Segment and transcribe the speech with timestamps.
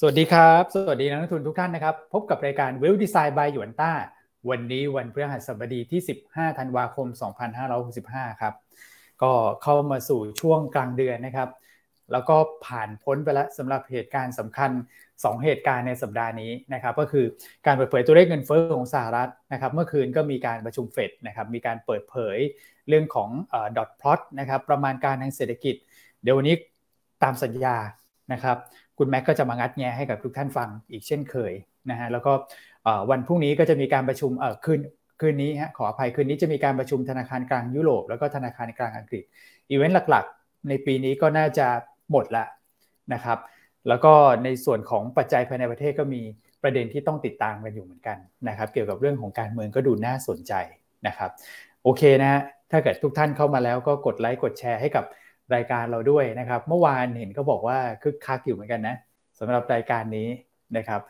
[0.00, 3.92] สวัสดีครับ สวัสดีนักลงทุนทุกท่านนะครับ พบกับรายการ Well Design by หยวนต้า
[4.50, 7.06] วันนี้วันพฤหัสบดีที่ 15 ธันวาคม
[7.74, 8.54] 2565 ครับ
[9.22, 9.32] ก็
[9.62, 11.48] เข้ามาสู่ช่วงกลางเดือนนะครับ
[12.12, 12.36] แล้วก็
[12.66, 14.70] ผ่านพ้นไปแล้วสำหรับเหตุการณ์สำคัญ
[15.08, 17.24] 2 เหตุการณ์ในสัปดาห์นี้นะครับ ก็คือ
[17.66, 22.38] การเปิดเผยตัวเลขเงินเฟ้อของสหรัฐนะครับ เมื่อคืนก็มีการประชุมเฟดนะครับ มีการเปิดเผย
[22.88, 23.30] เรื่องของ
[23.78, 25.74] ดอทพลอตนะครับ ประมาณการทางเศรษฐกิจ
[26.22, 26.56] เดี๋ยววันนี้
[27.22, 27.76] ตามสัญญา
[28.32, 28.58] นะครับ
[28.98, 31.52] คุณแม็กก็จะมางัดแงให้กับทุกท่านฟังอีกเช่นเคย
[31.90, 32.32] นะฮะแล้วก็
[33.10, 34.80] วันพรุ่งนี้ก็จะมีการประชุมเออคืน
[35.20, 39.22] คืนนี้ฮะขออภัยคืนนี้จะมีการประชุมธนาคารกลางยุโรปแล้วก็ธนาคารกลางอังกฤษ
[39.70, 41.66] อีเวนต์หลักๆ ในปีนี้ก็น่าจะ
[42.10, 42.44] หมดละ
[43.14, 43.38] นะครับ
[43.88, 44.12] แล้วก็
[44.44, 46.22] ในส่วนของปัจจัยภายในประเทศก็มี
[46.62, 48.18] ประเด็นที่ต้องติดตามกันอยู่เหมือนกัน
[48.48, 50.52] นะครับ เกี่ยวกับเรื่องของการเมืองก็ดูน่าสนใจ
[51.06, 51.30] นะครับ
[51.82, 52.40] โอเคนะ
[52.70, 55.04] ถ้าเกิดทุกท่านเข้ามาแล้วก็กดไลค์กดแชร์ให้กับ
[55.54, 58.96] รายการเราด้วยนะครับ เมื่อวานเห็นเขาบอกว่าคึกคักอยู่เหมือนกันนะ
[59.38, 60.28] สำหรับรายการนี้
[60.76, 61.00] นะครับ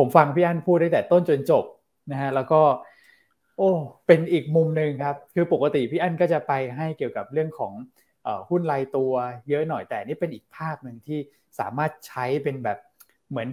[0.00, 1.64] ผมฟังพี่อั้นพูดได้แต่ต้นจนจบ
[2.10, 2.60] นะฮะแล้วก็
[3.58, 3.70] โอ้
[4.06, 7.72] เป็นอีกมุมหนึ่งครับ คือปกติพี่อั้นก็จะไปให้เกี่ยวกับเรื่องของ
[8.50, 9.12] หุ้นรายตัว
[9.48, 11.18] เยอะหน่อยแต่นี่เป็นอีกภาพหนึ่งที่
[11.58, 12.78] สามารถใช้เป็นแบบ
[13.30, 13.48] เหมือน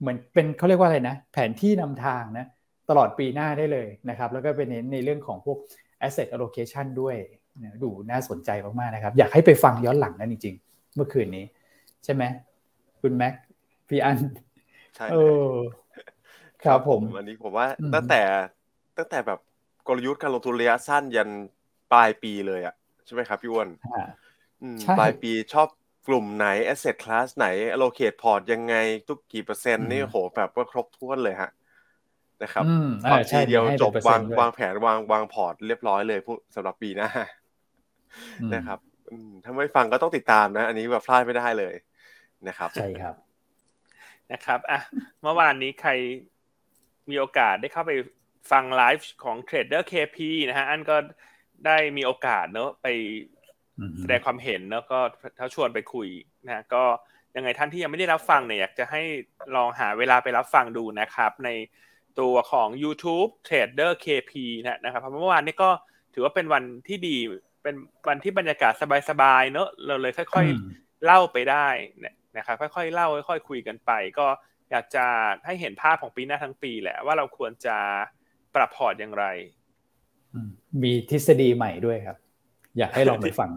[0.00, 2.46] เหมือนเป็นเขาเรียกว่าอะไรนะ แผนที่นำทางนะ
[2.90, 5.58] ตลอดปีหน้าได้เลยนะครับ แล้วก็เป็นเน้นในเรื่องของพวก
[6.06, 7.16] asset allocation ด้วย
[7.84, 11.44] ดูน่าสนใจมากๆนะครับ อยากให้ไปฟังย้อนหลังนั่นจริง ๆ เมื่อคืนนี้
[12.04, 12.22] ใช่ไหม
[13.00, 13.34] คุณแม็ก
[13.88, 14.18] พี่อัน
[14.96, 15.16] ใช่เอ
[15.48, 15.52] อ
[16.64, 18.22] ครับผมอันนี้ผมว่าตั้งแต่
[18.98, 19.40] ตั้งแต่แบบ
[19.88, 21.30] กลยุทธ์การลงทุนระยะสั้นยัน
[21.92, 23.68] ปลายปีเลยอะใช่ไหมครับพี่อ้วน
[24.98, 25.68] ปลายปีชอบ
[26.08, 28.74] กลุ่มไหน asset class ไหน allocate port ยังไง
[29.08, 31.50] ทุกกี่เปอร์เซ็นต์นี่โหแบบว่าครบถ้วนเลยฮะ
[32.42, 32.64] นะครับ
[33.10, 37.08] พอทีเดียวจบวางวางแผนวางวางพอร์ตเรียบร้อยเลยผู้สำหรับปีหน้า
[38.54, 38.78] นะครับ
[39.44, 41.74] ถ้าไม่ฟังก็ต้องติดตามนะ อันนี้แบบพลาดไม่ได้เลย
[42.48, 43.14] นะครับ ใช่ครับ
[44.32, 44.80] นะครับอะ
[45.22, 45.90] เมื่อวานนี้ใคร
[47.10, 47.92] มีโอกาสได้เข้าไป
[48.50, 50.16] ฟังไลฟ์ของ Trader KP
[50.48, 50.96] นะฮะอันก็
[51.66, 52.86] ได้มีโอกาสเนอะไป
[54.00, 54.98] แสดงความเห็นแล้วก็
[55.36, 56.08] เขาชวนไปคุย
[56.46, 56.84] นะก็
[57.36, 59.02] ยังไงท่านที่ยังไม่ได้รับฟังเนี่ยอยากจะให้
[59.56, 61.50] ลองหาเวลาไปรับฟังดูนะครับ ใน
[62.20, 64.32] ตัวของ YouTube Trader KP
[64.84, 65.70] นะครับเพราะเมื่อวานนี้ก็
[66.14, 67.16] ถือว่าเป็นวันที่ดี
[67.66, 68.72] เป็นวันที่บรรยากาศ
[69.10, 71.68] สบายๆเนอะเราเลยค่อยๆเล่าไปได้
[72.36, 74.26] นะครับค่อยๆเล่าค่อยๆคุยกันไป ก็
[74.70, 75.06] อยากจะ
[75.46, 77.76] ให้เห็นภาพของปีหน้าทั้งปีแหละ ว่าเราควรจะ
[78.54, 79.24] ปรับพอร์ตอย่างไร
[80.82, 82.16] มีทฤษฎีใหม่ด้วยครับ
[82.78, 83.50] อยากให้ลองไปฟัง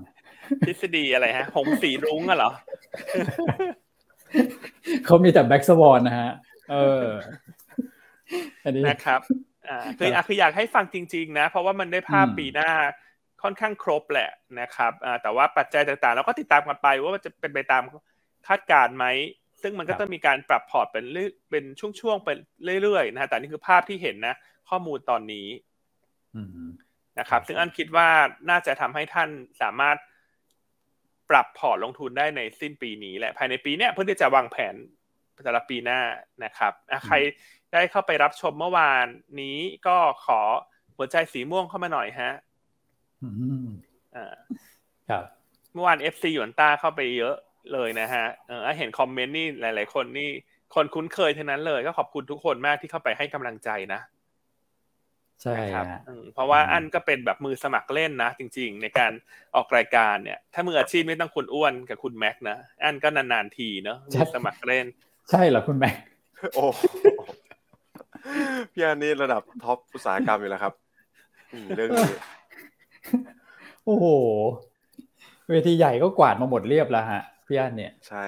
[0.67, 2.51] ทฤษฎีอะไรฮะ หงสีรุ้งอะเหรอ
[5.05, 6.31] เขามีแต่แบ็กสวอนนะฮะ
[6.71, 7.07] เออ
[8.65, 9.21] อันนี้นะครับ
[9.69, 12.71] อ่าคือคืออยากให้ฟังจริง ๆ นะ เพราะว่ามันได้ภาพปีหน้า
[13.43, 14.29] ค่อนข้างครบแหละ
[14.59, 17.83] นะครับอ่าแต่ว่าปัจจัยต่างๆ เราก็ติดตามกันไปว่ามันจะเป็นไปตาม
[18.47, 19.05] คาดการไหม
[19.61, 21.05] ซึ่งมันก็ต้องมีการปรับพอร์ตเป็น
[21.51, 21.63] เป็น
[22.01, 22.29] ช่วงๆไป
[22.81, 24.35] เรื่อยๆนะฮะแต่นี่คือภาพที่เห็นนะ
[24.69, 25.47] ข้อมูลตอนนี้
[27.19, 28.07] นะครับ ซึ่งอันคิดว่า
[28.49, 29.29] น่าจะทำให้ท่าน
[29.61, 29.97] สามารถ
[31.29, 34.75] ปรับพอร์ตลงทุนได้ในสิ้นปีนี้แหละภายในปีนี้เพื่อที่จะวางแผน
[35.45, 35.99] สำหรับปีหน้า
[36.43, 36.73] นะครับ
[37.05, 37.15] ใคร
[37.73, 39.05] ได้เข้าไปรับชมเมื่อวาน
[39.41, 39.57] นี้
[39.87, 40.39] ก็ขอ
[40.97, 42.48] หัวใจสีม่วงเข้ามาหน่อยฮะอ่า
[45.09, 45.23] ครับ
[45.73, 47.35] เมื่อวาน FC หยวนต้าเข้าไปเยอะ
[47.73, 50.29] เลยนะฮะเออเห็น comment นี่หลาย ๆ คนนี่
[50.75, 54.01] คนคุ้นเคยทั้งนั้นเลย ก็ขอบคุณทุกคนมากที่เข้าไปให้กำลังใจนะ
[55.43, 55.85] ใช่ครับ
[56.33, 59.11] เพราะว่าอันก็เป็นแบบมือสมัครเล่นนะ จริง ๆ ในการ
[59.55, 64.85] ออกรายการเนี่ย ถ้ามืออาชีพไม่ต้องคุณอ้วนกับคุณแม็กนะอันก็นานๆทีเนาะมือสมัครเล่น
[65.31, 65.95] ใช่เหรอคุณแม็ก
[66.55, 66.65] โอ้
[68.71, 70.73] พี่อันนี่ระดับท็อปอุตสาหกรรมอยู่แล้วครับ
[71.75, 72.11] เรื่องนี้
[73.85, 74.05] โอ้โห
[75.49, 78.23] เวทีใหญ่ก็กวาดมาหมดเรียบแล้วฮะพี่อันเนี่ย ใช่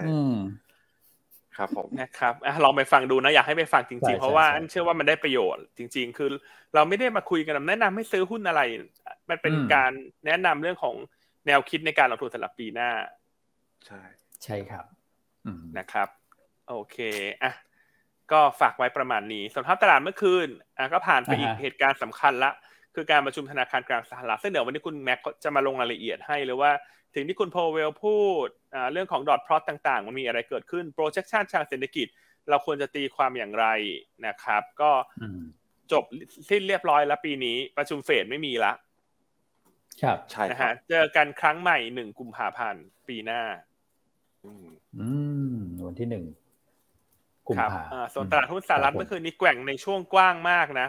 [1.58, 2.34] ครับผมนะครับ
[2.64, 6.30] ลองไปฟังดูนะ อยากให้ไปฟังจริง ๆ เพราะว่าอันเชื่อว่ามันได้ประโยชน์จริง ๆ คือ
[6.76, 8.62] เราไม่ได้มาคุยกันแนะนำให้ซื้อหุ้นอะไร
[9.30, 9.92] มันเป็นการ
[10.26, 10.96] แนะนำเรื่องของ
[11.48, 12.92] แนวคิดในการลงทุนสำหรับปีหน้า
[13.86, 14.02] ใช่
[14.44, 14.86] ใช่ครับ
[15.78, 16.08] นะครับ
[16.68, 16.98] โอเค
[17.44, 17.54] อะ
[18.32, 20.48] ก็ฝากไว้ประมาณนี้สำหรับตลาดเมื่อคืน
[20.78, 22.52] อะก็ผ่านไปอีกเหตุการณ์สำคัญละ
[22.96, 26.72] คือการประชุมธนาคารกลางสหรัฐซึ่งเดี๋ยววันนี้คุณแม็กจะมาลงรายละเอียดให้หรือว่า
[27.16, 28.48] ถึงที่คุณโพเวลพูด
[28.92, 32.08] เรื่องของดอทพลอตต่างๆ มันมีอะไรเกิดขึ้น projection ทางเศรษฐกิจ
[32.50, 33.66] เราควรจะตีความอย่างไร
[34.28, 34.92] นะครับ ก็
[35.92, 36.04] จบ
[36.50, 38.74] สิ้นเรียบร้อยแล้วปีนี้ประชุมเฟดไม่มีละ
[40.04, 43.42] ครับใช่นะฮะเจอกันครั้งใหม่หนึ่งกุมภาพันธ์ปีหน้า
[44.46, 45.08] อื
[45.54, 46.26] มวันที่หนึ่ง
[47.48, 47.82] กุมภา
[48.14, 50.88] ส่วนตลาดหุ้นสหรัฐเมื่อคืนนี้แกว่งในช่วงกว้างมากนะ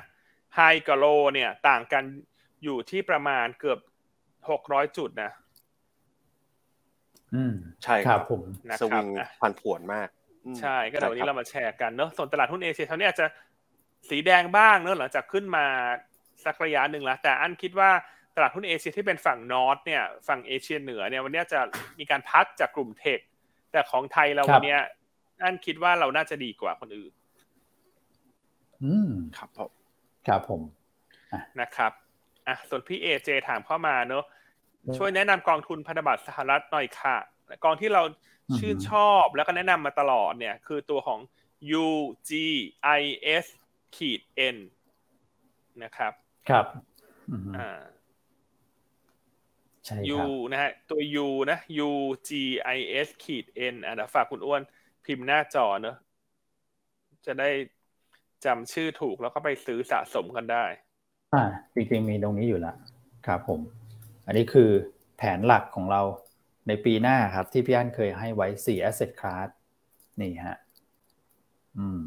[0.56, 2.04] ไฮกับโลเนี่ย ต่างกัน
[2.64, 3.78] อยู่ที่ประมาณเกือบ
[4.50, 5.30] หกร้อยจุดนะ
[7.34, 7.54] อืม
[7.84, 8.42] ใช่ครับผม
[8.80, 9.06] สวิง
[9.42, 10.08] พันผวนมาก
[10.60, 13.26] ใช่ก็เดี๋ยววันนี้เรามาแชร์กันเนอะส่วนตลาดหุ้นเอเชียเขาเนี่ยอาจจะ
[14.10, 15.66] สีแดงบ้างเนอะหลังจากขึ้นมา
[16.44, 17.90] สักระยะหนึ่งแล้ว แต่อันคิดว่า
[18.36, 21.60] ตลาดหุ้นเอเชียที่เป็นฝั่งนอร์ทเนี่ยฝั่งเอเชียเหนือเนี่ยวันนี้จะ
[21.98, 23.20] มีการพัดจากกลุ่มเทค
[23.72, 24.76] แต่ของไทยเราวันนี้
[25.42, 27.12] อันคิดว่าเราน่าจะดีกว่าคนอื่น
[28.84, 29.70] อืมครับผม
[30.26, 30.62] ครับผม
[31.60, 31.92] นะครับ
[32.46, 34.24] อะส่วนพี่เอเจถามเข้ามาเนอะ
[34.96, 37.16] ช่วยแนะนำกองทุนพันธบัตรสหรัฐหน่อยค่ะ
[37.64, 38.02] กองที่เรา
[38.58, 41.20] ชื่นชอบแล้วก็แนะนำมาตลอดเนี่ย คือตัวของ
[41.84, 43.46] UGIS
[43.96, 44.20] ขีด
[44.54, 44.56] N
[45.82, 46.12] นะครับ
[46.48, 46.66] ครับ
[47.58, 47.80] อ่า
[49.84, 50.20] ใช่ U
[50.50, 51.58] นะฮะตัว U นะ
[51.88, 51.90] U
[52.28, 52.30] G
[52.76, 54.62] I S ขีด N อะเดี๋ยวฝากคุณอ้วน
[55.04, 55.96] พิมพ์หน้าจอเนอะ
[57.26, 57.48] จะได้
[58.44, 60.64] จำชื่อถูกแล้วก็ไปซื้อสะสมกันได้
[61.34, 61.44] อ่า
[61.74, 62.76] จริงๆมีตรงนี้อยู่แล้ว
[63.26, 63.60] ครับผม
[64.26, 64.70] อันนี้คือ
[65.16, 66.02] แผนหลักของเรา
[66.68, 69.48] ในปีหน้าครับ ที่พี่อั้นเคยให้ไว้สี่ asset class
[70.20, 70.56] นี่ฮะ
[71.78, 72.02] อืม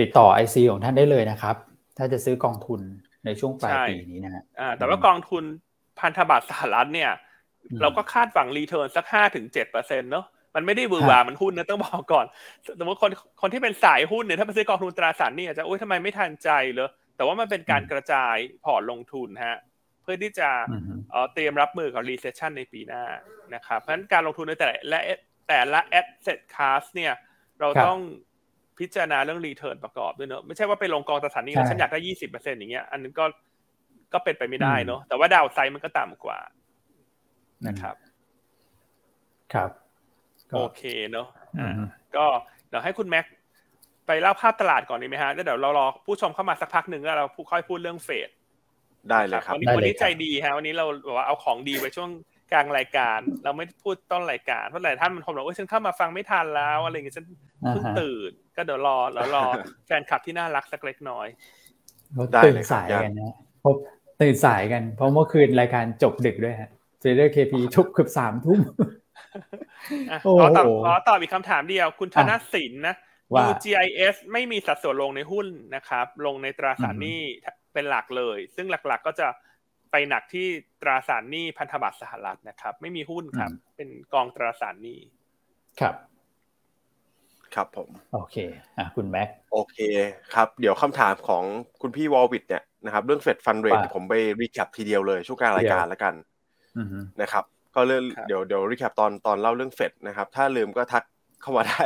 [0.00, 1.56] ติดต่อ IC ของท่านได้เลยนะครับ
[1.96, 2.80] ถ้าจะซื้อกองทุน
[3.24, 5.44] ในช่วงปลายปีนี้นะฮะอ่า แต่ว่ากองทุน
[5.98, 7.12] พันธบัตรสหรัฐเนี่ย
[7.80, 12.26] เราก็คาดหวัง return สักห้าถึงเจ็ดเปอร์เซ็นต์เนาะ มันไม่ได้หวือหวามันหุ้นนะต้องบอกก่อน
[12.78, 13.10] สมมติคน
[13.42, 19.58] คนที่เป็นสายหุ้นเนี่ยถ้าไปซื้อกองทุนตราสารนี่อาจจะโอ๊ยทำไมไม่ทันใจเลยแต่ว่ามันเป็นการกระจายพอร์ตลงทุนฮะ
[20.02, 20.48] เพื่อที่จะ
[21.34, 23.04] เตรียมรับมือกับ recession ในปีหน้า
[23.54, 25.00] นะครับเพราะฉะนั้นการลงทุนในแต่ละ
[25.48, 27.12] แต่ละ asset class เนี่ย
[27.60, 27.98] เราต้อง
[28.78, 33.24] พิจารณาเรื่อง return ประกอบด้วยเนอะไม่ใช่ว่าไปลงกองตราสารนี้แล้วฉันอยากได้ยี่สิบเปอร์เซ็นต์อย่างเงี้ยอันนั้นก็
[34.12, 36.38] ก็เป็นไปไม่ได้เนอะแต่ว่าดาวไซด์มันก็ต่ำกว่า
[37.66, 37.96] นะครับ
[39.54, 39.70] ครับ
[40.54, 41.26] โอเคเนอะ
[42.16, 42.24] ก็
[42.68, 43.24] เดี๋ยวให้คุณแม็ก
[44.06, 48.28] ไปเล่าภาพตลาดก่อนดีไหมฮะแล้วเดี๋ยวเรารอผู้ชมเข้ามาสักพักหนึ่งแล้วเราค่อยพูดเรื่องเฟด
[49.10, 52.10] ได้เลยครับวันนี้วันนี้ใจดีฮะวันนี้เราบอกว่าเอาของดีไปช่วง
[52.52, 57.26] กลางรายการ เราไม่พูดต้นรายการเพราะหลายท่านมันคงบอกว่าฉันเข้ามาฟังไม่ทันแล้วอะไรอย่างเงี้ยฉัน
[57.70, 59.44] เพิ่งตื่น ก็เดี๋ยวรอแล้วรอ
[59.86, 61.26] แฟนคลับที่น่ารักสักเล็กน้อย
[62.44, 63.34] ตื่นสายกันนะ
[63.64, 63.76] พบ
[64.20, 66.70] ตื่นสายกัน เพราะเมื่อคืนรายการจบดึกด้วยฮะ
[67.00, 68.60] เจเดอร์เคพีทุกเกือบสามทุ่ม
[70.40, 72.96] ขอตอบขอตอบอีกคำถามเดียว คุณธนสินนะ
[73.50, 77.20] UGIS ไม่มีสัดส่วนลงในหุ้นนะครับ ลงในตราสารหนี้
[77.72, 79.26] เป็นหลักเลย ซึ่งหลักๆก็จะ
[79.90, 80.46] ไปหนักที่
[80.82, 85.00] ตราสารหนี้พันธบัตรสหรัฐนะครับ ไม่มีหุ้นครับ เป็นกองตราสารหนี้
[85.80, 85.94] ครับ
[87.54, 88.36] ครับผม โอเค
[88.78, 89.78] อะคุณแม็กโอเค
[90.34, 91.44] ครับ เดี๋ยวคำถามของ
[91.82, 96.14] คุณพี่วอลวิดเนี่ยนะครับ เรื่อง Fed Fund Rate ผมไป recap ทีเดียวเลยช่วงกลางรายการแล้วกัน
[97.22, 97.44] นะครับ
[97.76, 101.04] ก็เรื่องเดี๋ยวเดี๋ยว recap ตอนตอนเล่าเรื่องเฟดนะครับ ถ้าลืมก็ทัก
[101.42, 101.84] เข้ามาได้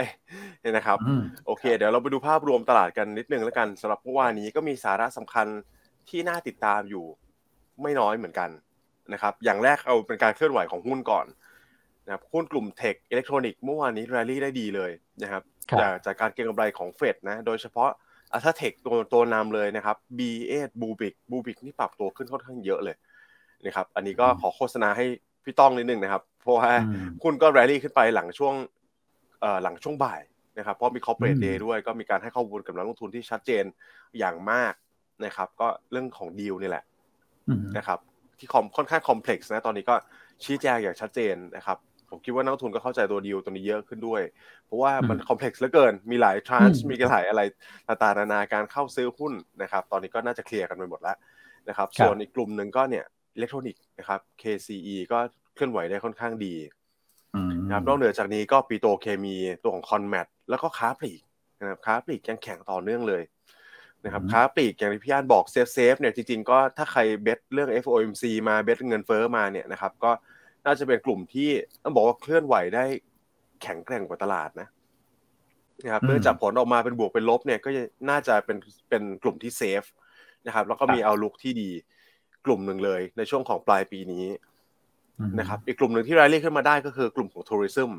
[0.76, 0.98] นะครับ
[1.46, 5.46] โอเค เดี๋ยวเราไปดูภาพรวมตลาดกันนิดนึงแล้วกันสำหรับเมื่อวานนี้ก็มีสาระสำคัญ
[6.08, 7.04] ที่น่าติดตามอยู่
[7.82, 8.50] ไม่น้อยเหมือนกัน
[9.12, 11.26] นะครับ อย่างแรกเอาเป็นการเคลื่อนไหวของหุ้นก่อน
[12.06, 14.90] นะครับหุ้นกลุ่มเทคอิเล็กทรอนิกส์เมื่อวานนี้แรลลี่ได้ดีเลย
[15.22, 15.42] นะครับ
[15.81, 17.90] จากจากการเก็งกำไรของเฟดนะโดยเฉพาะ
[18.32, 22.96] อัลทาเทคตัวตัวนำเลยนะครับ B8 บูบิกบูบิกนี่ปรับตัวขึ้นค่อนข้างเยอะเลย
[23.64, 25.06] นะครับอันนี้ก็ขอโฆษณาให้
[25.50, 26.70] พี่ต้องนิดนึงนะครับ เพราะว่า
[27.23, 28.55] หุ้นก็แรลลี่ขึ้นไปหลังช่วง
[29.62, 30.20] หลังช่วงบ่าย
[30.58, 33.64] นะครับเพราะมีคอร์เปอเรทเดย์ด้วยก็มีการให้ข้อมูลกับนักลงทุนที่ชัดเจน
[34.19, 34.73] อย่างมาก
[35.25, 36.85] นะครับ ก็เรื่องของดีลนี่แหละ
[37.76, 37.99] นะครับ
[38.38, 39.94] ที่ค่อนข้างคอมเพล็กซ์นะตอนนี้ก็
[40.44, 41.79] ชี้แจงอย่างชัดเจนนะครับ
[42.11, 44.23] ผมคิดว่านักทุนก็เข้าใจตัวดีลตัวนี้เยอะขึ้นด้วย
[44.67, 47.42] เพราะว่ามันคอมเพล็กซ์เหลือเกิน มีหลายทรานส์มีหลายอะไร
[47.88, 51.16] ต่างๆนานาการเข้าซื้อหุ้นนะครับ ตอนนี้ก็น่าจะเคลียร์กันไปหมดแล้ว
[51.69, 53.04] นะครับ ส่วนอีกกลุ่มหนึ่งก็เนี่ย
[53.35, 55.19] อิเล็กทรอนิกส์นะครับ KCE ก็
[55.61, 56.55] เคลื่อนไหวได้ค่อนข้างดี
[57.67, 61.21] นะครับนอกเหนือจากนี้ก็ปีโตเคมีตัวของ conmat แล้วก็ค้าปลีก
[61.61, 63.23] นะครับค้าปลีกยังแข็งต่อเนื่องเลย
[64.05, 70.11] นะครับค้าปลีกอย่างที่พี่อันบอก safe safe เนี่ยจริงๆก็ถ้าใคร bet เรื่อง FOMC มา bet เงินเฟ้อมาเนี่ยนะครับก็
[70.67, 71.49] น่าจะเป็นกลุ่มที่
[71.83, 72.85] ต้องบอกว่าเคลื่อนไหวได้
[73.62, 74.69] แข็งแกร่งกว่าตลาดนะ
[75.85, 77.69] นะครับเนื่องจากผลออกมาเป็นบวกเป็นลบเนี่ยก็
[78.11, 78.57] น่าจะเป็น
[78.88, 79.82] เป็นกลุ่มที่ safe
[80.47, 81.71] นะครับแล้วก็มี outlook ที่ดี
[82.47, 84.25] กลุ่มหนึ่งเลยในช่วงของปลายปีนี้
[85.38, 87.90] นะครับอีกกลุ่มหนึ่งที่รายเรียกขึ้นมาได้ก็คือกลุ่มของ tourism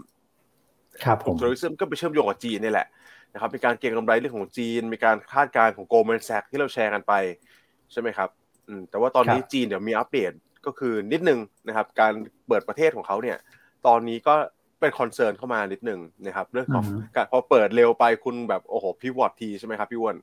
[1.03, 2.87] ครับผม tourism ก็ไปเชื่อมโยงกับจีนนี่แหละ
[3.33, 7.13] นะครับมีการเก็งกำไรเรื่องของจีน มีการคาดการณ์ของ Goldman Sachs ที่เราแชร์กันไป
[7.91, 8.29] ใช่ไหมครับ
[8.89, 10.31] แต่ว่าตอนนี้จีนเดี๋ยวมีอัปเดต
[10.65, 12.13] ก็คือนิดนึงนะครับการ
[12.47, 13.37] เปิดประเทศของเขาเนี่ย
[13.87, 14.35] ตอนนี้ก็
[14.79, 16.85] เป็น concern เข้ามานิดนึงนะครับเรื่องของ
[17.15, 20.17] การพอเปิดเร็วไปคุณแบบโอ้โห pivot ทีใช่ไหมครับพี่วอน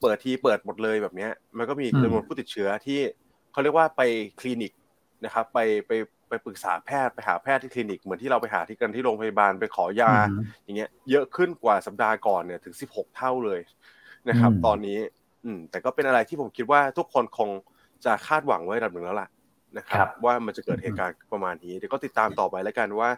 [0.00, 2.98] เปิดทีเปิดหมดเลยแบบนี้มันก็มีจำนวนผู้ติดเชื้อที่
[3.52, 4.02] เขาเรียกว่าไป
[4.40, 4.72] คลินิก
[5.24, 5.92] นะครับไปไป
[6.30, 10.12] ไปปรึกษาแพทย์ไปหาแพทย์ที่คลินิกเหมือนที่เราไปหาที่กันที่โรงพยาบาลไปขอยา
[10.64, 13.60] อย่างเงี้ย เยอะขึ้นกว่าสัปดาห์ก่อนเนี่ยถึงสิบหกเท่าเลย
[14.28, 14.98] นะครับ ตอนนี้
[15.44, 17.50] อืม แต่ก็เป็นอะไรที่ผมคิดว่าทุกคนคง
[18.04, 19.28] จะคาดหวังไว้ระดับหนึ่งแล้วล่ะ
[19.78, 23.10] นะครับ ว่ามันจะเกิดเหตุการณ์ประมาณนี้เดี๋ยวก็ติดตามต่อไปแล้วกันว่า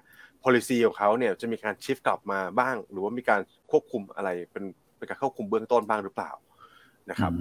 [0.42, 3.40] policy ของเขาเนี่ยจะมีการชิฟกลับมาบ้าง หรือว่ามีการ
[3.71, 4.64] ควบคุมอะไรเป็น
[4.97, 6.31] เป็นการควบคุมเบื้องต้นบ้างหรือเปล่า
[7.11, 7.33] นะครับ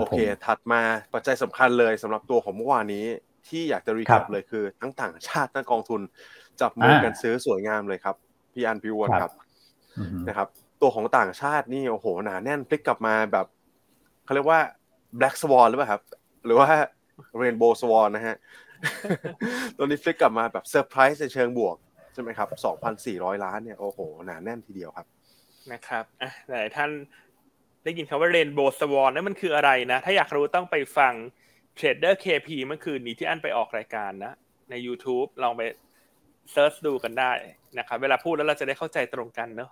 [0.00, 0.80] โอเค ถัดมา
[1.14, 3.06] ปัจจัยสำคัญเลยสำหรับตัวของเมื่อวานนี้
[3.48, 6.00] ที่อยากจะ recap เลยคือทั้งต่างชาติทั้งกองทุน
[6.60, 8.16] จับมือกันซื้อสวยงามเลยครับ
[8.52, 9.32] พี่อันพี่วนครับ
[10.28, 10.48] นะครับ
[10.80, 13.46] ตัวของต่างชาตินี่โอ้โหหนาแน่นพลิกกลับมาแบบ
[14.24, 14.60] เขาเรียกว่า
[15.18, 16.02] black swan หรือเปล่าครับ
[16.44, 16.68] หรือว่า
[17.40, 18.36] rainbow swan นะฮะ
[19.76, 21.76] ตัวนี้พลิกกลับมาแบบเซอร์ไพรส์ในเชิงบวก
[22.12, 22.48] ใช่ไหมครับ
[22.96, 25.06] 2,400 ล้านเนี่ยโอ้โหหนาแน่นทีเดียวครับ
[25.72, 26.90] นะครับอะหลายท่าน
[27.84, 31.14] ได้ยินคำว่า rainbow swan นั่นมันคืออะไรนะ ถ้าอยากรู้ต้องไปฟัง
[31.78, 34.32] Trader KP เมื่อคืนนี้ที่อันไปออกรายการนะ
[34.70, 35.62] ใน YouTube ลองไป
[36.52, 37.32] เซิร์ชดูกันได้
[37.78, 39.70] นะครับเวลาพูดแล้วเราจะได้เข้าใจตรงกันเนาะ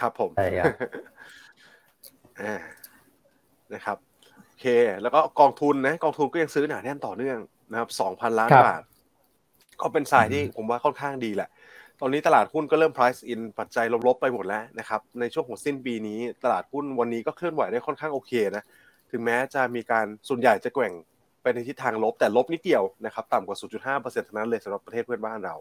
[0.00, 0.74] ครับผมใช่ครับ
[3.74, 3.98] นะครับ
[4.46, 4.66] โอเค
[5.02, 7.38] แล้วก็กองทุนนะกองทุนก็ยังซื้อหนาแน่นต่อเนื่อง
[7.70, 8.82] นะครับสองพันล้านบาท
[9.80, 11.48] ก็เป็นสายที่ผมว่าค่อนข้างดีแหละ
[12.00, 18.64] ตอนนี้ตลาดหุ้นก็เริ่ม price in ปัจจัยลบๆไปหมดแล้วนะครับ ในช่วงของสิ้นปีนี้ ตลาดหุ้นวันนี้ก็เคลื่อนไหวได้ค่อนข้างโอเคนะ
[19.10, 20.92] ถึงแม้จะมีการส่วนใหญ่จะแกว่ง
[21.42, 25.54] ไปในทิศทางลบ แต่ลบนิดเดียวนะครับ ต่ำกว่า 0.5%เท่านั้นเลยสำหรับประเทศเพื่อนบ้านเรา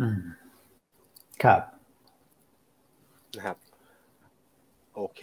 [0.00, 0.20] อืม
[1.42, 1.60] ครับ
[3.36, 3.56] นะครับ
[4.94, 5.22] โอเค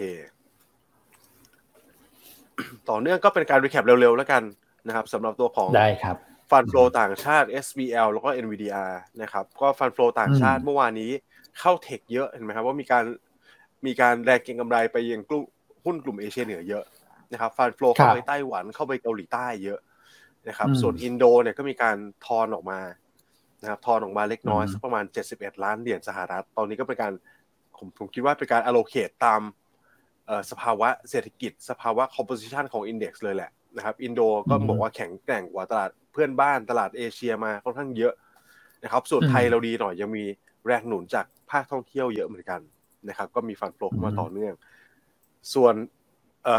[2.90, 4.44] ต่อเนื่องก็เป็นการ recap เร็วๆแล้วกัน
[4.88, 6.18] นะครับสำหรับตัวของได้ครับ
[6.52, 11.12] fund flow ต่างชาติ SBL แล้วก็ NVDR นะครับ ก็ fund flow ต่างชาติเมื่อวานนี้
[11.60, 13.04] เข้า tech เยอะเห็นไหมครับว่ามีการ
[13.86, 15.44] มีการแรงเก็งกำไรไปยังกลุ่ม
[15.86, 16.84] หุ้นกลุ่มเอเชียเหนือเยอะ
[17.32, 19.80] นะครับ fund flow เข้าไปไต้หวันเข้าไปเกาหลีใต้เยอะ
[20.48, 22.80] นะครับ ส่วนอินโดเนี่ยก็มีการทอนออกมา
[23.62, 27.14] นะครับทอนออกมาเล็กน้อยสักประมาณ 71 ล้านเหรียญสหรัฐ ตอนนี้ก็เป็นการ
[27.78, 29.42] ผมผมคิดว่าเป็นการ allocate ตาม
[30.52, 38.14] สภาวะเศรษฐกิจ สภาวะ composition ของ index เลยแหละนะครับอินโดก็บอกว่าแข็งแกร่งกว่าตลาดเพื่อนบ้านตลาดเอเชียมาค่อนข้างเยอะ
[38.84, 40.26] นะครับ ส่วนไทยเราดีหน่อยยังมี
[40.66, 42.62] แรงหนุนจากภาคท่องเที่ยวเยอะเหมือนกัน
[43.10, 44.54] นะครับ ก็มี fund flow เข้ามาต่อเนื่อง
[45.54, 45.74] ส่วน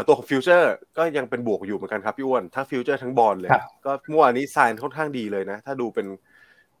[0.07, 3.51] ตัวของ future ก็ยังเป็นบวกอยู่เหมือนกันครับพี่อ้วนทั้งฟิวเจอร์ทั้งบอลเลย
[3.85, 6.07] ก็เมื่อวานนี้ sign ค่อนข้างดีเลยนะ ถ้าดูเป็น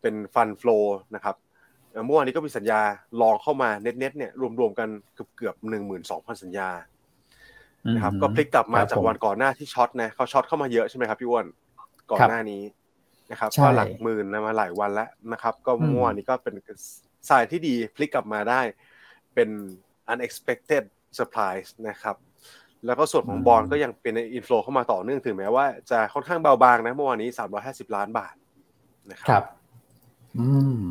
[0.01, 0.77] เป็น fund flow
[1.15, 1.35] นะครับ
[2.05, 2.81] เมื่อวานนี้ก็มีสัญญา
[3.21, 6.69] ลองเข้ามาเน็ตๆเนี่ยรวมๆกันเกือบเกือบหนึ่งหมื่นสองพันสัญญา
[7.93, 11.45] นะครับก็พลิกกลับมาจากวันก่อนหน้าที่ช็อตนะเขาช็อตเข้ามาเยอะใช่ไหมครับพี่อ้วน
[12.11, 12.61] ก่อนหน้านี้
[13.31, 16.55] นะครับก็หลักหมื่นมาหลายวันแล้วนะครับ ก็เมื่อวานนี้ก็เป็น
[17.29, 18.61] สายที่ดีพลิกกลับมาได้
[19.33, 19.49] เป็น
[20.13, 20.83] unexpected
[21.17, 22.15] surprise นะครับ
[22.85, 27.29] แล้วก็ส่วนของบอลก็ยังเป็นอินฟลูเข้ามาต่อเนื่องถึงแม้ว่าจะค่อนข้างเบาบางนะเมื่อวานนี้
[27.61, 28.35] 350 ล้านบาท
[29.11, 29.43] นะครับ
[30.37, 30.47] อื
[30.81, 30.83] ม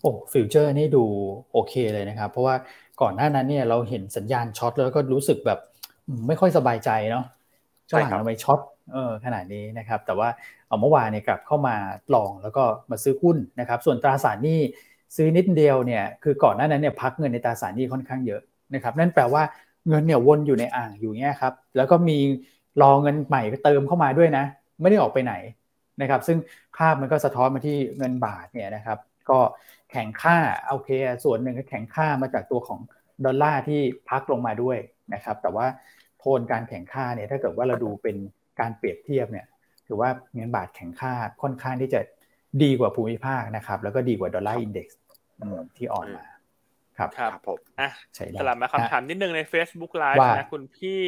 [0.00, 1.04] โอ้ future นี่ดู
[1.52, 2.54] โอเคเลยนะครับ เพราะว่า
[3.00, 5.58] ก่อนหน้านั้นเนี่ยเราเห็นสัญญาณ short แล้วก็รู้สึกแบบ
[6.26, 7.24] ไม่ค่อยสบายใจเนาะ
[7.90, 8.60] ฝรั่งทำไม short
[8.92, 10.28] เออขนาดนี้นะครับ แต่ว่า
[10.66, 11.76] เอาเมื่อวานเนี่ยกลับเข้ามา
[12.14, 14.60] long แล้วก็มาซื้อหุ้นนะครับ ส่วนตราสารหนี้
[15.16, 18.40] ซื้อนิดเดียวเนี่ยคือก่อนหน้านั้นเนี่ยพักเงินในตราสารหนี้ค่อนข้างเยอะ
[18.74, 19.42] นะครับ นั่นแปลว่า
[19.88, 22.18] เงินเนี่ยวนอยู่ในอ่างอยู่เงี้ยครับแล้วก็มี
[22.82, 24.44] รอเงินใหม่เติมเข้ามาด้วยนะ
[24.80, 25.34] ไม่ได้ออกไปไหน
[26.00, 26.38] นะครับ ซึ่ง
[26.76, 28.98] ภาพมันก็สะท้อนมาที่เงินบาทเนี่ยนะครับ
[29.30, 29.38] ก็
[29.90, 30.36] แข็งค่า
[30.68, 30.90] โอเค
[31.24, 32.80] ส่วนหนึ่งก็แข็งค่ามาจากตัวของ
[33.24, 34.78] ดอลลาร์ที่พักลงมาด้วย
[35.14, 35.66] นะครับ แต่ว่า
[36.18, 38.16] โทนการแข็งค่าเนี่ยถ้าเกิดว่าเราดูเป็น
[38.60, 39.46] การเปรียบเทียบเนี่ย
[39.86, 41.12] ถือว่าเงินบาทแข็งค่า
[41.42, 42.00] ค่อนข้างที่จะ
[42.62, 44.98] ดีกว่าภูมิภาคนะครับ แล้วก็ดีกว่า Dollar Index
[45.76, 46.24] ที่อ่อนมา
[46.98, 47.90] ครับครับผมอะ
[48.38, 51.00] สลับมาคำถามนิดนึงใน Facebook Live นะคุณพี่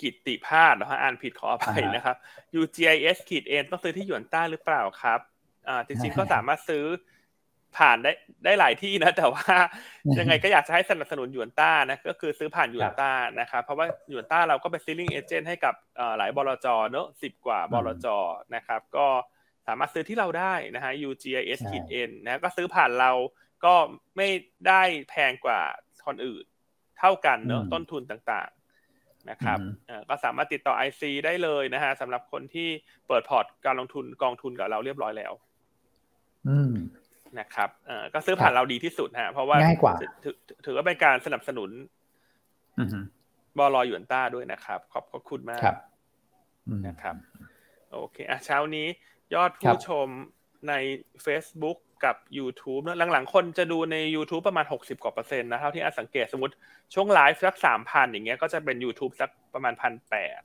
[0.00, 2.16] กิตติพาดนะฮะอ่านผิดขออภัยนะครับ
[2.60, 5.20] UGIS ขีดเอ็นต้องซื้อที่หยวนต้าหรือเปล่าครับ
[5.68, 6.84] อ่าจริงๆก็สามารถซื้อ
[7.76, 8.12] ผ่านได้
[8.44, 9.44] ได้หลายที่นะ แต่ว่า
[10.18, 15.74] ยังไงก็อยากจะให้สนับสนุนยูนต้านะก็คือซื้อผ่านยูนต้านะครับเพราะว่ายูนต้าเราก็เป็นซีลิ่งเอเจนต์ให้กับ
[16.18, 18.06] หลายบลจเนอะสิบกว่าบลจ
[18.54, 19.06] นะครับ ก็
[19.66, 23.10] สามารถซื้อที่เราได้นะฮะ UGIS ขีด N นะก็ซื้อผ่านเรา
[23.64, 23.74] ก็
[24.16, 24.28] ไม่
[24.68, 25.60] ได้แพงกว่า
[26.06, 26.44] คนอื่น
[26.98, 29.58] เท่ากันเนอะต้นทุนต่างๆนะครับ
[30.08, 32.68] ก็สามารถติดต่อ IC ได้เลยนะฮะสำหรับคนที่
[33.08, 35.32] เปิดพอร์ตการลงทุนกองทุนกับเราเรียบร้อยแล้ว
[36.48, 36.72] อืม
[37.38, 39.94] นะครับเอ่อก็ซื้อผ่านเราดีที่สุดฮะเพราะว่าง่ายกว่า
[40.64, 41.70] ถือว่าเป็นการสนับสนุน
[43.58, 45.62] บอลอยหยวนต้าด้วยนะครับ ขอบคุณมาก
[46.86, 47.16] นะครับ
[47.92, 48.86] โอเคอะเช้านี้
[49.34, 50.06] ยอดผู้ชม
[50.68, 50.72] ใน
[51.24, 56.54] Facebook กับ YouTube นะหลังๆ คนจะดูใน YouTube ประมาณ 60 กว่าเปอร์เซ็นต์นะเท่าที่อาสังเกตสมมติ
[56.94, 60.40] ช่วงไลฟ์สักสามพันอย่างเงี้ยก็จะเป็น YouTube สักประมาณพันแปด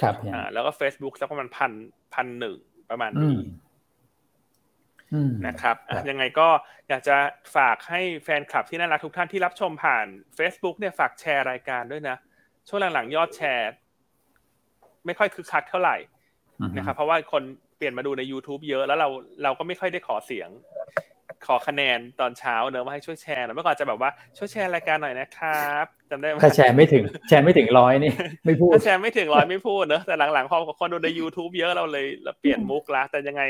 [0.00, 1.72] ครับอ่าแล้วก็ Facebook สักประมาณพัน
[2.14, 2.58] พันหนึ่ง
[2.90, 3.36] ประมาณนี้
[5.46, 5.76] นะครับ
[6.10, 6.48] ยังไงก็
[6.88, 7.16] อยากจะ
[7.56, 10.06] ฝากให้แฟนคลับที่น่ารักทุกท่านที่รับชมผ่าน
[10.38, 12.16] Facebook เนี่ยฝากแชร์รายการด้วยนะ
[12.68, 13.70] ช่วงหลังๆ ยอดแชร์
[15.06, 15.96] ไม่ค่อยคึกคักเท่าไหร่
[16.76, 17.42] นะครับเพราะว่าคน
[17.78, 19.08] เปลี่ยนมาดูใน YouTube เยอะแล้วเรา
[19.42, 20.48] เราก็ไม่ค่อยได้ขอเสียง
[21.46, 28.12] ขอคะแนนตอนเช้าเนอะว่าให้ช่วยแชร์เมื่อก่อนจะแบบว่าช่วยแชร์รายการหน่อยนะครับจำได้ไหมถ้าแชร์ไม่ถึงแชร์ไม่ถึงร้อยนี่
[28.46, 33.42] ไม่พูดถ้าแชร์ไม่ถึงร้อยไม่พูดเนอะแต่หลังๆพอคนดูใน YouTube เยอะเราเลยเราเปลี่ยนมุกละแต่ยังไง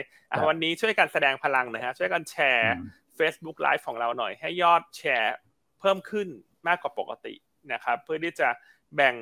[0.48, 2.74] วันนี้ช่วยกันแสดงพลังนะฮะช่วยกันแชร์
[3.18, 5.34] Facebook Live ของเราหน่อย ให้ยอดแชร์
[5.80, 6.28] เพิ่มขึ้น
[6.68, 7.34] มากกว่าปกติ
[7.72, 8.48] นะครับ เพื่อที่จะ
[8.96, 9.14] แบ่ง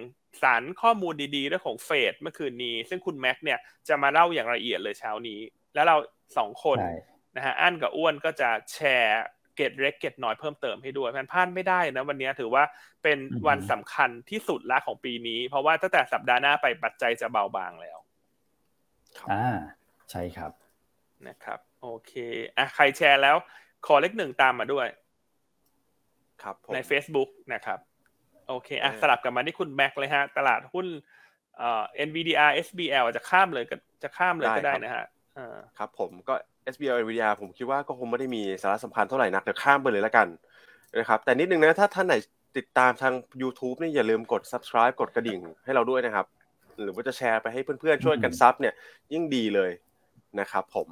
[0.43, 5.41] สารข้อมูลดีๆเรื่องของเฟดเมื่อคืนนี้ ซึ่งคุณแม็กเนี่ยจะมาเล่าอย่างละเอียดเลยเช้านี้
[5.75, 5.97] แล้วเรา
[6.39, 6.79] สองคน
[7.37, 9.23] นะฮะอั้นกับอ้วนก็จะแชร์
[9.57, 12.65] เกตเล็กเกตน้อยเพิ่มเติมให้ด้วยมันพลาดไม่ได้นะวันนี้ถือว่า
[13.03, 17.99] เป็นวันสำคัญที่สุดละของปีนี้ เพราะว่าตั้งแต่สัปดาห์หน้าไปปัจจัยจะเบาบางแล้ว
[19.33, 19.47] อ่า
[20.11, 20.53] ใช่ครับ
[21.29, 22.13] นะครับ โอเค
[22.57, 23.37] อะใครแชร์แล้ว
[23.87, 24.87] ขอเลขหนึ่งตามมาด้วย
[26.43, 27.79] ครับใน Facebook นะครับ
[28.49, 30.87] โอเคอะสลับกลับมาที่คุณแม็กเลยฮะ ตลาดหุ้น
[31.59, 35.07] เอ่อ NVDR SBL จะข้ามเลยก็จะข้ามเลยก็ได้นะฮะ
[35.79, 36.35] ครับผมก็
[36.75, 40.27] SBL NVDR ผมคิดว่าก็คงไม่ได้มีสาระสำคัญเท่าไหร่นักเดี๋ยวข้ามไปเลยแล้วกัน
[40.99, 42.15] นะครับแต่นิดนึงนะถ้าท่านไหน
[42.57, 46.27] ติดตามทาง YouTube นี่อย่าลืมกด subscribe กดกระดิ่งให้เราด้วยนะครับ
[46.83, 48.75] หรือว่าจะแชร์ไปให้เพื่อนๆช่วยกันซับเนี่ย
[49.13, 49.71] ยิ่งดีเลย
[50.41, 50.89] นะครับผม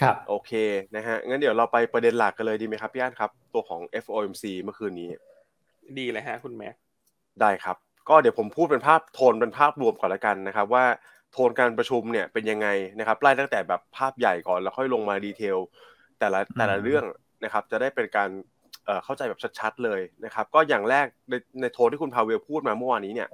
[0.00, 0.52] ครับโอเค
[0.96, 5.08] นะฮะงั้นเดี๋ยวเราไปประเด็นหลักกันเลยดีไหมครับพี่อันครับ ตัวของ FOMC เมื่อคืนนี้
[5.98, 6.74] ดีเลยฮะคุณแม็ก
[7.40, 7.76] ได้ครับ
[8.08, 10.84] ก็เดี๋ยวผมพูดเป็นภาพโทนเป็นภาพรวมก่อนละกันนะครับ ว่า
[11.32, 15.58] โทนการประชุมเนี่ยเป็นยังไงนะครับไล่ตั้งแต่แบบภาพใหญ่ก่อนแล้วค่อยลงมาดีเทล
[16.18, 17.04] แต่ละแต่ละเรื่อง
[17.44, 18.30] นะครับ จะได้เป็นการ
[19.04, 23.28] เข้าใจแบบชัดๆเลยนะครับ ก็อย่างแรกในในโทนที่คุณพาเวลพูดมาเมื่อวานนี้เนี่ย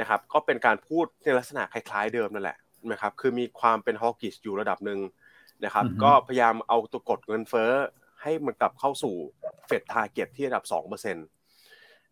[0.00, 2.58] นะครับ ก็เป็นการพูดในลักษณะคล้ายๆเดิมนั่นแหละ
[2.92, 4.98] นะครับ คือมีความเป็น hawkish อยู่ระดับหนึ่ง
[5.64, 7.72] นะครับ ก็พยายามเอาตัวกดเงินเฟ้อ
[8.22, 9.14] ให้มันกลับเข้าสู่
[9.66, 11.16] Fed target ที่ระดับ2%น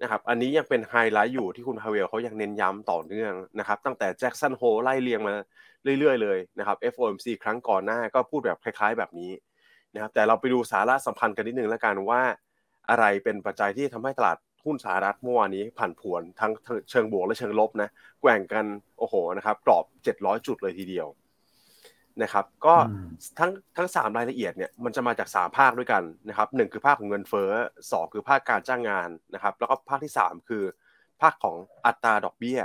[0.02, 5.32] นะครับอันนี้ยังเป็นไฮไลท์อยู่ที่คุณพาเวลเขายังเน้นย้ำต่อเนื่องนะครับตั้งแต่ Jackson Hole ไล่เรียงมา
[5.98, 9.30] เรื่อยๆเลยนะครับ FOMC ครั้งก่อนหน้าก็พูดแบบคล้ายๆแบบนี้
[9.94, 12.22] นะครับแต่เราไปดูสาระสำคัญกันนิดนึงแล้วกันว่า
[12.90, 16.52] อะไรเป็นปัจจัยที่ทำให้ตลาดหุ้นสหรัฐเมื่อวานนี้ผันผวนทั้ง
[16.90, 17.88] เชิงบวกและเชิงลบนะ
[18.20, 18.64] แกว่งกัน
[18.98, 19.84] โอ้โหนะครับกรอบ
[20.16, 21.06] 700 จุดเลยทีเดียว
[22.22, 22.74] นะครับก็
[23.38, 27.50] ทั้งทั้งสามรายละเอียดเนี่ยมันจะมาจากสามภาคด้วยกันนะครับหนึ่งคือภาคของเงินเฟ้อ
[27.92, 30.64] สองคือภาคการจ้างงานนะครับแล้วก็ภาคที่สามคือ
[31.20, 32.60] ภาคของอัตราดอกเบี้ย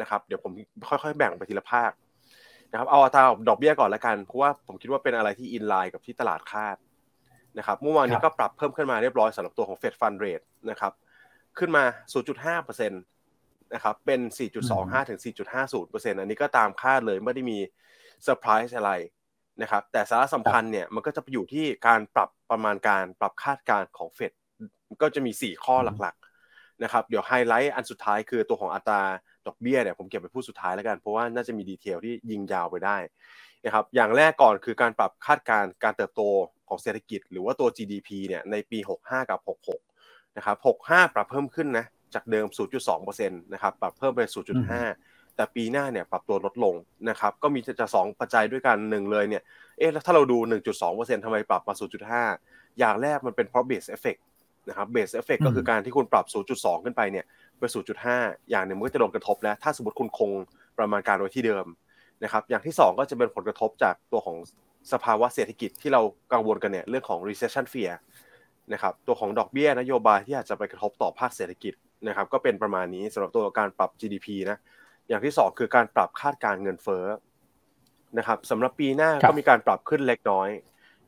[0.00, 0.52] นะครับเดี๋ยวผม
[0.88, 1.90] ค่อยๆ แบ่งไปทีละภาค
[2.70, 6.76] นะครับเอาอัตราดอกเบี้ยก่อนละกันเพราะว่าผมคิดว่าเป็นอะไรที่อินไลน์กับที่ตลาดคาด
[7.58, 10.92] นะครับเมื่อวานนี้ก็ปรับเพิ่มขึ้นมาเรียบร้อยสำหรับตัวของ Fed Fund Rate นะครับ
[11.58, 11.84] ขึ้นมา
[12.44, 14.20] 0.5%นะครับเป็น
[14.64, 15.20] 4.25 ถึง
[15.64, 17.58] 4.50%อันนี้ก็ตามคาดเลยไม่ได้มี
[18.24, 18.92] เซอร์ไพรส์อะไร
[19.62, 24.32] นะครับแต่สาระสำคัญเนี่ยมันก็จะไปอยู่ที่การปรับประมาณการปรับคาดการณ์ของเฟด
[25.02, 29.02] ก็จะมี 4 ข้อหลักๆนะครับเดี๋ยวไฮไลท์อันสุดท้ายคือตัวของอัตรา
[29.46, 32.96] ดอกเบี้ยเนี่ยผมเก็บไปพูดสุดท้ายแล้วกันเพราะว่าน่าจะมี detail ที่ยิงยาวไปได้
[33.64, 36.22] นะครับอย่างแรกก่อนคือการปรับคาดการณ์การเติบโต
[36.68, 39.40] ของเศรษฐกิจ หรือว่าตัว GDP เนี่ยในปี 65 กับ
[39.86, 42.46] 66นะครับ65 ปรับเพิ่มขึ้นนะจากเดิม
[42.88, 44.20] 0.2%นะครับปรับเพิ่มไป
[44.86, 46.74] 0.5 แต่ปีหน้าเนี่ยปรับตัวลดลง
[47.10, 49.42] นะครับก็มีจะสองปัจจัยด้วยกันหนึ่งเลยเนี่ย
[49.78, 50.38] เอ๊ะแล้วถ้าเราดู
[50.82, 51.74] 1.2%ทำไมปรับมา
[52.26, 54.20] 0.5 อย่างแรกมันเป็นเพราะ base effect
[54.68, 57.24] นะครับ base effect ก็คือการที่คุณปรับ 0.2 ขึ้นไปเนี่ย
[57.58, 57.62] ไป
[58.06, 60.30] 0.5 อย่างหนึ่งมันก็จะโดนกระทบแล้ว ถ้าสมมติคุณคง
[60.78, 61.66] ประมาณการไว้ที่เดิม
[62.24, 64.36] นะครับอย่างที่ 2 ก็จะเป็นผลกระทบจากตัวของ
[64.92, 67.92] สภาวะเศรษฐกิจที่เรากังวลกันเนี่ยเรื่องของ recession fear
[68.72, 71.74] นะครับตัวของดอกเบี้ยนโยบายที่อาจจะไปกระทบต่อภาคเศรษฐกิจ
[72.08, 74.58] นะครับก็เป็นประมาณนี้สำหรับตัวการปรับ GDP นะ
[75.08, 77.04] อย่างที่2คือการปรับคาดการเงินเฟ้อ
[78.18, 80.48] นะครับสำหรับปีหน้าก็มีการปรับขึ้นเล็กน้อย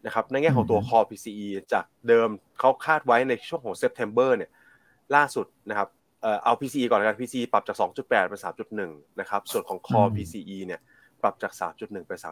[0.06, 4.50] นะครับในแง่ของตัว core PCE จากเดิมเขาคาดไว้ในช่วงของ September เนี่ย
[5.14, 5.88] ล่าสุดนะครับ
[6.44, 8.40] เอา PCE ก่อนกัน PCE ปรับจาก 2.8เป็น
[8.80, 10.80] 3.1นะครับส่วนของ core PCE เนี่ย
[11.22, 12.28] ปรับจาก 3.1เป็น3.5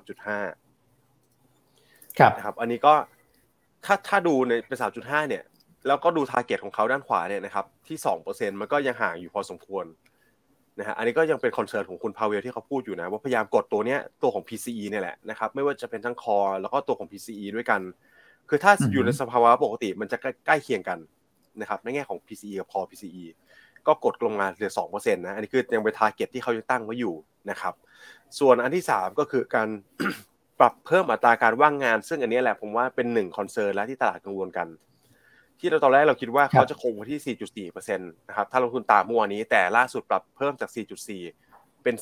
[2.19, 2.95] ครับนะครับ อันนี้ก็
[3.85, 5.43] ถ้าถ้าดูในเป็น3.5เนี่ย
[5.87, 7.99] แล้วก็ดู target ของเขาด้านขวาเนี่ยนะครับที่
[8.29, 9.85] 2%มันก็ยังห่างอยู่พอสมควร
[10.79, 17.81] นะฮะอันนี้ก็ยังเป็นคอนเซิร์นของคุณพาเวลที่เขาพูดอยู่นะ ว่าพยายามกดตัวเนี้ยตัวของ PCE เนี่ยแหละนะครับไม่ว่าจะเป็นทั้งคอแล้วก็ตัวของ PCE ด้วยกัน
[18.49, 20.99] คือถ้าอยู่ในสภาวะปกติมันจะใกล้เคียงกัน
[21.61, 23.25] นะครับในแง่ของ PCE กับคอ PCE
[23.87, 27.15] ก็กดลงมาเหลือสองเปอร์เซ็นต์นะอันนี้คือยังเป็น target ที่เขายังตั้งไว้อยู่
[27.51, 27.75] นะครับ
[28.39, 29.69] ส่วนอันที่สามก็คือการ
[30.59, 34.69] ปรับเพิ่มอัตราการว่างงาน ซึ่งอันนี้แหละผมว่าเป็นหนึ่ง concern แล้วที่ตลาดกังวลกัน
[35.61, 40.71] ที่เราตอนแรกเราคิดว่าเขาจะคงไว้ที่ 4.4%นะครับถ้าลงทุนตามเมื่อวานนี้แต่ล่าสุดปรับเพิ่มจาก
[41.27, 41.95] 4.4 เป็น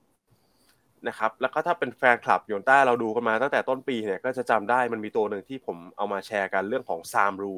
[0.00, 7.54] 4.6 นะครับแล้วก็ถ้าเป็นแฟนคลับ Yuanta เราดูกันมาตั้งแต่ต้นปีเนี่ยก็จะจำได้มันมีตัวหนึ่งที่ผมเอามาแชร์กันเรื่องของ Sahm Rule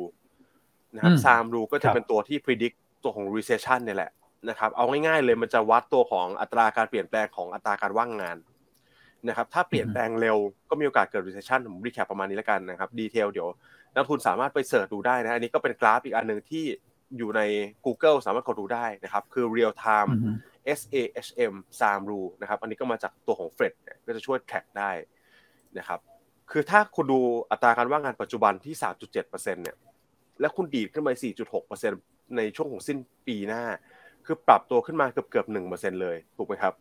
[0.95, 4.11] นะครับ Sahm Rule ก็จะเป็นตัวที่ predict ตัวของ recession เนี่ยแหละ
[4.49, 8.37] นะครับเอาง่ายๆเลยมันจะวัดตัวของอัตราการเปลี่ยนแปลงของอัตราการว่างงาน
[9.29, 10.37] นะครับถ้าเปลี่ยนแปลงเร็ว
[10.71, 13.49] ก็มีโอกาสเกิด recession ผม recap ประมาณนี้แล้วกันนะครับ detail เดี๋ยว
[13.95, 16.65] นักลงทุนสามารถไป search ดูได้นะอันนี้ก็เป็นกราฟอีกอันหนึ่งที่
[17.17, 17.43] อยู่ใน
[17.85, 20.11] Google สามารถกดดูได้นะครับ คือ real time
[20.79, 23.73] SAHM SAM rule นะครับอันนี้ก็มาจากตัวของ Fed
[24.07, 24.91] ก็จะช่วย track ได้
[25.79, 26.01] นะครับ
[26.51, 27.21] คือถ้าคุณดู
[27.51, 29.77] อัตราการว่างงานปัจจุบันที่ 3.7%เนี่ย
[30.41, 31.11] และคุณดีดขึ้นไป
[31.73, 33.65] 4.6%ในช่วงของสิ้นปีหน้า
[34.27, 36.75] คือปรับตัวขึ้นมาเกือบเกือบ1%เลยถูกไหมครับ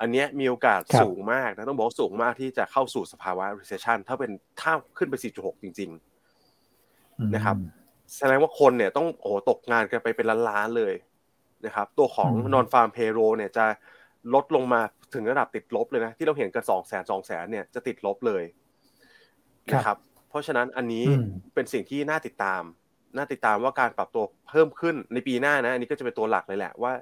[0.00, 6.11] อันนี้มีโอกาสสูงมากนะต้องบอกสูงมากที่จะเข้าสู่สภาวะ recession ถ้าเป็นถ้าขึ้นไป 4.6 จริง ๆ
[7.34, 7.56] นะครับ
[8.16, 10.94] แสดงว่าคนเนี่ยต้องโอ้ตกงานกันไปเป็นล้านๆเลย
[11.66, 13.66] นะครับ ตัวของ non farm payroll เนี่ยจะ
[14.34, 14.80] ลดลงมา
[15.14, 18.44] ถึงระดับติดลบเลยนะ ที่เราเห็นกันสองแสนสองแสนเนี่ยจะติดลบเลย
[19.72, 21.04] นะครับ เพราะฉะนั้นอันนี้
[21.54, 22.62] เป็นสิ่งที่น่าติดตาม
[23.16, 26.92] น่าติดตามว่าการปรับตัวเพิ่มขึ้นในปีหน้านะ อันนี้ก็จะเป็นตัวหลักเลยแหละว่า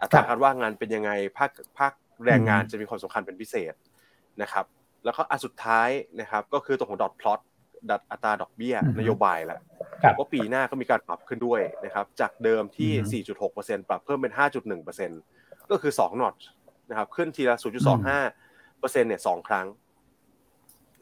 [0.00, 1.92] อัตราการว่างงานเป็นยังไงภาคภาค
[2.26, 3.74] แรงงานจะมีความสำคัญเป็นพิเศษ
[4.42, 4.64] นะครับ
[5.04, 5.88] แล้วก็อันสุดท้าย
[6.20, 7.40] นะครับ ก็คือตัวของดอทพลอต
[7.90, 9.60] ดัดอัตราดอกเบี้ยนโยบายแหละ
[10.18, 13.22] ว่าปีหน้าก็มีการปรับขึ้นด้วยนะครับจากเดิมที่
[13.54, 14.32] 4.6%ปรับเพิ่มเป็น
[15.00, 16.34] 5.1%ก็คือ2นอต
[16.90, 19.66] นะครับขึ้นทีละ 0.25%เนี่ยสองครั้ง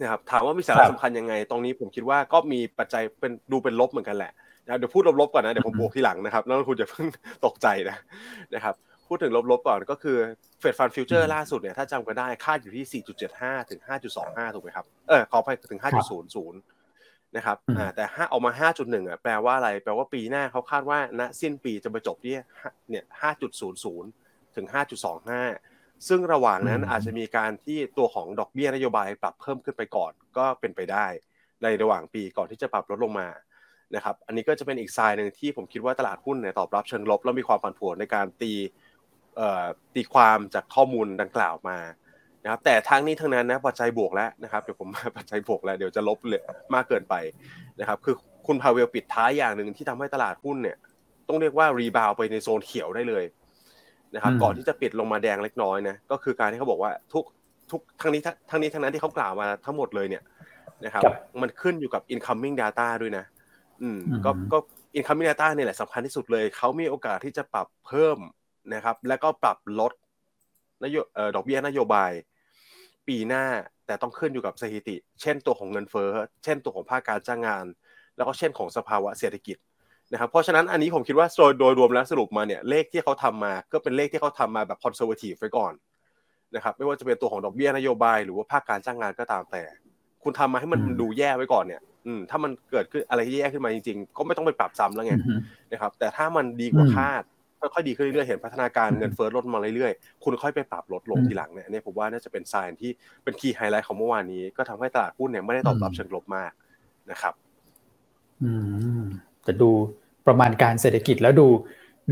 [0.00, 4.32] นะครับถามว่ามีสาระสำคัญยังไง ตรงนี้ผมคิดว่าก็มีปัจจัยเป็นดูเป็นลบเหมือนกันแหละ
[4.64, 7.06] นะเดี๋ยวพูดลบๆก่อนนะเดี๋ยวผมบวกทีหลังนะครับแล้วคุณจะเพิ่ง
[7.46, 7.96] ตกใจนะ
[8.54, 8.74] นะครับ
[9.12, 10.18] พูดถึงลบๆก่อนก็คือ
[10.60, 13.80] เฟดฟันฟิวเจอร์ล่าสุดเนี่ยถ้าจำกันได้คาดอยู่ที่ 4.75 ถึง
[14.16, 15.80] 5.25 ถูกไหมครับ เออขอไปถึง
[16.42, 16.52] 5.00
[17.36, 22.34] นะครับอ่าแต่ห้าออกมา 5.1 อะแปลว่าอะไร แปลว่าปีหน้าเขาคาดว่าณสิ้นปีจะไปจบที่
[22.90, 23.04] เนี่ย
[23.80, 24.66] 5.00 ถึง
[25.36, 31.06] 5.25 ซึ่งระหว่างนั้นอาจจะมีการที่ตัวของดอกเบี้ยนโยบายปรับเพิ่มขึ้นไปก่อนก็เป็นไปได้
[31.62, 33.28] ในระหว่างปีก่อนที่จะปรับลดลงมา
[33.96, 38.52] นะครับ อันนี้ก็จะเป็นอีกทรายหนึ่งที่ผมคิดว่าตลาดหุ้นเนี่ยตอบรับเชิงลบ แล้วมีความผันผวนในการตี
[39.94, 41.78] ตีความจากข้อมูลดังกล่าวมา
[42.44, 46.42] นะครับแต่ทั้งนี้ทั้งนั้นนะปัจจัยบวกแล้วนะครับเดี๋ยวผมมาปัจจัยบวกแล้วเดี๋ยวจะลบเลย
[46.74, 47.14] มากเกินไป
[47.80, 48.14] นะครับคือ
[48.46, 50.76] คุณพาเวลปิดท้ายอย่างหนึ่งที่ทำให้ตลาดหุ้นเนี่ย
[51.28, 53.24] ต้องเรียกว่ารีบาวไปในโซนเขียวได้เลย
[54.14, 57.24] นะครับก่อนที่จะปิดลงมาแดงเล็กน้อยนะก็คือการที่เขาบอกว่าทุก
[57.70, 60.22] ทุกทั้งนี้ทั้งนี้ทั้งนั้นที่เขากล่าวมาทั้งหมดเลยเนี่ย
[60.84, 61.02] นะครับ
[61.42, 63.24] มันขึ้นอยู่กับ incoming data ด้วยนะ
[63.82, 64.58] อืมก็ก็
[64.98, 68.18] incoming data เนี่ยแหละสำคัญที่สุดเลยเขามีโอกาสที่จะปรับเพิ่ม
[68.74, 69.92] นะครับ แล้วก็ปรับลด
[70.84, 70.96] นโย
[71.34, 72.12] ดอกเบี้ยนโยบาย
[73.08, 73.44] ปีหน้า
[73.86, 76.10] แต่ต้องขึ้นอยู่กับสถิติ เช่นตัวของเงินเฟ้อ
[76.44, 77.64] เช่นตัวของภาคการจ้างงาน
[78.16, 79.56] แล้วก็เช่นของสภาวะเศรษฐกิจ
[80.12, 85.72] นะครับเพราะฉะนั้นอันนี้ผมคิดว่าโดยโดยรวมแล้วสรุปมาเนี่ยเลขที่เขาทำมาก็เป็นเลขที่เขาทำมาแบบคอนเซอร์เวทีฟไว้ก่อน
[86.54, 89.62] นะครับไม่ว่าจะเป็นตัวของดอกเบี้ยนโยบาย หรือว่าภาคการจ้างงานก็ตามแต่
[90.22, 95.14] คุณทำมาให้มันดูแย่ไว้ก่อนเนี่ยอืมถ้ามันเกิดขึ้นอะไรที่แย่ขึ้นมาจริงๆ ก็ไม่ต้องไปปรับซ้ำแล้วไง
[95.72, 97.22] นะครับแต่ถ้ามันดีกว่าคาด
[97.74, 102.90] ค่อยๆดีขึ้นเรื่อยๆเห็นพัฒนาการเงินเฟ้อลดมาเรื่อยๆ คุณค่อยไปปรับลดลงทีหลังเนี่ยนี่ผมว่าน่าจะเป็น sign ที่
[103.24, 106.52] เป็น key highlight ของเมื่อวานนี้ ก็ทำให้ตลาดหุ้นเนี่ยไม่ได้ตอบรับเชิงลบมาก
[107.10, 107.34] นะครับ
[108.42, 108.50] อื
[108.98, 109.02] ม
[109.44, 109.70] แต่ดู
[110.26, 111.48] ประมาณการเศรษฐกิจแล้วดู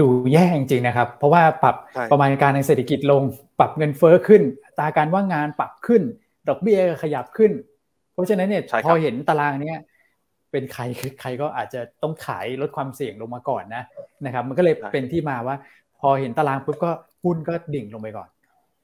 [0.01, 1.77] ดูแย่จริงๆนะครับ เพราะว่าปรับ
[2.13, 3.23] ประมาณการในเศรษฐกิจลง
[3.59, 4.42] ปรับเงินเฟ้อขึ้นอั
[4.79, 6.03] ตราการว่างงานปรับขึ้น
[6.49, 7.53] ดอกเบี้ยขยับขึ้น
[8.13, 9.79] เพราะฉะนั้นเนี่ยพอเห็นตารางเนี้ย
[10.51, 10.83] เป็นใคร
[11.21, 13.83] ใครก็อาจจะต้องขายลดความเสี่ยงลงมาก่อนนะ
[14.25, 15.57] นะครับ มันก็เลยเป็นที่มาว่า
[16.01, 16.91] พอเห็นตารางปุ๊บก็
[17.25, 18.29] หุ้นก็ดิ่งลงไปก่อน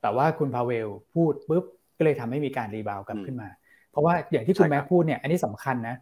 [0.02, 1.64] แต่ว่าคุณพาเวลพูดปุ๊บ
[1.98, 3.48] ก็เลยทำให้มีการรีบาวกลับขึ้นมา
[3.90, 5.96] เพราะว่าอย่างที่คุณแม่พูดเนี่ย อันนี้สำคัญนะ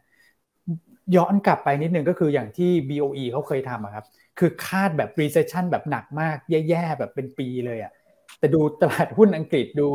[1.16, 4.04] ย้อนกลับไปนิดนึงก็คืออย่างที่ BOE เขาเคยทำครับ
[4.38, 7.92] คือคาดแบบ recession แบบหนักมากแย่ๆแบบเป็นปีเลยอะ
[8.38, 9.86] แต่ดูตลาดหุ้นอังกฤษดู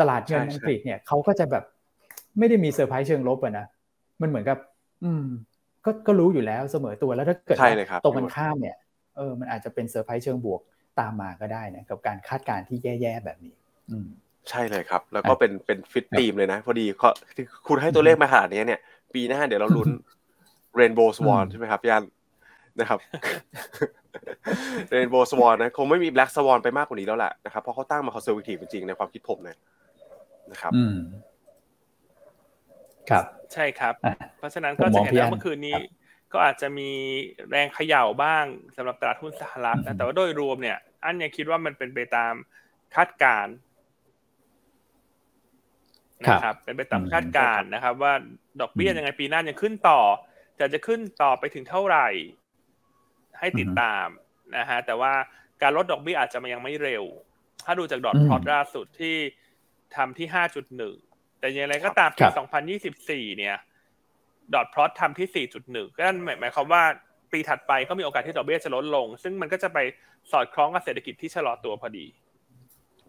[0.00, 1.64] ตลาดเงินอังกฤษเนี่ยเขาก็จะแบบ
[2.38, 3.66] ไม่ได้มีเซอร์ไพรส์เชิงลบอะนะ
[4.22, 4.58] มันเหมือนกับ
[5.04, 5.24] อืม
[5.84, 7.56] ก็ก็รู้อยู่แล้วเสมอตัวแล้วถ้าเกิด
[8.04, 8.76] ตรงกันข้ามเนี่ย
[9.16, 10.60] เออมันอาจจะเป็นเซอร์ไพรส์เชิงบวก
[11.00, 13.54] ตามมาก็ได้นะกับการคาดการณ์ที่แย่ๆแบบนี้
[13.90, 14.06] อืม
[14.50, 16.86] ใช่เลยครับ แล้วก็เป็นเป็น fit theme เลยนะ พอดี
[17.66, 18.80] คุณให้ตัวเลขมาขนาดนี้เนี่ย
[19.14, 19.88] ปีหน้าเดี๋ยวเราลุ้น
[20.74, 22.04] rainbow swan ใช่ไหมครับยัน
[22.80, 22.98] นะครับ
[24.90, 29.56] rainbow swan นะคงไม่มี black swan ไปมากกว่านี้แล้วแหละนะครับเพราะเขาตั้งมา conservative จริงๆในความคิดผมนะ
[30.52, 30.72] นะครับ
[33.10, 33.94] ครับ ใช่ครับ
[34.36, 35.78] เพราะฉะนั้นก็จะเห็นว่าเมื่อคืนนี้
[36.32, 36.90] ก็อาจจะมี
[37.50, 38.44] แรงเขย่าบ้าง
[38.76, 42.34] สำหรับตลาดหุ้นสหรัฐนะแต่ว่าโดยรวมเนี่ย อันยังคิดว่ามันเป็นไปตาม
[42.94, 43.54] คาดการณ์
[46.24, 48.12] นะครับเป็นไปตามคาดการณ์นะครับ ว่า
[48.60, 50.00] ดอกเบี้ยยังไงปีหน้ายังขึ้นต่อ
[50.58, 52.08] จะจะขึ้นต่อไปถึงเท่าไหร่
[53.38, 54.06] ให้ติดตาม
[54.56, 55.12] นะฮะแต่ว่า
[55.62, 57.04] การลดดอกเบี้ยอาจจะมันยังไม่เร็ว
[57.64, 59.16] ถ้าดูจากดอทพลอตล่าสุดที่
[59.96, 60.94] ทำที่ห้าจุดหนึ่ง
[61.42, 62.24] แต่อย่างไรก็ตามปี
[62.82, 63.56] 2024 เนี่ย
[64.54, 66.82] ดอทพลอตทำที่ 4.1 ก็นั่นหมายความว่า
[67.32, 69.78] ปีถัดไปก็มีโอกาสที่ดอกเบี้ยจะลดลง ซึ่งมันก็จะไป
[70.32, 72.06] สอดคล้องกับเศรษฐกิจที่ชะลอตัวพอดี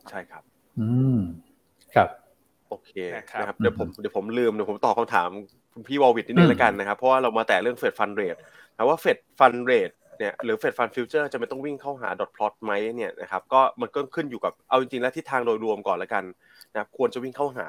[0.09, 0.43] ใช่ครับ
[0.79, 1.19] อืม
[1.95, 2.09] ครับ
[2.69, 5.29] โอเคนะครับ เดี๋ยวผมเดี๋ยวผมลืมเดี๋ยวผมตอบคำถาม
[5.73, 8.35] คุณพี่วอลวิดนิดนึงแล้วกันนะครับ เพราะว่าเรามาแต่เรื่องเฟดฟันเรท
[8.75, 16.23] นะว่า Fed Fund Rate เนี่ยหรือ Fed Fund Future จะไม่ต้องวิ่งเข้าหา dot plot ไหมเนี่ยนะครับก็มันก็ขึ้นอยู่กับเอาจริงๆแล้วทิศทางโดยรวมก่อนแล้วกัน
[16.73, 17.67] นะครับควรจะวิ่งเข้าหา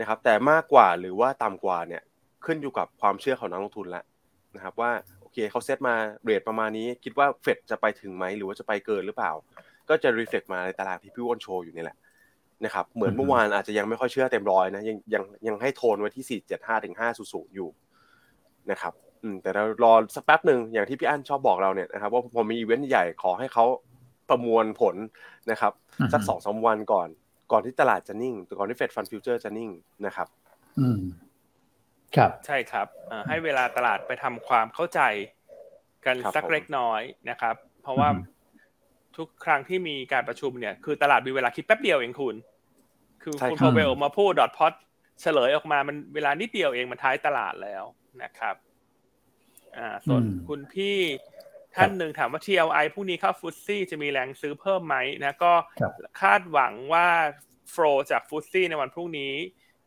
[0.00, 2.02] นะครับแต่มากกว่าหรือว่าต่ำกว่าเนี่ย
[2.44, 4.04] ขึ้นอยู่กับความเชื่อของนักลงทุนแล้ว
[4.56, 5.94] นะครับว่าโอเคเขาเซตมา
[6.24, 9.32] rate ประมาณนี้ คิดว่าเฟดจะไปถึงไหมหรือว่าจะไปเกินหรือเปล่า
[9.88, 11.96] ก็จะ reflect มาในตลาดที่พี่อ้นโชว์อยู่นี่แหละ
[12.64, 17.68] นะครับเหมือนเมื่อวานอาจจะยังไม่ค่อยเชื่อเต็มร้อยนะยังยังยังให้โทนไว้ที่475ถึง500อยู่
[18.70, 18.92] นะครับ
[19.42, 23.64] แต่เรารอสักแป๊บหนึ่งอย่างที่พี่อั้นชอบบอกเราเนี่ยนะครับว่าพอมีอีเวนต์ใหญ่ขอให้เขา
[24.28, 24.94] ประมวลผล
[25.50, 25.72] นะครับ
[26.12, 27.08] สักสองสาวันก่อน
[27.52, 29.70] ก่อนที่ตลาดจะนิ่งก่อนที่เฟดฟันฟิวเจอร์จะนิ่ง
[30.06, 30.28] นะครับ
[30.78, 31.00] อืม
[32.16, 32.86] ครับใช่ครับ
[33.28, 35.00] ให้เวลาตลาดไปทำความเข้าใจ
[36.06, 38.08] กันสักเล็กน้อยนะครับ เพราะว่า
[39.16, 42.34] ทุกครั้งที่มีการประชุมเนี่ย คือตลาดมีเวลาคิดแป๊บเดียวเองคุณ
[43.22, 44.72] คือคุณโคเวลมาพูดดอทพอต
[45.20, 47.84] เฉลยออกมามันเวลานิดเดียวเองมันท้ายตลาดแล้ว
[48.22, 48.56] นะครับ
[49.76, 50.98] อ่า ส่วนคุณพี่
[51.76, 55.52] ท่านหนึ่งถามว่า TLI พรุ่งนี้เข้าฟุตซี่จะมีแรงซื้อเพิ่มไหมนะก็
[56.20, 57.06] คาดหวังว่า
[57.70, 59.32] โฟลจากฟุตซี่ในวันพรุ่งนี้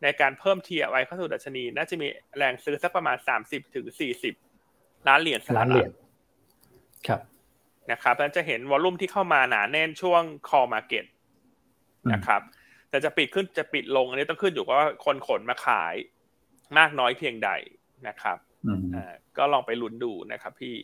[0.03, 4.35] ในการเพิ่ม TLI เข้าสู่ดัชนี น่าจะมีแรงซื้อสักประมาณสามสิบถึงสี่สิบ
[5.07, 5.91] ล้านเหรียญล้านเหรียญ
[7.07, 7.21] ครับ
[7.91, 11.05] นะครับแล้วจะเห็นวอลลุ่มที่เข้ามาหนาแน่นช่วง call market
[12.13, 12.41] นะครับ
[12.89, 15.95] แต่จะปิดขึ้นจะปิดลง อันนี้ต้องขึ้นอยู่ว่าคนขนมาขาย
[16.77, 17.49] มากน้อยเพียงใด
[18.07, 18.37] นะครับ
[18.95, 20.75] อ่าก็ลองไปลุ้นดูนะครับพี่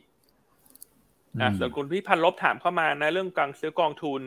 [1.42, 4.22] อ่าส่วนคุณพี่พันลบถามเข้ามานะเรื่องการซื้อกองทุน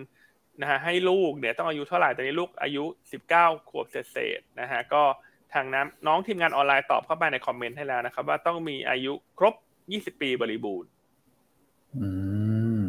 [0.61, 5.03] นะฮะให้ลูกเนี่ยต้องอายุเท่าไหร่ตอนนี้ลูกอายุสิบเก้าขวบเศษนะฮะก็
[5.55, 9.55] ทางน้ำน้องทีมงานออนไลน์ตอบเข้าไปในคอมเมนต์ให้แล้วนะครับ ว่าต้องมีอายุครบ
[9.92, 10.90] ยี่สิบปีบริบูรณ์
[11.99, 12.09] อื
[12.81, 12.83] ม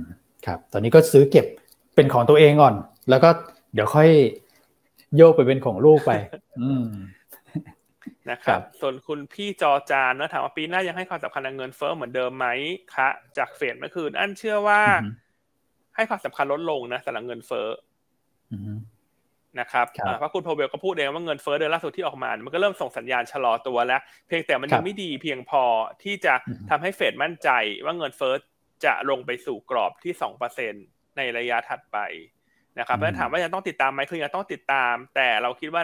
[0.46, 1.46] ครับ ตอนนี้ก็ซื้อเก็บ
[1.96, 2.76] เป็นของตัวเองก่อน
[3.10, 3.30] แล้วก็
[3.74, 4.10] เดี๋ยวค่อย
[5.16, 6.12] โยกไปเป็นของลูกไป
[6.62, 6.86] อืม
[8.32, 12.48] นะครับส่วนคุณพี่จอจานนะถามว่าปีหน้ายังให้ความสำคัญกับเงินเฟ้อเหมือนเดิมไหม
[12.96, 14.82] คะจากเฟดเมื่อคืนอันเชื่อว่า
[15.96, 17.68] ให้ความสำคัญลดลงนะสำหรับเงินเฟ้อ
[19.60, 19.86] นะครับ
[20.20, 25.64] เพราะคุณโพเวลก็พูดเองว่าเงินเฟ้อเดือนล่าสุดที่ออกมา มันก็เริ่มส่งสัญญาณชะลอตัวแล้ว เพียงแต่มันยังไม่ดีเพียงพอ
[26.04, 26.34] ที่จะ
[26.70, 27.50] ทำให้เฟดมั่นใจ
[27.86, 28.34] ว่าเงินเฟ้อ
[28.86, 30.74] จะลงไปสู่กรอบที่สองเปอร์เซ็น
[31.18, 31.98] ในระยะถัดไป
[32.80, 35.84] นะครับแล้วถามว่ายังต้องติดตามไหมคือยังต้องติดตาม แต่เราคิดว่า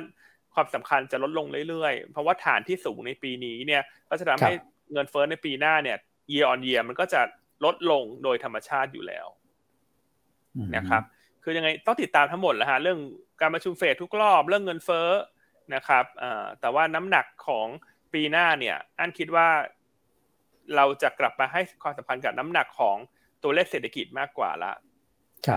[0.56, 4.54] ความสำคัญจะลดลงเรื่อยๆ เพราะว่าฐานที่สูงในปีนี้เนี่ยก็จะทำให้
[4.94, 5.98] เงินเฟ้อในปีหน้าเนี่ย
[6.34, 7.22] year on year มันก็จะ
[7.65, 9.28] ลดลงโดยธรรมชาติอยู่แล้ว
[10.76, 11.04] นะครับ
[11.44, 13.00] คือยังไงต้องติดตามทั้งหมดแหละฮะเรื่อง
[13.41, 15.10] การประชุมเฟดทุกรอบเรื่องเงินเฟ้อ
[15.76, 16.06] นะครับ
[16.62, 17.68] แต่ว่าน้ำหนักของ
[18.13, 19.48] ปีหน้าเนี่ยอันคิดว่า
[20.76, 22.98] เราจะกลับมาให้ความสัมพันธ์กับน้ำหนักของ
[23.44, 24.74] ตัวเลขเศรษฐกิจมากกว่าละ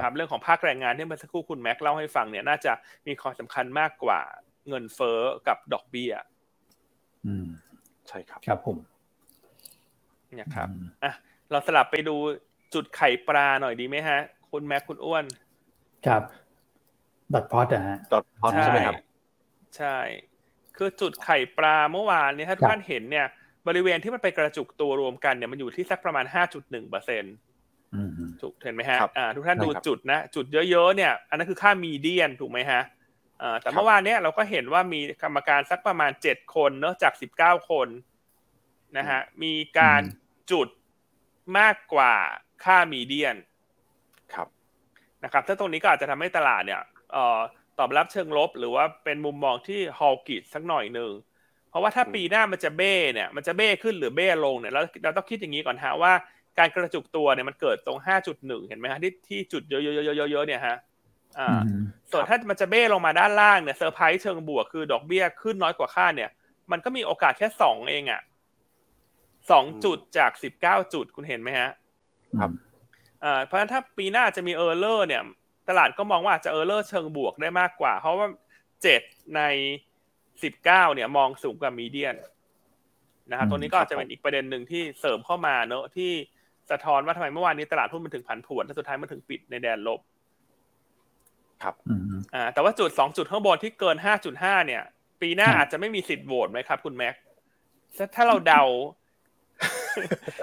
[0.03, 2.73] ครับเรื่องของภาคแรงงานที่เมื่อสักครู่คุณแม็กเล่าให้ฟังเนี่ยน่าจะ
[3.07, 4.21] มีความสำคัญมากกว่า
[4.69, 6.13] เงินเฟ้อกับดอกเบี้ย
[7.27, 7.47] อืม
[8.09, 8.77] ใช่ครับครับผม
[10.37, 10.69] เนี่ยครับ
[11.05, 11.13] อะ
[11.51, 12.17] เราสลับไปดู
[12.75, 14.19] จุดไข่ปลาหน่อยดีไหมฮะ
[14.51, 15.25] คุณแม็กคุณอ้วน
[16.07, 16.23] ครับ
[17.35, 18.95] ดอทพอตอะฮะดอทพอตใช่ไหมครับ
[19.77, 19.97] ใช่
[20.77, 23.27] คือจุดไข่ปลาเมื่อวานนี้ถ้าท่านเห็นเนี่ย
[23.69, 27.35] บริเวณที่มันไปกระจุกตัวรวมกันเนี่ยมันอยู่ที่สักประมาณห้าจุดหนึ่งเปอร์เซ็นต์
[28.41, 32.81] ถูกเห็นไหมฮะอ่าทุกท่านดูจุดนะ จุดเยอะๆเนี่ย อันนั้นคือค่ามีเดียนถูกไหมฮะ
[33.61, 37.89] แต่เมื่อวานเนี้ยเราก็เห็นว่ามีกรรมการสักประมาณเจ็ดคนเนอะจากสิบเก้าคน
[38.99, 40.03] นะฮะมีการ
[40.51, 40.69] จุด
[41.59, 42.13] มากกว่า
[42.65, 43.37] ค่ามีเดียน
[44.35, 44.49] ครับ
[45.25, 46.83] นะครับ ถ้าตรงนี้ก็อาจจะทำให้ตลาดเนี่ย
[47.79, 51.13] ตอบรับเชิงลบ หรือว่าเป็นมุมมองที่ฮอลกิดสักหน่อยหนึ่ง
[51.71, 56.13] เพราะว่าถ้าปีหน้ามันจะเบ้เนี่ยมันจะเบ้ขึ้นหรือเบ้ลงเนี่ยเราเราต้องคิดอย่างนี้ก่อนฮะว่า
[56.59, 60.77] การกระจุกตัวเนี่ยมันเกิดตรงห้าจุดหนึ่งเห็นไหมฮะที่ที่จุดเยอะๆๆๆเนี่ยฮะ
[61.39, 61.63] อ่า
[62.11, 66.31] ส่วนถ้ามันจะเบ้ลงมาด้านล่างเนี่ยเซอร์ไพรส์เชิงบวกคือดอกเบี้ยขึ้นน้อยกว่าคาดเนี่ย
[66.71, 68.21] มันก็มีโอกาสแค่สองเองอะ
[69.51, 71.71] สองจุดจากสิบเก้าจุดคุณเห็นไหมฮะ
[72.41, 72.51] ครับ
[73.25, 75.23] อ่าเพราะฉะนั้นถ้าปีหน้าจะมี error เนี่ย
[75.69, 78.27] ตลาดก็มองว่าจะ error เชิงบวกได้มากกว่า เพราะว่า
[78.83, 79.03] เจ็ด
[79.37, 79.43] ใน
[80.43, 82.17] สิบเก้าเนี่ย มองสูงกว่า median
[83.31, 86.11] นะครับตัวนี้ก็จะเป็นอีกประเด็นหนึ่งที่เสริมเข้ามาเนอะที่
[86.71, 90.01] สะท้อนว่าทำไมเมื่อวานนี้ตลาดหุ้นมันถึงผันผวนและสุดท้ายมันถึงปิดในแดนลบ
[91.63, 91.75] ครับ
[92.35, 94.83] อ่าแต่ว่าจุดสองจุดข้างบนที่เกินห้าจุดห้าเนี่ย
[95.21, 97.15] ปีหน้าอาจจะไม่มีสิทธิ์โหวตไหมครับ คุณแม็ก
[98.15, 98.63] ถ้าเราเดา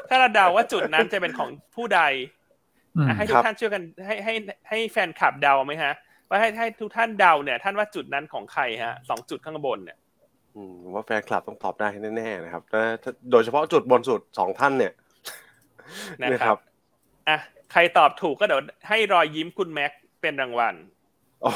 [0.09, 2.01] ถ้าเราเดาว่าจุดนั้นจะเป็นของผู้ใด
[3.17, 4.33] ให้ทุกท่านช่วยกันให้ให้
[4.69, 5.93] ให้แฟนคลับเดาไหมฮะ
[6.29, 9.97] ว่าให้ให้ทุกท่านเดาเนี่ย ท่านว่าจุดนั้นของใครฮะสองจุดข้างบนเนี่ย
[10.55, 12.79] อืมว่าแฟนคลับต้องตอบได้แน่ๆนะครับแต่
[13.31, 14.93] โดยเฉพาะจุดบนสุดสองท่านเนี่ย
[16.21, 16.57] นะครับ
[17.29, 17.37] อะ
[17.71, 20.75] ใครตอบถูกก็เดี๋ยวให้รอยยิ้มคุณแม็กเป็นรางวัล
[21.45, 21.53] โอ้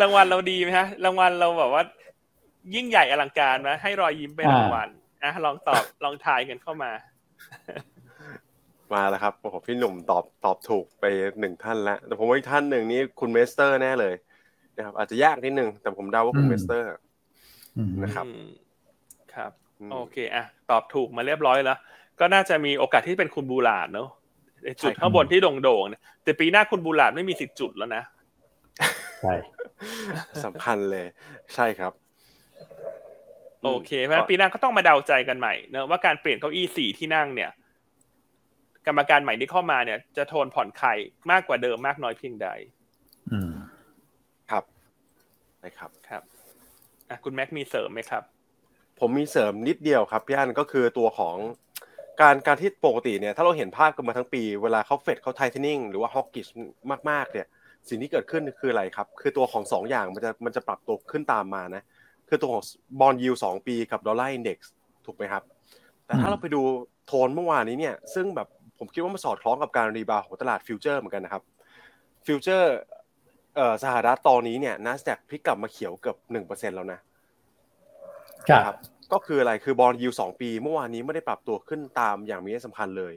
[0.00, 1.82] รางวัลเราดีไหมฮะ รางวัลเราแบบว่า
[2.74, 4.88] ยิ่งใหญ่อลังการไหมให้รอยยิ้มเป็นรางวัล
[5.22, 6.90] อะลองตอบลองทายกันเข้ามา
[8.94, 11.04] มาแล้วครับโอ้โหพี่หนุ่มตอบตอบถูกไป
[11.40, 14.14] หนึ่งท่านแล้วแต่ผมว่าอีกท่านหนึ่งนี่คุณเมสเตอร์แน่เลย
[14.76, 16.92] นะครับ อาจจะยากนิดนึงแต่ผมเดาว่าคุณเมสเตอร์
[18.04, 18.26] นะครับ
[19.34, 19.52] ครับ
[19.92, 21.78] โอเคอะตอบถูกมาเรียบร้อยแล้ว
[22.20, 24.08] ก็น่าจะมีโอกาสที่เป็นคุณบูลาดเนาะ
[24.82, 28.02] จุดข้างบนที่โด่งๆเนี่ยแต่ปีหน้าคุณบูลาดไม่มีสิทธิ์จุดแล้วนะ
[29.20, 29.34] ใช่
[30.44, 31.06] สำคัญเลย
[31.54, 31.92] ใช่ครับ
[33.62, 37.50] โอเคเพราะปีหน้าก็ต้องมาเดาใจกันใหม่เนอะว่าการเปลี่ยนเก้าอี้สี่ที่นั่งเนี่ย
[38.86, 40.98] กรรมการใหม่ที่เข้ามาเนี่ย จะโทนผ่อนคลาย
[41.30, 42.48] มากกว่าเดิมมากน้อยเพียงใด
[43.32, 43.52] อืม
[44.50, 44.64] ครับ
[45.64, 46.22] นะครับครับ
[47.08, 48.22] อะคุณแม็กมีเสริมไหมครับ
[49.00, 51.36] ผมมีเสริมนิดเดียวครับพี่อันก็คือตัวของ
[52.20, 56.46] การการที่ปกติเนี่ยถ้าเราเห็นภาพกันมาทั้งปี เวลาเขาเฟดเขา tightening หรือว่า hawkish
[57.10, 57.46] มากๆเนี่ย
[57.88, 61.82] สิ่งที่เกิดขึ้นคืออะไรครับ คือตัวของ 2 อย่างมันจะมันจะปรับตัวขึ้นตามมานะ
[62.28, 62.64] คือตัวของ
[63.00, 64.72] bond yield สองปีกับ dollar index
[65.06, 65.42] ถูกไหมครับ
[66.06, 66.60] แต่ถ้าเราไปดู
[67.06, 71.42] โทนเมื่อวานนี้เนี่ย ซึ่งแบบผมคิดว่ามันสอดคล้องกับการ rebound ของตลาด future เหมือนกันนะครับ
[72.26, 72.74] future
[73.56, 76.98] เอ่อสหรัฐตอนนี้เนี่ยนัสแดกพลิกกลับมาเขียวเกือบหนึ่งเปอร์เซ็นต์แล้วนะ
[78.66, 78.76] ครับ
[79.12, 83.14] ก็คืออะไรคือ bond yield สองปี เมื่อวานนี้ไม่ได้ปรับตัวขึ้นตามอย่างมีนัยสำคัญเลย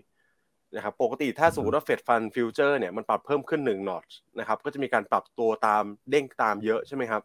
[0.76, 4.06] นะครับปกติถ้าสมมติว่า Fed Fund Future เนี่ยมันปรับเพิ่มขึ้น1 notch
[4.40, 7.22] นะครับก็จะมีการปรับตัวตามเด้งตามเยอะใช่ไหมครับ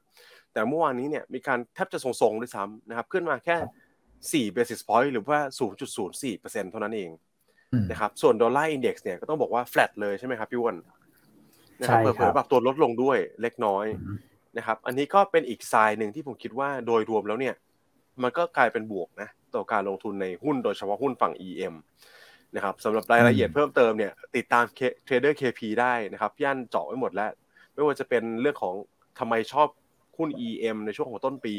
[0.53, 5.39] แต่เมื่อวานนี้เนี่ยมีการแทบจะทรงๆด้วยซ้ำนะครับขึ้นมาแค่4 basis point หรือว่า
[6.07, 7.11] 0.04%เท่านั้นเอง
[7.91, 10.77] นะครับส่วนดอลลาร์อินเด็กซ์เนี่ยก็ต้องบอกว่า flat เลยใช่ไหมครับพี่วอน
[11.81, 13.87] นะครับเผื่อปรับตัวลดลงด้วยเล็กน้อย
[14.57, 17.55] นะครับอันนี้ก็เป็นอีกทรายหนึ่งที่ผมคิดว่าโดยรวมแล้วเนี่ย
[18.23, 21.75] มันก็กลายเป็นบวกนะต่อการลงทุนในหุ้นโดยเฉพาะหุ้นฝั่ง EM
[22.57, 24.65] นะครับสำหรับรายละเอียดเพิ่มเติมเนี่ยติดตาม
[25.05, 27.31] เทรดเดอร์เคได้นะครับย่านเจาะไว้หมดแล้ว
[27.75, 28.75] ไม่ว่าจะเป็นเรื่องของ
[29.19, 29.69] ทำไมชอบ
[30.17, 31.55] หุ้น EM ในช่วงของต้นปี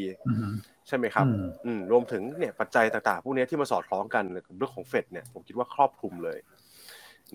[0.88, 1.26] ใช่ไหมครับ
[1.66, 6.38] อืรวมถึงเนี่ยปัจจัยต่างๆ พวกนี้ที่มาสอดคล้องกันกับเรื่องของเฟดเนี่ยผมคิดว่าครอบคลุมเลย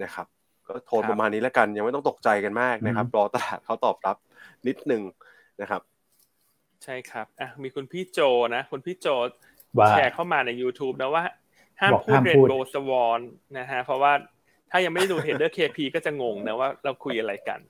[0.02, 0.26] นะครับ
[0.68, 4.16] ก็โทนประมาณนี้แล้วกันยังไม่ต้องตกใจกันมากนะครับ รอตลาดเขาตอบรับ
[4.66, 5.02] นิดนึง
[5.60, 5.82] นะครับ
[6.84, 8.20] ใช่ครับอะมีคุณพี่โจ
[8.54, 9.06] นะคุณพี่โจ
[9.90, 11.24] แชร์เข้ามาใน YouTube นะว่า
[11.80, 13.20] ห้ามพูด rainbow swan
[13.58, 14.12] นะฮะเพราะว่า
[14.70, 17.60] ถ้ายังไม่ดู Trader KP ก็จะงงนะว่าเราคุยอะไรกัน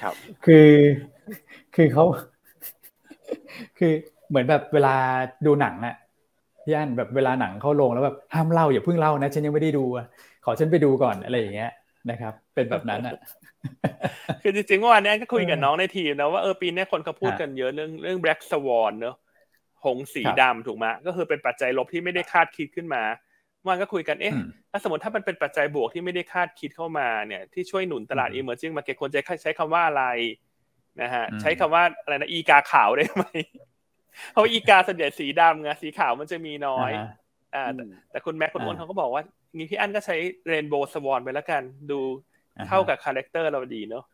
[0.00, 0.14] ครับ
[0.44, 0.70] คือ
[1.74, 2.04] คือเขา
[3.78, 3.92] คือ
[4.28, 4.94] เหมือนแบบเวลา
[5.46, 5.96] ดูหนังอะ
[6.64, 9.84] พี่อันแบบเวลาหนังเข้าลงแล้วแบบห้ามเล่าอย่าเพิ่งเล่านะฉันยังไม่ได้ดู
[10.44, 11.70] ขอฉันไปดูก่อนอะไรอย่างเงี้ย
[12.10, 13.14] นะครับ เป็นแบบนั้นอะ
[14.42, 19.16] คือจริงๆเมื่อวานนี้ก็คุยกับน้องในทีมนะว่าเออปีนี้คนเขาพูดกันเยอะเรื่องเรื่องแบล็กสวอนเนอะ
[19.84, 23.02] หงสีดำถูกไหมก็คือเป็นปัจจัยลบที่ไม่ได้คาดคิดขึ้นมา
[23.68, 24.34] มันก็คุยกันเอ๊ะ
[24.70, 30.04] ถ้าสมมติถ้ามันเป็นปัจจัยบวกที่ไม่ได้คาดคิดเข้ามาเนี่ยที่ช่วยหนุนตลาด emerging market ควรจะใช้คำว่าอะไร
[31.02, 33.24] นะฮะใช้คำว่าอะไรนะอีกาขาวได้ไหม
[34.32, 36.90] เพราะอีกาส่วนใหญ่สีดำไงสีขาวมันจะมีน้อย
[37.54, 37.64] อ่า
[38.10, 39.22] แต่คุณแม็กคุณอ้นเขาก็บอกว่า
[39.54, 42.00] งี้พี่อั้นก็ใช้ rainbow swan ไปแล้วกัน ดู
[42.68, 44.04] เข้ากับ character เราดีเนาะ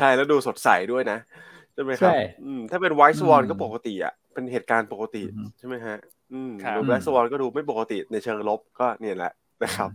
[0.00, 1.18] ใช่แล้วดูสดใสด้วยนะ
[1.78, 2.14] ใช่ไหมครับ
[2.70, 5.22] ถ้าเป็น white swan ก็ปกติอะเป็นเหตุการณ์ปกติ
[5.58, 5.98] ใช่ไหมฮะ
[6.32, 9.90] อืมดู black swan ก็ดูไม่ปกติในเชิงลบก็เนี่ยแหละนะครับ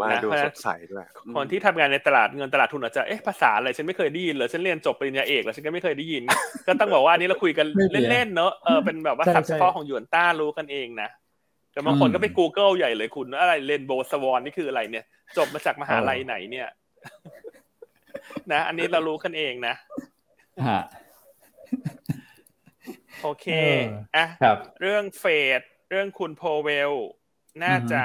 [0.00, 1.04] ว่าดูสดใสด้วย
[1.36, 6.22] คนที่ทำงานในตลาดเงินตลาดทุนอาจจะเอ๊ะภาษาอะไรฉันไม่เคยได้ยินเหรอฉันเรียนจบปริญญาเอกแล้วฉันก็ไม่เคยได้ยิน
[6.66, 7.66] ก็ต้องบอกว่าอันนี้เราคุยกัน
[8.10, 11.08] เล่นๆเนอะเออเป็นแบบว่าสับเฉพาะของหยวนต้ารู้กันเองนะ
[11.78, 15.04] แต่บางคนก็ไป Google ใหญ่เลยคุณอะไรเรนโบว์สวอนนี่คืออะไรเนี่ย
[15.36, 16.68] จบมาจากมหาลัยไหนเนี่ย
[18.52, 19.74] นะ อันนี้เรารู้กันเองนะ
[23.22, 23.46] โอเค
[24.16, 24.26] อะ
[24.80, 25.24] เรื่องเฟ
[25.58, 25.60] ด
[25.90, 26.92] เรื่องคุณโพเวล
[27.64, 28.02] น่าจะ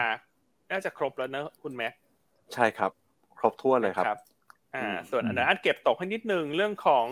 [0.72, 1.94] น่าจะครบแล้วเนอะคุณแม็ก
[2.54, 2.92] ใช่ครับ
[3.38, 4.20] ครบถ้วนเลยครับ
[4.76, 7.06] อ่า ส่วนอันนั้นเก็บตกให้นิดนึงเรื่องของ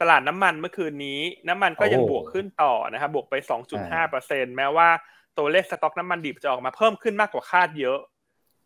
[0.00, 3.34] ตลาดน้ำมันเมื่อคืนนี้ น้ำมันก็ยังบวกขึ้นต่อนะครับบวกไป
[3.72, 4.88] 2.5เปอร์เซ็นแม้ว่า
[5.38, 7.98] ตัวเลขสต็อกน้ำมันดิบจะออกมาเพิ่มขึ้นมากกว่าคาดเยอะ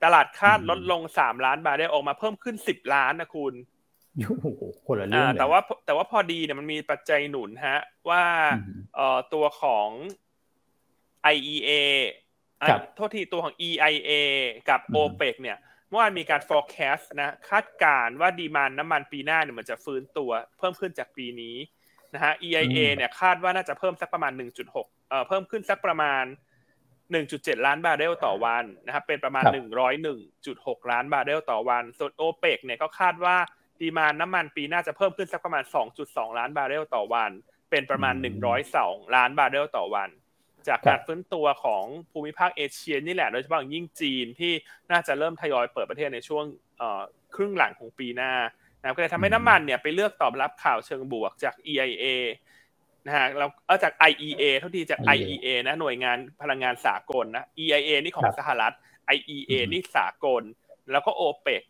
[0.05, 3.55] ตลาดคาดลดลง3ล้านบาทได้ออกมาเพิ่มขึ้น10ล้านนะคุณ
[4.87, 7.79] คนละเรื่องแต่ว่าแต่ว่าพอดีเนี่ยมันมีปัจจัยหนุนฮะ
[8.09, 8.23] ว่า
[8.97, 9.89] เอ่อตัวของ
[11.35, 11.71] IEA
[12.95, 14.11] โทษทีตัวของ EIA
[14.69, 21.57] กับ OPEC เนี่ยเมื่อวานมีการ forecast นะคาดการณ์ว่า demand น้ำมันปีหน้าเนี่ยมันจะฟื้นตัวเพิ่มขึ้นจากปีนี้
[22.15, 24.33] นะฮะ EIA เนี่ยคาดว่าน่าจะเพิ่มสักประมาณ
[24.71, 26.25] 1.6เอ่อเพิ่มขึ้นสักประมาณ
[27.21, 29.45] 1.7 ล้านบาร์เรลต่อวันนะครับเป็นประมาณ
[30.15, 33.37] 101.6 ล้านบาร์เรลต่อวัน ส่วน OPEC เนี่ยก็คาดว่า
[33.81, 35.65] ดีมาน้ำมันปีหน้าจะเพิ่มขึ้นสักประมาณ
[36.01, 37.31] 2.2 ล้านบาร์เรลต่อวัน
[37.71, 38.15] เป็นประมาณ
[38.65, 40.11] 102 ล้านบาร์เรลต่อวัน
[40.69, 44.53] จากการฟื้นตัวของภูมิภาคเอเชียนี่แหละโดยเฉพาะอย่างยิ่งจีนที่
[44.91, 46.45] น่าจะเริ่มทยอยเปิดประเทศในช่วง
[47.35, 48.33] ครึ่งหลังของปีหน้า
[48.81, 52.07] นะก็เลยทำให้น้ำมันเนี่ยไปเลือกตอบรับข่าวเชิงบวกจาก EIA
[53.07, 58.75] นะฮะเราเอาจาก IEA เท่าที่จาก IEA นะหน่วยงานพลังงานสากลนะ EIA นี่ของสหรัฐ
[59.17, 60.43] IEA นี่สากล
[60.91, 61.63] แล้วก็ OPEC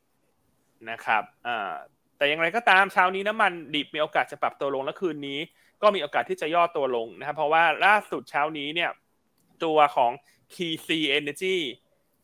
[0.90, 1.72] นะครับอ่า
[2.16, 5.38] แต่อย่างไรก็ตามเช้านี้น้ำมันดิบมีโอกาสจะปรับตัวลงและคืนนี้
[5.82, 8.90] ก็มีโอกาสที่จะย่อตัวลงนะครับเพราะว่าล่าสุดเช้านี้เนี่ย
[9.64, 10.12] ตัวของ
[10.54, 11.56] KC Energy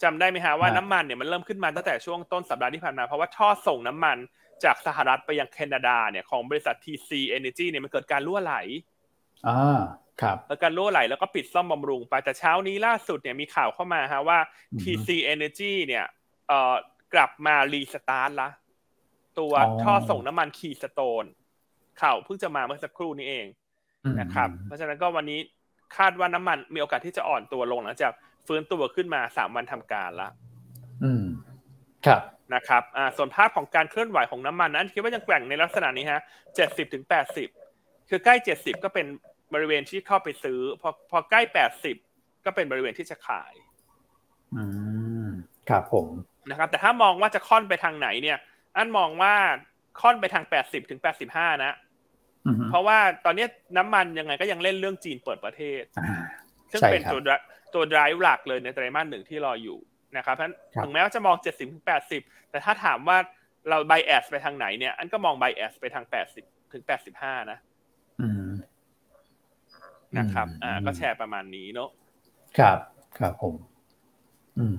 [0.03, 4.17] จำได้ไหมฮะว่าน้ำมันเนี่ยมันเริ่มขึ้นมาตั้งแต่ช่วงต้นสัปดาห์ที่ผ่านมา เพราะว่าท่อส่งน้ำมัน
[4.65, 8.55] จากสหรัฐไปยังแคนาดาเนี่ยของบริษัท TC Energy เนี่ยมันเกิดการรั่วไหล
[9.47, 9.79] อ่า
[10.23, 14.39] ครับเกิดการรั่วไหลแล้วก็ปิดซ่อมบำรุงไปแต่เช้านี้ล่าสุดเนี่ยมีข่าวเข้ามาฮะว่า
[14.83, 16.05] TC Energy เนี่ย
[16.49, 16.75] เอ่อ
[17.15, 18.49] กลับมา restart ละ
[19.39, 21.25] ตัวท่อส่งน้ำมัน Keystone
[22.01, 23.47] ข่าวเพิ่งจะมาเมื่อสักครู่นี้เอง
[24.21, 25.41] นะครับ เพราะฉะนั้นก็วันนี้
[25.97, 28.13] คาดว่าน้ำมันมีโอกาสที่จะอ่อนตัวลงหลังจาก
[28.47, 30.29] ฟื้นตัวขึ้นมาสามวันทำการละ
[31.05, 31.25] อืม
[32.07, 32.23] ครับ
[32.55, 36.21] นะครับ อ่า ส่วนภาพของการเคลื่อนไหวของน้ำมันนั้นคิดว่ายังแกว่งในลักษณะนี้ฮะ
[36.57, 37.49] เจ็ดสิบถึงแปดสิบ
[38.11, 39.07] คือใกล้เจ็ดสิบก็เป็น
[39.55, 41.97] บริเวณที่เข้าไปซื้อ พอพอใกล้แปดสิบ
[42.45, 43.53] ก็เป็นบริเวณที่จะขาย
[44.55, 44.65] อื
[45.27, 45.29] ม
[45.69, 46.09] ครับผม
[46.51, 48.39] นะครับ แต่ถ้ามองว่าจะค่อนไปทางไหนเนี่ย
[48.77, 49.35] อันมองว่า
[50.01, 51.73] ค่อนไปทางแปดสิบถึงแปดสิบห้านะ
[52.71, 53.47] เพราะว่าตอนนี้
[53.77, 55.83] น้ำมันยังไงก็ยังเล่นเรื่องจีนเปิดประเทศ
[56.71, 57.21] ซึ่งเป็นตัว
[57.75, 59.79] ตัวดรายหลักเลยในไตรมาสหนึ่งที่รออยู่
[60.17, 60.51] นะครับเพราะ
[60.83, 63.19] ถึงแม้ว่าจะมองเจ็ดสิบถึงแปดสิบแต่ถ้าถามว่า
[63.69, 67.59] เราไบแอสไปทางไหนเนี่ย อันก็มองไบแอสไปทางแปดสิบถึงแปดสิบห้านะ
[70.19, 71.91] นะครับ อ่า ก็แชร์ประมาณนี้เนาะ
[72.59, 72.79] ครับ
[73.19, 73.55] ครับผม
[74.59, 74.77] อืม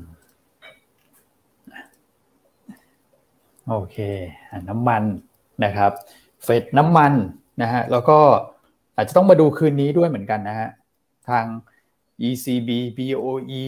[3.68, 3.98] โอเค
[4.70, 5.04] น้ำมัน
[5.64, 5.92] นะครับ
[6.44, 7.14] เฟดน้ำมัน
[7.62, 8.20] นะฮะแล้วก็
[8.96, 10.70] อาจจะต้องมาดูคืนนี้ด้วยเหมือนกันนะฮะ
[11.30, 11.46] ทาง
[12.28, 13.64] ECB BOE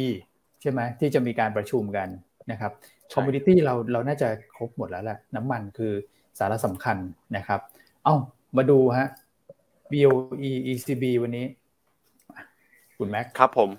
[0.62, 2.08] ใช่ไหมที่จะมีการประชุมกัน
[2.52, 2.72] นะครับ
[3.14, 5.94] commodity เราเราน่าจะครบหมดแล้วแหละน้ำมันคือ
[6.40, 6.98] สาระสำคัญ
[7.36, 7.60] นะครับ
[8.04, 8.16] เอ้า
[8.58, 9.08] มาดูฮะ
[9.92, 11.46] BOE ECB วันนี้
[12.98, 13.70] คุณแม็กครับผม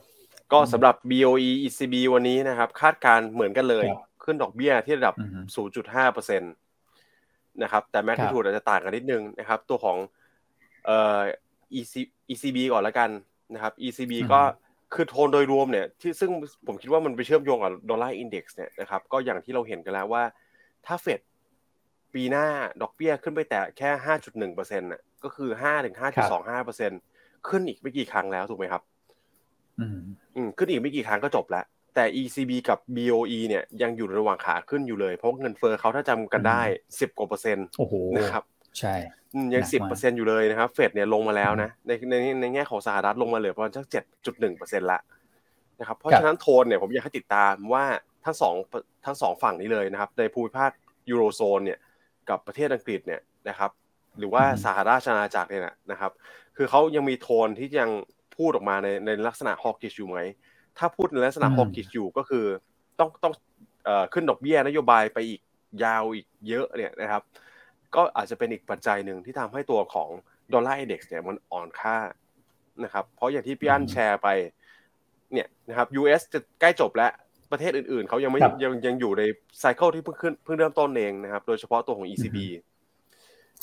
[0.52, 3.86] ก็สำหรับ BOE ECB วันนี้นะครับ คาดการณ์เหมือนกันเลย
[4.24, 5.14] ขึ้นดอกเบี้ยที่ระดับ
[5.76, 9.98] 0.5%นะครับ แต่ magnitude อาจจะต่างกันนิดนึงนะครับ ตัวของ
[10.84, 11.20] เอ่อ
[12.32, 13.10] ECB ก่อนแล้วกัน
[13.54, 14.40] นะครับ ECB ก็
[14.94, 16.30] คือโทนโดยรวมเนี่ยที่ซึ่ง
[16.66, 20.22] ผมคิดว่ามันไปเชื่อมโยงกับ dollar index เนี่ยนะครับก็อย่างที่เราเห็นกันแล้วว่า
[20.86, 21.20] ถ้าเฟด
[22.14, 22.46] ปีหน้า
[22.82, 27.00] ดอกเบี้ยขึ้นไปแต่แค่ห้าจุดหนึ่งเปอร์เซ็นต์น่ะก็คือห้าถึงห้าจุดสองห้าเปอร์เซ็นต์
[27.48, 28.82] ขึ้นอีกไม่กี่ครั้งแล้วถูกไหมครับ
[29.80, 29.98] อืม
[30.36, 36.62] อืมขึ้นอีกไม่กี่ครั้งก็จบแล้ว แต่ ECB กับ BOE เนี่ยยังอยู่ระหว่างขาขึ้นอยู่เลยเพราะเงินเฟ้อเขาถ้าจำกันได้
[37.00, 37.66] สิบกว่าเปอร์เซ็นต์
[38.16, 38.42] นะครับ
[38.78, 38.94] ใช่
[39.54, 44.98] ยังสิบเปอร์เซ็นอยู่เลยนะครับเฟดเนี่ยลงมาแล้วนะในในในแง่ของสหรัฐลงมาเหลือประมาณสักเจ็ดจุดหนึ่งเปอร์เซ็นต์ละ
[45.80, 47.84] นะครับเพราะฉะนั้นโทนเนี่ยผมอยากให้ติดตามว่า
[48.24, 48.54] ทั้งสอง
[49.06, 50.70] ทั้งสองฝั่งนี้เลยนะครับ ในภูมิภาค
[51.10, 51.78] ยูโรโซนเนี่ย
[52.28, 53.70] กับประเทศอังกฤษเนี่ยนะครับ
[54.18, 56.12] หรือว่าสหราชอาณาจักรเนี่ยนะครับ
[56.56, 57.90] คือเขายังมีโทนที่ยัง
[58.36, 60.18] พูดออกมาในในลักษณะฮอกกิชอยู่ไหม
[60.78, 62.44] ถ้าพูดในลักษณะฮอกกิชอยู่ก็คือ
[62.98, 63.34] ต้องต้อง
[64.12, 65.40] ขึ้นดอกเบี้ยนโยบายไปอีก
[65.84, 67.22] ยาวอีกเยอะเนี่ยนะครับ
[67.94, 70.08] ก็อาจจะเป็นอีกปัจจัยหนึ่งที่ทำให้ตัวของ
[70.52, 71.96] dollar index เนี่ยมันอ่อนค่า
[72.84, 74.28] นะครับ เพราะอย่างที่พี่อั้นแชร์ไป
[75.32, 77.12] เนี่ยนะครับ US จะใกล้จบแล้ว
[77.52, 79.22] ประเทศอื่นๆ เขายังไม่ยังยังอยู่ใน
[79.60, 82.36] cycle ที่เพิ่งขึ้นเพิ่งเริ่มต้นเองนะครับ โดยเฉพาะตัวของ ECB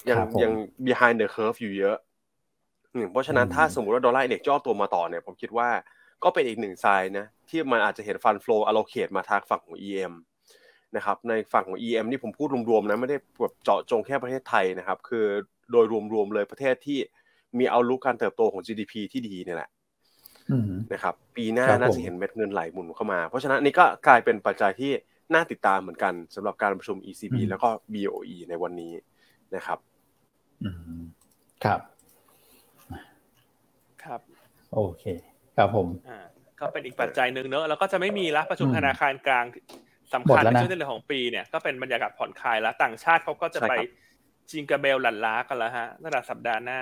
[0.10, 0.52] ยังยัง
[0.86, 1.98] behind the curve อยู่เยอะ
[3.12, 5.70] เพราะฉะนั้นถ้าสมมติว่า dollar index ย่อตัวมาต่อเนี่ยผมคิดว่า
[6.24, 10.14] ก็เป็นอีกหนึ่งไซน์นะที่มันอาจจะเห็นฟันฟลูอ allocate มาทางฝั่งของ EM
[10.96, 15.26] นะครับในฝั่งของ EM นี่ผมพูดรวมๆนะไม่ได้แบบเจาะจงแค่ประเทศไทยนะครับ คือ
[15.72, 17.00] โดยรวมๆเลยประเทศที่
[17.58, 19.70] มีเอาลุกการเติบโตของ GDP ที่ดีเนี่ยแหละ
[20.94, 24.92] นะครับ ปีหน้าน่าจะเห็นเม็ดเงินไหลหมุนเข้ามา เพราะฉะนั้นนี่ก็กลายเป็นปัจจัยที่
[25.34, 28.94] น่าติดตามเหมือนกันสำหรับการประชุม ECB แล้วก็ BOE ในวันนี้
[29.56, 29.80] นะครับ
[31.64, 31.80] ครับ
[34.04, 34.22] ครับ
[34.74, 35.04] โอเค
[35.58, 36.20] ครับผมอ่า
[36.60, 39.46] ก็เป็นอีกปัจจัยหนึ่งเนอะแล้วก็จะไม่มีละประชุมธนาคารกลาง
[40.14, 43.74] สำคัญในช่วงต้นของปีเนี่ยก็เป็นบรรยากาศผ่อนคลายแล้วต่างชาติเขาก็จะไป
[44.52, 46.78] จิงกาเบลหลันล้ากันแล้วฮะตั้งแต่สัปดาห์หน้า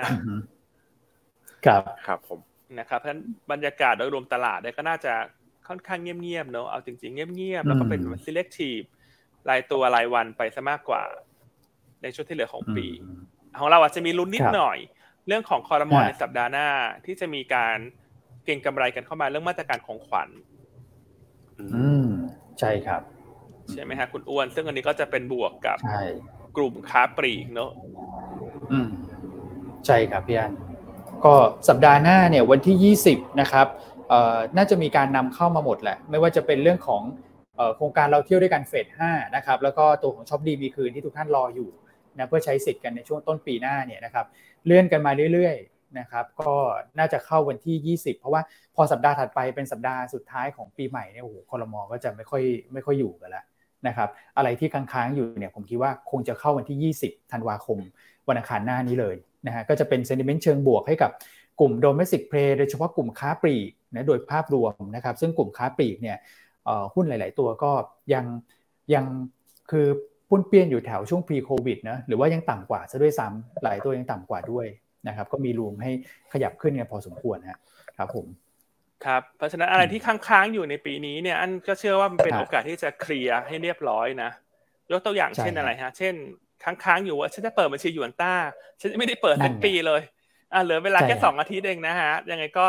[1.66, 2.40] ครับครับผม
[2.78, 5.12] นะครับเพราะฉะนั้นบรรยากาศโดยรวมตลาดเนี่ยก็น่าจะ
[5.68, 8.86] ค่อนข้างเงียบๆเนอะเอาจริงๆเงียบๆแล้วก็เป็น selective
[9.50, 11.02] รายตัวรายวันไปซะมากกว่า
[12.02, 12.86] ในช่วงที่เหลือของปี
[13.60, 14.78] ของเราอาจจะมีลุ้นนิดหน่อย
[15.26, 16.68] เรื่องของคอร์มอนในสัปดาห์หน้า
[17.06, 17.76] ที่จะมีการ
[18.44, 20.28] เก่งกำไรกันเข้ามาเรื่องมาตรการของขวัญ
[21.58, 21.66] อื
[22.04, 22.08] ม
[22.60, 23.02] ใช่ครับ
[23.70, 25.78] ใช่ไหมฮะคุณอ้วน ซึ่งอันนี้ก็จะเป็นบวกกับ
[26.56, 27.70] กลุ่มค้าปลีกเนอะ
[28.72, 28.88] อืม
[29.86, 30.52] ใช่ครับพี่อัน
[31.24, 31.34] ก็
[31.68, 33.66] สัปดาห์หน้าเนี่ยวันที่ 20 นะครับ
[34.56, 37.02] น่าจะมีการนำเข้ามาหมดแหละ ไม่ว่าจะเป็นเรื่องของ
[37.76, 41.68] โครงการเราเที่ยวด้วยกันเฟส5นะครับ แล้วก็ตัวของช้อปดีมีคืนที่ทุกท่านรออยู่
[42.16, 44.26] นะเพื่อใช้สิทธิ์กันในช่วงต้นปีหน้าเนี่ยนะครับ
[44.66, 46.54] เลื่อนกันมาเรื่อยๆนะครับก็
[46.98, 48.42] น่าจะเข้าวันที่ 20 เพราะว่า
[48.76, 52.42] พอสัปดาห์ถัดไปเป็นสัปดาห์สุดท้ายของปีใหม่เนี่ยโอ้โหคอรมอก็จะไม่ค่อย
[52.72, 53.44] ไม่ค่อยอยู่กันแล้ว
[53.86, 57.78] นะครับอะไรที่ค้างๆอยู่เนี่ยผมคิดว่าคงจะเข้าวันที่ 20 ธันวาคม
[58.28, 59.16] วันอังคารหน้านี้เลย
[59.48, 61.10] นะฮะก็จะเป็น sentiment เชิงบวกให้กับ
[61.60, 66.18] กลุ่ม domestic play โดยเฉพาะกลุ่มค้าปลีกนะโดยภาพรวมนะครับ ซึ่งกลุ่มค้าปลีกเนี่ย
[66.94, 67.70] หุ้นหลาย ๆ ตัวก็
[68.14, 68.24] ยัง
[68.94, 69.04] ยัง
[69.70, 69.86] คือ
[70.28, 74.66] ปุ้นเปี้ยนอยู่แถวช่วง pre covid นะหรือว่ายังต่ำกว่าซะด้วยซ้ำหลายตัวยังต่ำกว่าด้วย
[75.08, 75.90] นะครับ ก็มีรูมให้
[76.32, 77.58] ขยับขึ้นกันพอสมควรนะ
[77.98, 78.26] ครับผม
[79.04, 84.30] ครับเพราะฉะนั้นอะไรที่ค้างๆอยู่ในปีนี้เนี่ยอันก็เชื่อว่ามันเป็นโอกาสที่จะเคลียร์ให้เรียบร้อยนะ
[84.92, 86.14] ยกตัวอย่างเช่นอะไรฮะ เช่น
[86.64, 88.34] ค้างๆอยู่ว่าฉันจะเปิดบัญชีหยวนต้า
[88.80, 90.02] ฉันไม่ได้เปิดทั้งปีเลย
[90.52, 92.64] อ่าเหลือเวลาแค่สองอาทิตย์เองนะฮะ ยังไงก็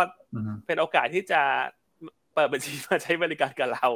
[0.67, 1.41] เป็นโอกาสที่จะ
[2.35, 3.87] เปิดบัญชีมาใช้บริการกับเรา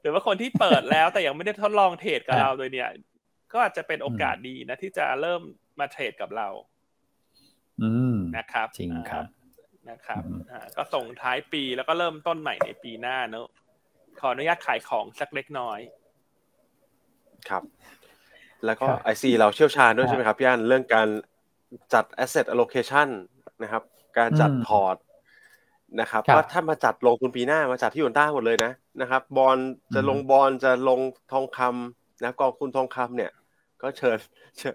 [0.00, 2.88] หรือว่าคนที่เปิดแล้วแต่ยังไม่ได้ทดลองเทรดกับเราโดยเนี่ย
[3.52, 5.42] ก็อาจจะเป็นโอกาสดีนะ ที่จะเริ่ม
[5.80, 6.48] มาเทรดกับเรา
[7.82, 9.24] อืมนะครับจริงครับ
[9.90, 13.48] นะครับอ่าก็ส่งท้ายปีแล้วก็เริ่มต้นใหม่ในปีหน้าเนอะ
[14.20, 15.80] ขออนุญาตขายของสักเล็กน้อย
[17.48, 17.62] ครับ
[18.66, 21.08] แล้วก็ไอซีเราเชี่ยวชาญด้วยใช่ไหมครับพี่อันเรื่องการ
[21.94, 23.08] จัด asset allocation
[23.62, 23.82] นะครับ
[24.18, 24.96] การจัดพอร์ต
[26.00, 29.58] นะครับว่าถ้ามาจัดลงทุนปีหน้ามาจัดที่หยวนต้าหมดเลยนะนะครับ บอล
[29.94, 31.00] จะลงบอลจะลง
[31.32, 33.30] ทองคำนะกองทุนทองคำเนี่ย
[33.82, 34.18] ก็เชิญ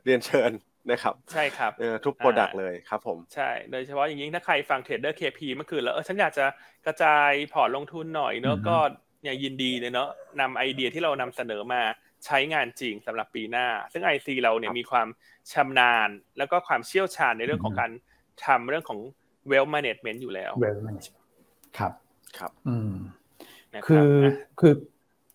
[0.05, 0.51] เรียนเชิญ
[0.91, 1.71] นะครับใช่ครับ
[2.05, 6.45] ทุก product เลยครับผมใช่โดยเฉพาะอย่างยิ่งถ้าใครฟัง Trader KP เมื่อคืนแล้วเออฉันอยากจะ
[6.85, 8.77] กระจายพอร์ตลงทุนหน่อยเนอะก็
[9.23, 10.09] อย่างยินดีเลยเนอะ
[10.39, 11.81] นำไอเดียที่เรานำเสนอมา
[12.25, 15.07] ใช้งานจริงสำหรับปีหน้า ซึ่ง IC เราเนี่ยมีความ
[15.53, 17.91] ชำนาญ แล้วก็ความเชี่ยวชาญในเรื่องของการ
[18.45, 18.99] ทำเรื่องของ
[19.51, 21.25] wealth management อยู่แล้ว wealth management
[21.77, 21.91] ครับ
[22.37, 22.91] ครับ อืม
[23.87, 24.11] คือ
[24.59, 24.73] คือ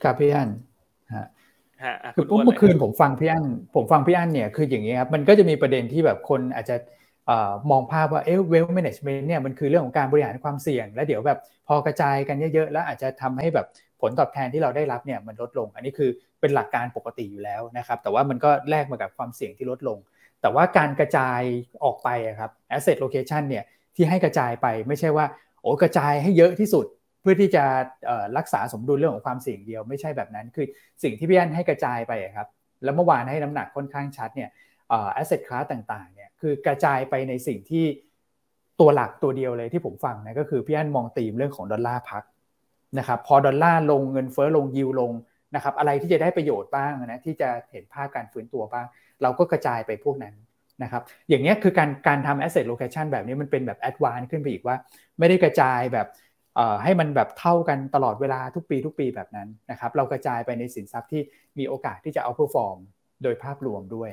[0.02, 0.50] ครับพี่อัน
[1.16, 1.26] ฮะ
[2.14, 6.76] คือเมื่อคืนผมฟังพี่อันผมฟังพี่อันเนี่ยคืออย่างนี้ครับมันก็จะมีประเด็นที่แบบคนอาจจะ
[7.70, 13.66] มองภาพว่าเอ๊ะ wealth management เนี่ยมันคือเรื่องของการบริหารความเสี่ยง แล้วเดี๋ยวแบบพอกระจายกันเยอะๆ แล้วอาจจะทำให้แบบ
[14.00, 16.10] ผลตอบแทนที่เราได้รับเนี่ยมันลดลง อันนี้คือ
[16.40, 19.98] เป็นหลักการปกติอยู่แล้วนะครับ แต่ว่ามันก็แลกมากับความเสี่ยงที่ลดลง
[20.40, 21.40] แต่ว่าการกระจาย
[21.84, 22.08] ออกไป
[22.38, 23.64] ครับ asset location เนี่ย
[23.96, 25.26] ที่ให้กระจายไปไม่ใช่ว่า
[25.62, 26.86] โอ้กระจายให้เยอะที่สุด
[27.20, 27.64] เพื่อที่จะ
[28.38, 30.66] รักษาสมดุลเรื่องของความเสี่ยงเดียวไม่ใช่แบบนั้น คือ
[31.02, 32.48] สิ่งที่พี่อันให้กระจายไปครับ
[32.84, 34.50] แล้วเมื่อวานให้น้ำหนักค่อนข้างชัดเนี่ย
[35.20, 37.84] asset class ต่างๆเนี่ยคือกระจายไปในสิ่งที่
[38.80, 42.22] ตัวหลักตัวเดียวเลยที่ผมฟังนะก็คือพี่อันมองตีมเรื่องของดอลลาร์พัก
[42.98, 45.12] นะครับพอดอลลาร์ลงเงินเฟ้อลงยิวลง
[45.54, 48.86] นะครับอะไรที่จะได้ประโยชน์บ้างนะที่จะเห็นภาพการฟื้นตัวบ้าง
[49.22, 50.34] เราก็กระจายไปพวกนั้น
[50.82, 54.76] นะครับอย่างนี้คือการการทำ asset allocation แบบนี้มันเป็นแบบ advance ขึ้นไปอีกว่า
[55.18, 56.08] ไม่ได้กระจายแบบ
[56.84, 61.22] ให้มันแบบเท่ากันตลอดเวลาทุกปีทุกปีแบบนั้นนะครับเรากระจายไปในสินทรัพย์ที่
[61.58, 62.78] มีโอกาสที่จะ outperform
[63.22, 64.10] โดยภาพรวมด้วย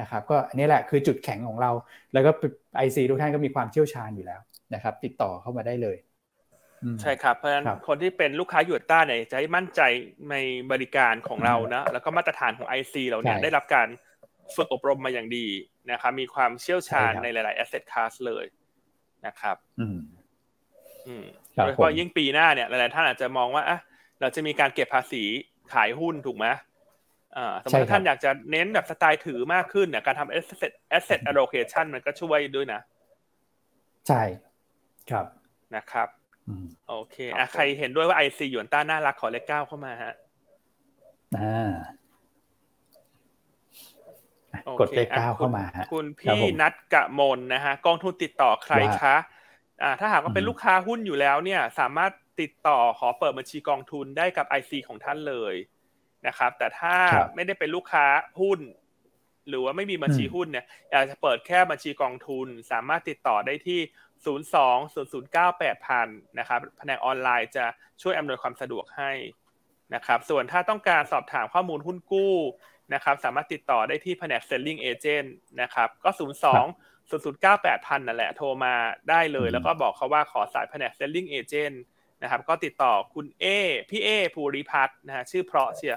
[0.00, 1.70] นะครับก็อันนี้แหละคือจุดแข็งของเรา
[2.12, 2.30] แล้วก็
[2.76, 4.40] IC ทุกท่านก็มีความเชี่ยวชาญอยู่แล้ว
[4.74, 5.96] นะครับติดต่อเข้ามาได้เลย
[7.00, 9.80] ใช่ครับ เพราะฉะนั้นคนที่เป็นลูกค้ายูต้าเนี่ยจะให้มั่นใจ
[10.30, 10.36] ใน
[10.72, 13.88] บริการของเรานะแล้วก็มาตรฐานของ IC เราเนี่ยได้รับการ
[14.56, 15.46] ฝึกอบรมมาอย่างดี
[15.90, 18.44] นะครับมีความเชี่ยวชาญในหลาย ๆ asset class เลย
[19.26, 19.98] นะครับอืม
[21.08, 21.24] อืม
[21.54, 23.78] โดยเฉพาะยิ่งปีหน้าเนี่ยหลาย ๆ ท่านอาจจะมองว่าอะ
[24.20, 25.22] เราจะมีการเก็บภาษี
[25.72, 26.46] ขายหุ้นถูกไหม
[27.36, 32.80] อ่าสมมติท่านอยากจะเน้นแบบสไตล์ถือมากขึ้นเนี่ยการทำ asset asset allocation มันก็ช่วยด้วยนะ
[34.08, 34.22] ใช่
[35.10, 35.26] ครับ
[35.76, 36.08] นะครับ
[36.88, 40.14] โอเคอะใครเห็นด้วยว่าไอซีหยวนต้าน่ารักขอเลขเก้าเข้ามาฮะ
[41.38, 41.70] อ่า
[44.80, 49.16] กดเลขเก้าเข้ามาฮะคุณพี่นัดกะมนนะฮะกองทุนติดต่อใครคะ
[49.82, 55.54] อ่าถ้าหากว่าเป็นลูกค้าหุ้นอยู่แล้วเนี่ย สามารถติดต่อขอเปิดบัญชีกองทุนได้กับไอซีของท่านเลย
[56.26, 56.94] นะครับ แต่ถ้า
[57.34, 58.06] ไม่ได้เป็นลูกค้า
[58.40, 58.60] หุ้น
[59.48, 63.80] หรือว่าไม่มีบัญชีหุ้นเนี่ยอยากจะเปิดแค่บัญชีกองทุน สามารถติดต่อได้ที่
[64.24, 67.64] 0 2 0 0 9 8 0 0นะครับแผนกออนไลน์จะ
[68.02, 69.12] ช่วยอำนวยความสะดวกให้
[69.94, 72.36] นะครับส่วนถ้าต้องการสอบถามข้อมูลหุ้นกู้
[72.94, 75.28] นะครับสามารถติดต่อได้ที่แผนก selling agent
[75.60, 76.26] นะครับก็ 0 2 0
[77.10, 78.74] 0 9 8 0 0นั่นแหละโทรมา
[79.10, 81.76] ได้เลย แล้วก็บอกเขาว่าขอสายแผนก selling agent
[82.22, 83.44] นะครับก็ติดต่อคุณเอ
[83.90, 85.96] พี่เอภูริพัฒน์นะฮะชื่อเพราะเชีย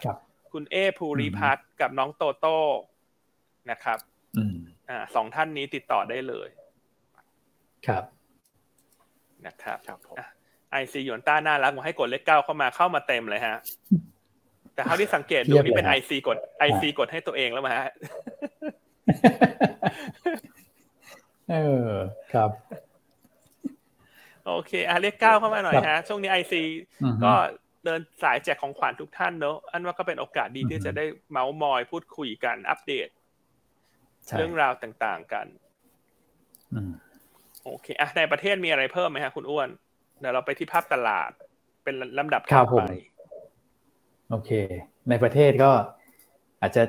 [0.52, 2.60] คุณเอภูริพัฒน์กับน้องโตโต้
[3.72, 4.00] นะครับ
[4.90, 6.50] อ่าสองท่านนี้ติดต่อได้เลย
[7.88, 8.04] ครับ
[9.46, 10.18] นะครับครับผม
[10.72, 13.58] ไอซีหยวนต้าน่ารักมาให้กดเลขเก้าเข้ามาเข้ามาเต็มเลยฮะ
[14.74, 17.92] แต่เท่าที่สังเกตดูนี่เป็นไอซีกดไอซีกดให้ตัวเองแล้วมาฮะ
[21.52, 21.56] เอ
[21.88, 21.90] อ
[22.34, 22.50] ครับ
[24.46, 26.62] โอเคอะเรียกก้าวเข้ามาหน่อยฮะ ช่วงนี้ไอซี
[27.24, 27.34] ก็
[27.86, 33.08] เดินสายแจกของขวัญทุกท่านเนอะอันว่าก็เป็นโอกาสดีที่จะได้เมาส์มอยพูดคุยกันอัปเดต
[34.38, 35.46] เรื่องราวต่างๆกัน
[37.66, 39.70] โอเคอะในประเทศมีอะไรเพิ่มไหมฮะคุณอ้วน
[40.20, 41.32] เดี๋ยวเราไปที่ภาพตลาด
[41.84, 42.84] เป็นลำดับถัดไป
[44.30, 44.52] โอเค
[45.10, 45.72] ในประเทศก็
[46.62, 46.84] อาจจะ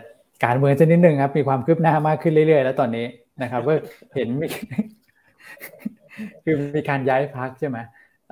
[0.44, 3.06] การเมืองจะนิดนึงครับ มีความคืบหน้ามากขึ้นเรื่อยๆ แล้วตอนนี้
[3.42, 3.72] นะครับก็
[4.14, 4.46] เห็นมี
[6.44, 7.78] คือมีการย้ายพักใช่ไหม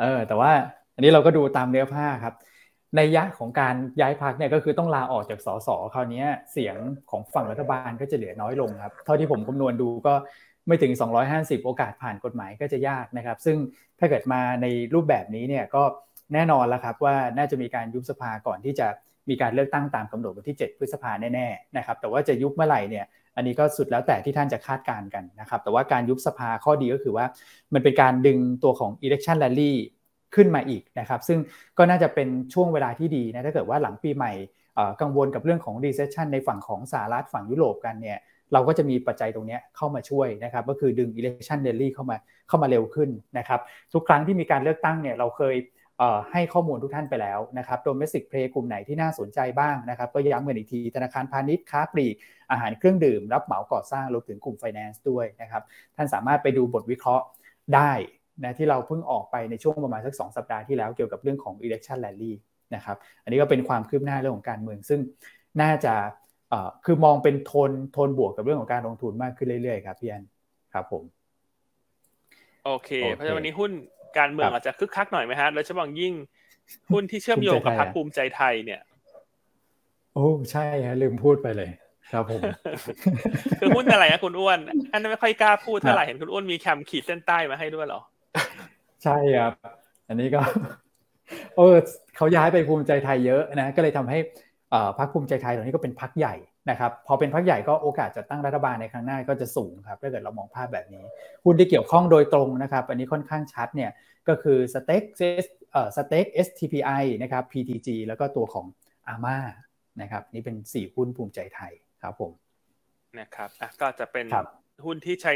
[0.00, 0.52] เออ แต่ว่า
[0.94, 2.34] อันนี้เราก็ดูตามเนื้อผ้าครับ
[2.96, 6.76] ในยะของการย้ายพักเนี่ยก็คือต้องลาออกจากสสคราวนี้เสียง
[7.10, 10.14] ของฝั่งรัฐบาลก็จะเหลือน้อยลงครับ เท่าที่ผมคำนวณดูก็
[10.66, 10.92] ไม่ถึง
[11.28, 13.56] 250 โอกาสผ่านกฎหมายก็จะยากนะครับ ซึ่ง
[13.98, 15.82] ถ้าเกิดมาในรูปแบบนี้เนี่ยก็
[16.34, 18.86] แน่นอนแล้วครับว่าน่าจะมีการยุบสภาก่อนที่จะ
[19.28, 23.04] มีการเลือกตั้งตามกำหนดวันที่ 7 พฤษภาแน่ๆนะครับแต่ว่าจะยุบเมื่อไหร่เนี่ย
[23.36, 27.26] อันนี้ก็สุดแล้วแต่ที่ท่านจะคาดการณ์กันนะครับแต่ว่าการยุบสภาข้อดีก็คือว่า
[27.74, 29.72] มันเป็นการดึงตัวของ election rally
[30.34, 31.38] ขึ้นมาอีกนะครับซึ่ง
[31.78, 34.32] ก็น่าจะเป็นช่วงเวลาที่ดีนะถ้าเกิดว่าหลังปีใหม่
[35.00, 38.18] กังวลกับเรื่องของ recession ในฝั่งของสหรัฐฝั่งยุโรปกันเนี่ย
[38.54, 42.16] เราก็จะมีปัจจัยตรงนี้เข้ามาช่วยนะครับก็คือดึง election rally เข้ามา
[42.48, 43.60] เข้ามาเร็วขึ้นนะครับ
[43.92, 45.56] ทุกครั้งที่มีการเลือกตั้งเนี่ยเราเคย
[46.32, 52.14] ให้ข้อมูลทุกท่านไปแล้วนะครับ domestic play กลุ่มไหนที่น่าสนใจบ้างนะครับ ก็ย้ำกันอีกที ธนาคารพาณิชย์ ค้าปลีก
[52.50, 55.62] อาหารเครื่องดื่ม รับเหมาก่อสร้างรวมถึงกลุ่ม finance ด้วยนะครับ
[55.96, 57.24] ท่านสามารถไปดูบทวิเคราะห์
[57.74, 57.92] ได้
[58.42, 62.32] นะที่เราเพิ่งออกไปในช่วงประมาณสัก 2 สัปดาห์ที่แล้วเกี่ยวกับเรื่องของ election rally
[62.74, 65.00] นะครับ อันนี้ก็เป็นความคืบหน้าเรื่องของการเมือง ซึ่ง
[65.62, 65.94] น่าจะ
[66.84, 70.24] คือมองเป็นโทนโทนบวกกับเรื่องของการลงทุนมากขึ้นเรื่อยๆครับพี่อัน
[70.72, 71.02] ครับผม
[72.64, 73.70] โอเค เพราะฉะนั้นวันนี้หุ้น
[74.18, 76.14] การเมืองอาจจะคึกคักหน่อยไหมฮะโดยเฉพาะยิ่ง
[76.92, 78.80] หุ้นที่เชื่อมโยงกับพรรคภูมิใจไทยเนี่ย
[80.14, 81.70] โอ้ใช่ฮะลืมพูดไปเลย
[82.12, 82.40] ครับผม
[83.60, 84.58] คือหุ้นอะไรนะคุณอ้วน
[84.92, 88.00] อันนั้นไม่ค่อยกล้าพูดเท่าไหร่เห็นคุณอ้วนมีแคมขีดเส้นใต้มาให้ด้วยเหรอ
[89.04, 89.52] ใช่ครับ
[90.08, 90.40] อันนี้ก็
[91.56, 91.76] เออ
[92.16, 94.18] เขาย้ายไปภูมิใจไทยเยอะนะ ก็เลยทำให้
[94.98, 96.34] พรรคภูมิใจไทยตรงนี้ก็เป็นพรรคใหญ่
[96.70, 101.04] นะครับพอเป็นพรรคใหญ่ก็โอกาสจะตั้งรัฐบาลในครั้งหน้าก็จะสูงครับถ้าเกิดเรามองภาพแบบนี้
[101.44, 103.90] หุ้นที่เกี่ยวข้องโดยตรงนะครับอันนี้ค่อนข้างชัดเนี่ย
[104.28, 105.02] ก็คือสเต็ก
[105.72, 108.66] เอ่อสเต็ก STPI นะครับ PTG แล้วก็ตัวของ
[109.08, 109.38] อาม่า
[110.00, 112.32] นะครับนี่เป็น 4 หุ้นภูมิใจไทยครับผม
[113.20, 114.26] นะครับอะก็จะเป็น
[114.84, 115.34] หุ้นที่ใช้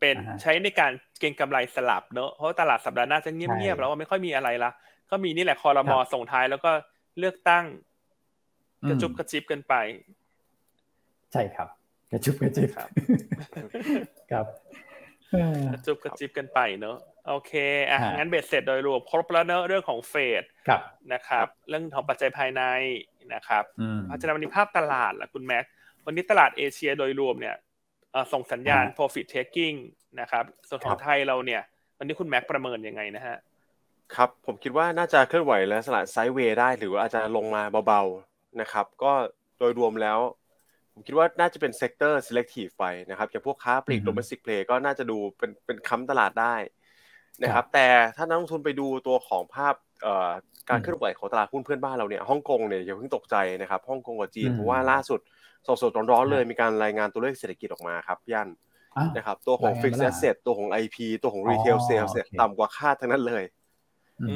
[0.00, 4.70] เป็นใช้ในการเก็งกำไรสลับเนอะเพราะตลาดสัปดาห์หน้าจะเงียบๆแล้วว่าไม่ค่อยมีอะไรละ
[5.10, 6.72] ก็มีนี่แหละคอรมอส่งท้ายแล้วก็
[7.18, 7.64] เลือกตั้ง
[8.88, 9.74] กระจุบกระจิบกันไป
[11.32, 11.68] ใช่ครับ
[12.12, 12.88] กระจุบกระจิบครับ
[14.30, 14.46] ครับ
[15.72, 16.96] กระจุบกระจิบกันไปเนอะ
[17.28, 17.52] โอเค
[17.90, 20.42] อะงั้นเบ็ดเสร็จโดยรวมครบแล้วเนอะเรื่องของเฟด
[21.12, 22.62] นะครับ เรื่องของปัจจัยภายใน
[23.34, 23.64] นะครับ
[24.04, 25.64] เพราะฉะนั้นวันนี้ภาพตลาดล่ะคุณแม็ก
[26.06, 27.56] วันนี้ตลาดเอเชียโดยรวมเนี่ย
[28.32, 29.76] ส่งสัญญาณ profit taking
[30.20, 31.62] นะครับ ส่วนของไทยเราเนี่ย
[31.98, 33.36] วันนี้คุณแม็กประเมินยังไงนะฮะ
[34.16, 39.12] ครับ ผมคิดว่าน่าจะเคลื่อนไหวและสลัดไซด์เวย์ได้ หรือว่าอาจจะลงมาเบาๆนะครับ ก็
[39.58, 40.18] โดยรวมแล้ว
[40.92, 46.54] ผมคิดว่าน่าจะเป็น sector selective ไปนะครับอย่างพวกค้าปลีก domestic play ก็น่าจะดูเป็นเป็นค้ำตลาดได้
[47.42, 47.86] นะครับ แต่
[48.16, 49.74] ถ้านักลงทุนไปดูตัวของภาพ
[50.70, 55.20] การเคลื่อนไหวของตลาดหุ้นเพื่อนบ้านเราเนี่ยฮ่องกงเนี่ยอย่าเพิ่งตกใจนะครับฮ่องกงกับจีนเพราะว่าล่าสุด
[55.82, 58.48] สดๆร้อนๆเลยมีการรายงานตัวเลขเศรษฐกิจออกมาครับย่าน
[59.16, 63.44] นะครับตัวของ fixed asset ตัวของ IP ตัวของ retail sales เนี่ยต่ำกว่าคาดทั้งนั้นเลย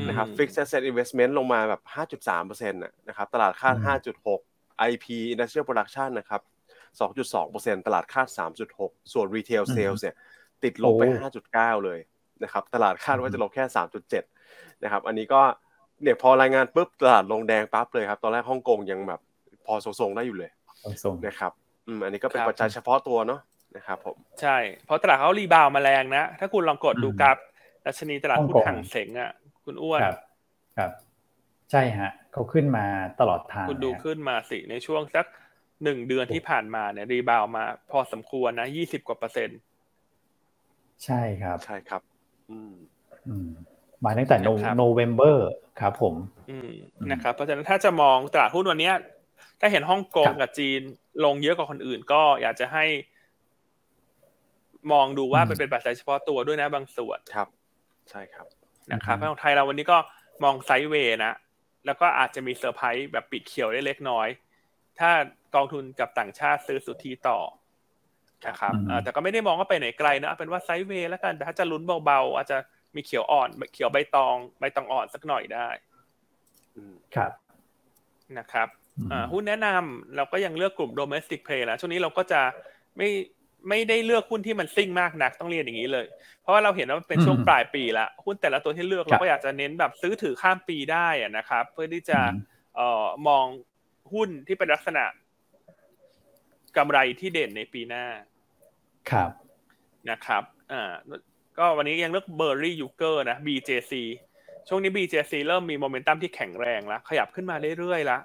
[0.08, 1.82] นะครับ fixed asset investment ลงมาแบบ
[2.30, 3.76] 5.3%นะครับตลาดคาด
[4.32, 6.40] 5.6 IP industrial production นะครับ
[7.00, 8.28] 2.2%ตลาดคาด
[8.70, 10.16] 3.6 ส่วน retail sales เนี่ย
[10.64, 11.02] ติดลบไป
[11.44, 11.98] 5.9 เลย
[12.42, 13.64] นะครับตลาดคาดว่าจะลงแค่
[14.24, 15.40] 3.7 นะครับ อันนี้ก็
[16.02, 19.20] เนี่ยพอรายงานปุ๊บตลาดลงแดงปั๊บเลยครับ ตอนแรกฮ่องกงยังแบบ
[19.66, 20.50] พอทรงๆได้อยู่เลย
[21.26, 21.52] นะครับ
[21.86, 23.40] อืมอันนี้ก็เป็นปัจจัยเฉพาะตัวเนาะ
[23.76, 24.56] นะครับผมใช่
[24.86, 27.36] เพราะตลาดเขารีบาวมาแรงนะ ถ้าคุณลองกดดูกราฟ
[27.86, 29.32] ดัชนีตลาดหุ้นห่างเสงอะ
[29.66, 30.16] คุณอ้วนครับ
[30.78, 30.90] ครับ
[31.70, 32.86] ใช่ฮะเขาขึ้นมา
[33.20, 35.26] ตลอดทางคุณดูขึ้นมาสิในช่วงสัก
[35.84, 39.58] หนึ่งเดือนที่ผ่านมาเนี่ยรีบาวมา พอสมควรนะยี่สิบกว่าเปอร์เซ็นต์
[41.04, 42.00] ใช่ครับ ใช่ครับ
[44.04, 44.36] มาตั้งแต่
[44.76, 45.48] โนเวมเบอร์
[45.80, 46.14] ครับผม
[47.12, 48.92] นะครับ เพราะฉะนั้นถ้าจะมองตลาดหุ้นวันนี้
[49.60, 50.80] ถ้าเห็นฮ่องกงกับจีน
[51.24, 52.84] ลงเยอะกว่าคนอื่น ก็อยากจะให้
[54.92, 57.48] มองดูว่าเป็นปัจจัยเฉพาะตัวด้วยนะบางส่วนครับ
[58.10, 58.46] ใช่ครับ
[58.92, 59.98] นะครับของไทยเราวันนี้ก็
[60.44, 61.34] มอง sideway นะ
[61.86, 64.28] แล้วก็อาจจะมีเซอร์ไพรส์แบบปิดเขียวได้เล็กน้อย
[64.98, 65.10] ถ้า
[65.54, 67.38] กองทุนกับต่างชาติซื้อสุทธิต่อ
[68.48, 68.72] นะครับ
[69.02, 72.58] แต่ก็ไม่ได้มองว่าไปไหนไกลนะเป็นว่า sideway แล้วกันแต่ถ้าจะลุ้นเบาๆ อาจจะ
[72.94, 75.68] มีเขียวอ่อนเขียวใบตองใบตองอ่อนสักหน่อยได้
[77.14, 77.32] ครับ
[78.38, 78.68] นะครับ
[79.32, 82.40] หุ้นแนะนำเราก็ยังเลือกกลุ่ม domestic play แล้วช่วงนี้เราก็จะ
[82.96, 83.08] ไม่
[83.68, 86.06] ไม่ได้เลือกหุ้นที่มันซิ่งมากนักต้องเรียนอย่างนี้เลย
[86.42, 92.18] เพราะว่าเราเห็นว่ามันเป็นช่วงปลายปีละหุ้นแต่ละตัวที่เลือกเราก็อยากจะเน้นแบบซื้อถือข้ามปีได้นะครับ เพื่อที่จะ
[92.76, 93.46] เอ่อมอง
[94.12, 95.04] หุ้นที่เป็นลักษณะ
[96.76, 98.04] กำไรที่เด่นในปีหน้า
[99.10, 99.30] ครับ
[100.10, 100.42] นะครับ
[100.72, 100.92] อ่า
[101.58, 103.92] ก็วันนี้ยังเลือกเบอร์ลี่ยุคเกอร์นะ BJC
[104.68, 108.22] ช่วงนี้ BJC เริ่มมีโมเมนตัมที่แข็งแรงแล้ว ขยับขึ้นมาเรื่อยๆแล้ว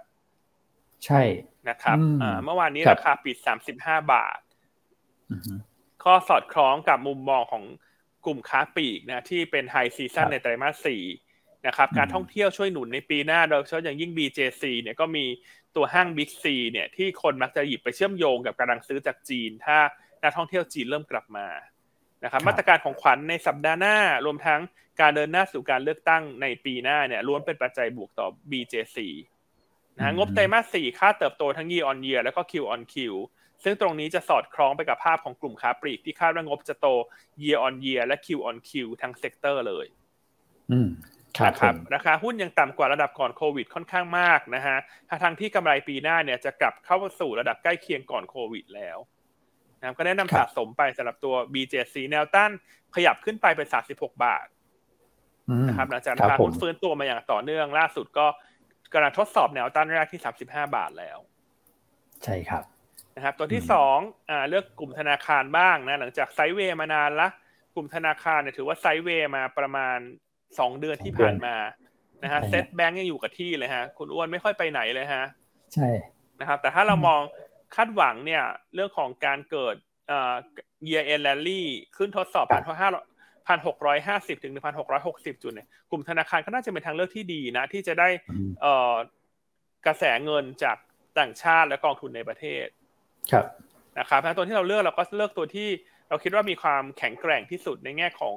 [1.05, 1.21] ใช่
[1.69, 4.39] นะครับอ่าเมื่อวานนี้ราคาปิดสามสิบห้าบาท
[6.03, 7.63] ข้อสอดคล้องกับมุมมองของ
[8.25, 11.03] กลุ่มค้าปลีกนะที่เป็นไฮซีซันในไตรมาสสี่
[11.67, 15.25] นะครับการท่องเที่ยวช่วยหนุนในปีหน้าโดยเฉพาะอย่างยิ่ง BJC เนี่ยก็มี
[15.75, 19.77] ตัวห้าง Big C เนี่ยที่คนมักจะหยิบไปเชื่อมโยงกับการดังซื้อจากจีน ถ้า
[20.23, 21.47] นักท่องเที่ยวจีนเริ่มกลับมา
[22.23, 24.61] นะครับมาตรการของขวัญในสัปดาห์หน้ารวมทั้ง
[25.01, 28.97] การเดินหน้าสู่การเลือกตั้งในปีหน้าเนี่ยล้วนเป็นปัจจัยบวกต่อ BJC
[29.97, 32.95] นะงบไตรมาสสี่คาดเติบโตทั้ง year on year แล้วก็ Q on Q
[33.63, 36.85] ซึ่งตรงนี้จะสอดคล้องไปกับภาพของกลุ่มค้าปลีกที่คาดว่างบจะโต
[37.41, 39.85] year on year และ Q on Q ทั้ง sector เลย
[40.71, 40.89] อืม
[41.37, 44.77] ครับราคาหุ้นยังต่ำกว่าระดับก่อนโควิดค่อนข้างมากนะฮะ
[45.23, 48.97] ทางที่กำไรปีหน้าเนี่ยจะกลับเข้าสู่ระดับใกล้เคียงก่อนโควิดแล้ว
[49.81, 52.51] นะก็แนะนำสะสมไปสำหรับตัว BJC แนวต้าน
[52.95, 54.47] ขยับขึ้นไปเป็น 36 บาท
[55.67, 58.27] นะครับหลังจากราคาหุ้นฟื้นตัวมาอย่างต่อเนื่องล่าสุดก็
[58.93, 61.17] กำลังทดสอบแนวต้านแรกที่ 35 บาทแล้ว
[62.23, 62.63] ใช่ครับ
[63.15, 63.97] นะครับตัวที่สอง
[64.29, 67.27] อ่าเลือกกลุ่มธนาคารบ้างนะหลังจากไซด์เวย์มานานละ
[67.75, 69.97] กลุ่มธนาคารเนี่ยถือว่าไซด์เวย์มาประมาณ
[70.59, 71.55] สองเดือนที่ผ่านมา
[72.23, 75.25] นะฮะเซ็ตแบงก์ยังอยู่กับที่เลยฮะ คุณอ้วนไม่ค่อยไปไหนเลยฮะ
[75.73, 75.89] ใช่
[76.39, 77.21] นะครับ แต่ถ้าเรามอง
[77.75, 78.43] คาดหวังเนี่ย
[78.75, 79.75] เรื่องของการเกิด
[80.07, 80.33] เอ่อ
[80.89, 81.61] year end rally
[81.97, 82.89] ขึ้นทดสอบผ่านห้า
[83.47, 88.09] พันหกร้อยห้าสิบถึงหนึ่งพันหกร้อยหกสิบจุดเนี่ยกลุ่มธนาคารก็น่าจะเป็นทางเลือกที่ดีนะ ที่จะได้
[88.61, 88.93] เอ่อ
[89.85, 90.77] กระแสเงินจาก
[91.19, 92.65] ต่างชาติและกองทุนในประเทศ
[93.31, 93.45] ครับ
[93.99, 95.69] นะครับตัวที่เราเลือกเราก็เลือกตัวที่
[96.09, 98.35] เราคิดว่ามีความแข็งแกร่งที่สุดในแง่ของ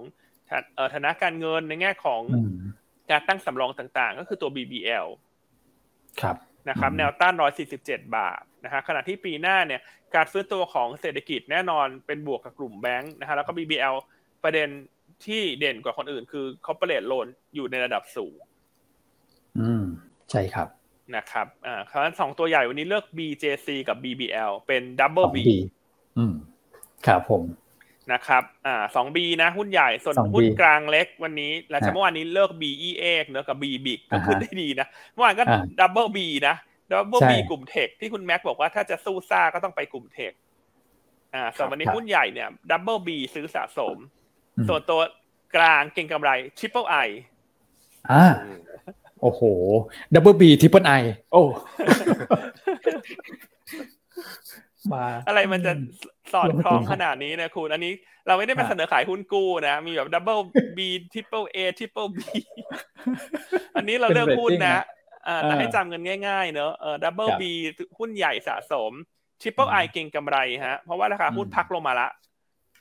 [0.94, 2.22] ฐานะการเงินในแง่ของ
[3.10, 5.06] การตั้งสำรองต่างๆ ก็คือตัว BBL
[6.20, 6.36] ครับ
[6.68, 7.34] นะครับแนวต้าน
[7.74, 9.80] 147 บาทนะฮะขณะที่ปีหน้าเนี่ย
[10.14, 13.96] การฟื้นตัวของเศรษฐกิจแน่นอนเป็นบวกกับกลุ่มแบงค์นะฮะแล้วก็ BBL
[14.44, 14.68] ประเด็น
[15.26, 18.34] ที่เด่นกว่าคนอื่นคือ corporate loan อยู่ในระดับสูง
[19.58, 19.84] อืม
[20.30, 20.68] ใช่ครับ
[21.16, 25.36] นะครับอ่าเพราะฉะนั้นสองตัวใหญ่วันนี้เลือก BJC กับ BBL เป็น double B
[26.18, 26.34] อืม
[27.06, 27.42] ครับผม
[28.12, 35.44] นะครับอ่าสองบีนะ หุ้นใหญ่ส่วนหุ้นกลางเล็กวันนี้หลังจากเมื่อวานนี้เลิก B E เอกเนอะกับ B บิกก็ขึ้นได้ดีนะเมื่อวานก็
[35.80, 36.56] ดับเบิลบีนะ
[36.90, 40.32] ดับเบิลบีกลุ่มเทคที่คุณแม็กบอกว่าถ้าจะสู้ซ่าก็ต้องไปกลุ่มเทค
[41.34, 43.96] อ่าส่วนวันนี้หุ้นใหญ่เนี่ยดับเบิลบีซื้อสะสม
[44.68, 45.00] ส่วนตัว
[45.56, 46.96] กลางเก่งกำไรทริปเปิลไอ
[48.10, 48.24] อ่า
[49.24, 49.42] โอ้โห
[50.14, 50.92] ดับเบิลบีทริปเปิลไอ
[51.32, 51.42] โอ้
[54.92, 55.72] มาอะไรมันจะ
[56.32, 57.92] สอดคล้องขนาดนี้นะคุณ อันนี้
[58.26, 60.38] เราไม่ได้มาเสนอขายหุ้นกู้นะ มีแบบ double
[60.76, 62.28] B triple A triple B
[63.76, 64.76] อันนี้เราเลือกหุ้นนะ
[65.42, 66.72] แต่ให้จำกันง่ายๆ เนอะ
[67.04, 67.52] double B
[67.98, 68.92] หุ้นใหญ่สะสม
[69.42, 72.08] Triple I เก็งกำไรฮะ เพราะว่าราคาหุ้นพักลงมาละ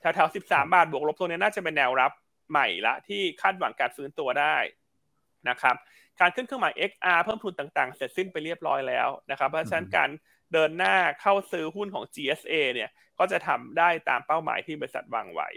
[0.01, 2.11] แถวๆสิบสามบาทบวกลบตัวนี้น่าจะเป็นแนวรับ
[2.51, 4.55] ใหม่ละที่คาดหวังการฟื้นตัวได้
[5.49, 5.75] นะครับ
[6.21, 10.09] การขึ้นเครื่องหมาย XR เพิ่มทุนต่างๆ เสร็จสิ้นไปเรียบร้อยแล้วนะครับ เพราะฉะนั้นการ
[10.53, 12.89] เดินหน้าเข้าซื้อหุ้นของ GSA เนี่ย
[13.19, 15.49] ก็จะทำได้ตามเป้าหมายที่บริษัทวางไว้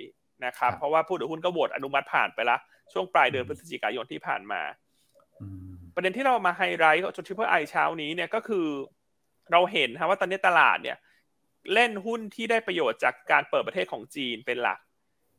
[0.44, 2.56] นะครับ เพราะว่าผู้ถือหุ้นก็โหวตอนุมัติผ่านไปละ
[2.92, 4.60] ช่วงปลายเดือนพฤศจิกายนที่ผ่านมา
[5.94, 8.66] ประเด็นที่เรามาไฮไลท์ของ Triple I เช้านี้เนี่ยก็คือ
[9.52, 10.96] เราเห็นว่าตอนนี้ตลาดเนี่ย
[11.74, 14.78] เล่นหุ้นที่ได้ประโยชน์จากการเปิดประเทศของจีนเป็นหลัก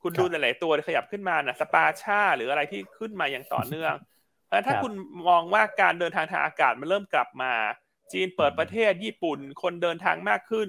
[0.01, 3.99] คุณดูหลาย ๆ ตัวขยับขึ้นมานะสปาชาหรืออะไรที่ขึ้นมาอย่างต่อเนื่องแล้ว
[4.65, 4.93] ถ้าคุณ
[5.29, 7.53] มองว่าการเดินทางทางอากาศมันเริ่มกลับมา
[8.11, 10.67] จีนเปิดประเทศญี่ปุ่น คนเดินทางมากขึ้น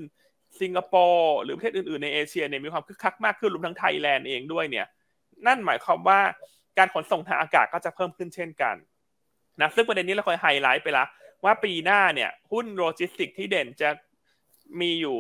[0.61, 4.87] สิงคโปร์หรือประเทศอื่นๆในเอเชียเนี่ยมีความคึกคักมากขึ้นรวมทั้งไทยแลนด์เองด้วยเนี่ย
[5.47, 6.21] นั่นหมายความว่า
[6.79, 8.77] การขนส่งทางอากาศก็จะเพิ่มขึ้นเช่นกัน
[9.61, 11.09] นะซึ่งประเด็นนี้เราเคยไฮไลท์ไปแล้ว
[11.45, 13.91] ว่าปีหน้าเนี่ยหุ้นโลจิสติกที่เด่นจะ
[14.81, 15.19] มีอยู่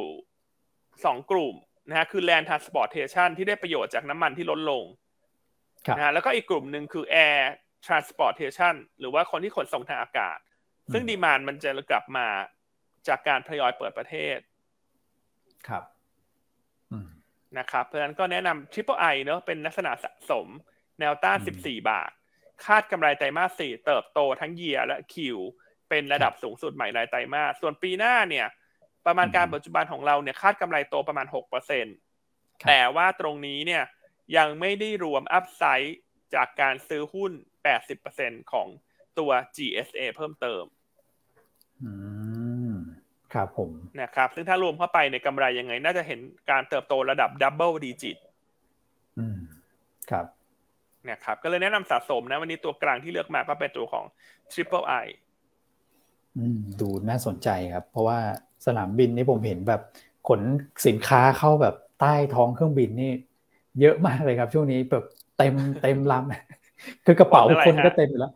[1.04, 1.54] สองกลุ่ม
[1.88, 4.84] นะฮะคือ Land Transportation ที่ได้ประโยชน์จากน้ำมันที่ลดลง
[5.96, 7.40] นะฮะแล้วก็อีกกลุ่มหนึ่งคือ Air
[7.86, 10.38] Transportation หรือว่าคนที่ขนส่งทางอากาศ
[10.92, 12.26] ซึ่งดีมานมันจะกลับมา
[13.08, 14.38] จากการทยอยเปิดประเทศ
[15.68, 15.84] ครับ
[17.58, 20.46] นะครับ เพราะฉะนั้นก็แนะนำ Triple I เนอะเป็นลักษณะสะสม
[21.00, 22.10] แนวต้าน 14 บาท
[22.64, 25.38] คาดกำไรไตรมาส 4 เติบโตทั้งเยียและคิว
[25.88, 28.46] เป็นระดับสูงสุดใหม่รายไตรมาส ส่วนปีหน้าเนี่ย
[29.06, 31.26] ประมาณการปัจจุบันของเราเนี่ยคาดกำไรโตประมาณ
[31.96, 33.82] 6%แต่ว่าตรงนี้เนี่ย
[34.36, 35.98] ยังไม่ได้รวม upside
[36.34, 37.32] จากการซื้อหุ้น
[37.92, 38.68] 80%ของ
[39.18, 40.64] ตัว GSA เพิ่มเติม
[43.34, 43.70] ครับผม
[44.00, 46.20] นะครับ ซึ่งถ้ารวมเข้าไปในกำไรยังไง น่าจะเห็น
[46.50, 48.16] การเติบโตระดับ double digit
[49.18, 49.38] อืม
[50.10, 50.26] ครับ
[51.10, 54.04] นะครับ ก็เลยแนะนำสะสมนะ วันนี้ตัวกลางที่เลือกมาก็เป็นตัวของ
[54.52, 55.06] Triple I
[56.36, 58.18] อืมดูน่าสนใจครับ เพราะว่า
[58.66, 59.82] สนามบินนี่ผมเห็นแบบ
[60.28, 60.40] ขน
[60.86, 63.12] สินค้าเข้าแบบใต้ท้องเครื่องบินนี่
[63.80, 65.04] เยอะมากเลยครับ ช่วงนี้แบบ
[65.38, 68.32] เต็มเต็มลำคือกระเป๋าคนก็เต็มอยู่แล้ว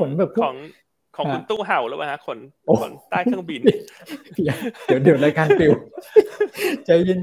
[0.00, 0.56] ขนแบบของ
[1.16, 2.38] ของคุณตู้เห่าหรือเปล่าฮะขน
[2.80, 3.60] ขนใต้เครื่องบิน
[4.86, 5.72] เดี๋ยวเดี๋ยวรายการปิว
[6.84, 7.18] ใจเย็น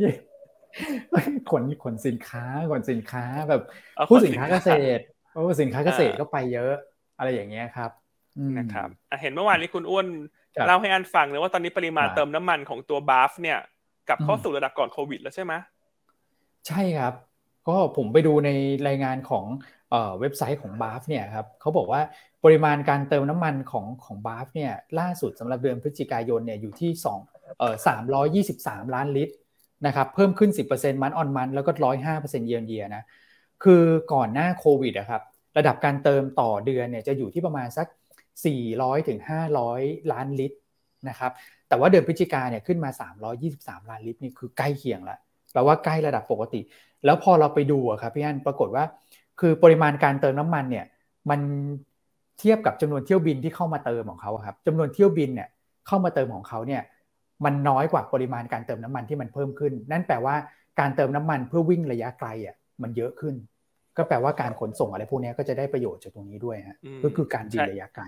[0.74, 3.62] ๆขนขนสินค้าขนสินค้าแบบ
[4.10, 5.04] ผู้สินค้าเกษตร
[5.34, 6.74] โอ้สินค้าเกษตรก็ไปเยอะ
[7.18, 7.92] อะไรอย่างเงี้ยครับ
[8.58, 8.90] นะครับ
[9.22, 10.08] เห็นเมื่อวานนี้คุณอ้วน
[10.68, 13.60] เล่าให้อันฟังเลยว่าตอนนี้ปริมาณเติมน้ำมันของตัว BAFS เนี่ย
[14.08, 15.54] กลับเข้าสู่ระดับก่อนโควิดแล้วใช่ไหม
[16.68, 17.14] ใช่ครับ
[17.70, 18.50] ก็ผมไปดูใน
[18.88, 19.46] รายงานของ
[20.20, 22.02] เว็บไซต์ของ BAFS เนี่ยครับเขาบอกว่า
[22.44, 26.92] ปริมาณการเติมน้ำมันของของ BAFS เนี่ยล่าสุดสำหรับเดือนพฤศจิกายนเนี่ยอยู่ที่
[27.26, 27.76] 2เอ่อ
[28.36, 29.34] 323 ล้านลิตร
[29.86, 31.72] นะครับเพิ่มขึ้น 10% month on month แล้วก็
[32.10, 33.04] 105% year on year นะ
[33.64, 35.22] คือก่อนหน้าโควิดนะครับ
[35.58, 37.88] ระดับการเติมต่อเดือนเนี่ยจะอยู่ที่ประมาณสัก
[38.48, 39.20] 400ถึง
[39.66, 40.58] 500 ล้านลิตร
[41.10, 41.32] นะครับ
[41.68, 42.90] แต่ว่าเดือนพฤศจิกาเนี่ยขึ้นมา
[43.40, 45.20] 323 ล้านลิตรนี่คือใกล้เคียงแล้ว
[45.54, 46.62] แปลว่าใกล้ระดับปกติ
[47.06, 48.84] แล้วพอเราไปดูอะครับพี่อันปรากฏว่า
[49.40, 50.86] คือปริมาณการเติมน้ำมันเนี่ย
[51.30, 51.40] มัน
[52.40, 55.50] เทียบกับจำนวนเที่ยวบินที่เข้ามาเติมของเขาครับจำนวนเที่ยวบินเนี่ย
[55.88, 56.82] เข้ามาเติมของเขาเนี่ย
[57.46, 60.36] มันน้อยกว่าปริมาณการเติมน้ำมันที่มันเพิ่มขึ้น นั่นแปลว่า
[60.80, 63.36] การเติมน้ำมันเพื่อวิ่งระยะไกลอะมันเยอะขึ้น
[63.98, 68.06] ก็แปลว่าการขนส่งอะไรพวกนี้ก็จะได้ประโยชน์จากตรงนี้ด้วยฮะก็คือการบินระยะไกล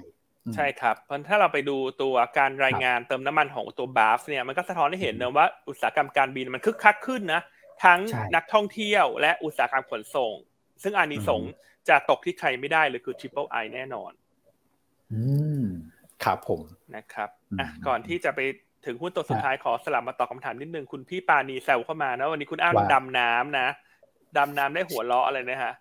[0.55, 7.41] ใช่ครับ เพราะถ้าเราไปดูตัวการรายงานเติมน้ำมันของตัวบาฟเนี่ยมันก็สะท้อนให้เห็นนะว่าอุตสาหกรรมการบินมันคึกคักขึ้นนะ
[7.83, 7.99] ทั้ง
[8.35, 10.33] นักท่องเที่ยวและอุตสาหกรรมขนส่ง
[10.83, 11.51] ซึ่งอานิสงส์
[11.89, 14.11] จะตกที่ใครไม่ได้เลยคือ Triple I แน่นอน
[15.13, 15.21] อื
[15.61, 15.63] ม
[16.23, 16.61] ครับผม
[16.95, 17.29] นะครับ
[17.59, 18.39] อะก่อนที่จะไป
[18.85, 23.67] ถึงหุ้นตัวสุดท้ายขอสลับมาตอบคำถามนิดนึงคุณพี่ปานีแซวเข้ามานะวันนี้คุณอันดำน้ำนะ
[24.37, 25.73] ดำน้ำได้หัวเราะอะไรนะฮะ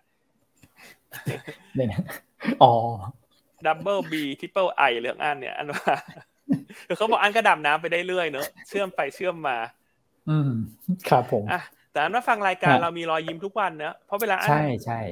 [2.63, 2.73] อ๋อ
[3.65, 5.95] double B Triple I เรื่องอันเนี่ย อันว่า
[6.87, 9.57] คือเขาบอกอันก็ดำน้ำไปได้เรื่อยเนอะเชื่อมไปเชื่อมมา
[10.29, 10.51] อืม
[11.09, 14.49] ครับผมอะแต่อันว่าฟังรายการเรามีรอยยิ้มทุกวันเนอะเพราะเวลาอัน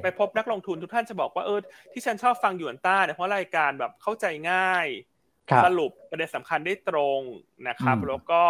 [0.03, 1.59] ไปพบนักลงทุนทุกท่านจะบอกว่าเออ
[1.93, 4.87] ที่ฉันชอบฟังหยวนต้าเนี่ยเพราะรายการแบบเข้าใจง่าย
[5.65, 7.21] สรุปประเด็นสำคัญได้ตรง
[7.67, 8.41] นะครับ แล้วก็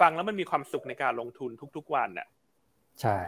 [0.00, 2.26] ฟังแล้วมันมีความสุขในการลงทุนทุก ๆ วันน่ะ
[3.00, 3.20] ใช่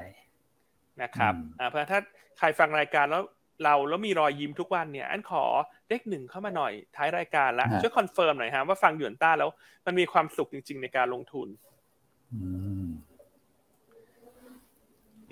[1.03, 2.01] นะครับอ่าเพราะถ้า
[2.39, 3.23] ใครฟังรายการแล้ว
[3.63, 5.45] เราแล้วมีรอยยิ้มทุกวันเนี่ยอันขอ
[5.89, 9.51] เลขหนึ่งเข้ามาหน่อยท้ายรายการแล้วช่วย confirm หน่อยฮะว่าฟังหยวนต้าแล้ว
[9.87, 11.49] มันมีความสุขจริง ๆ ในการลงทุน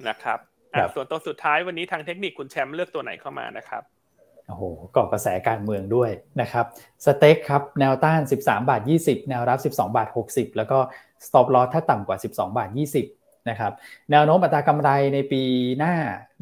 [0.09, 0.39] นะครับ
[0.95, 3.83] ส่วนตัวสุดท้ายวันนี้ทางเทคนิคคุณแชมป์เลือกตัวไหนเข้ามานะครับ
[4.49, 4.63] โอ้โห
[4.97, 6.11] ก่อกระแสการเมืองด้วย
[6.41, 6.67] นะครับ
[7.05, 10.79] STEC ครับแนวต้าน 13 บาท 20 แนวรับ 12 บาท 60 แล้วก็
[11.27, 12.69] stop loss ถ้าต่ำกว่า 12 บาท
[12.99, 13.73] 20 นะครับ
[14.11, 15.43] แนวโน้มอัตรากำไรในปี
[15.79, 15.95] หน้า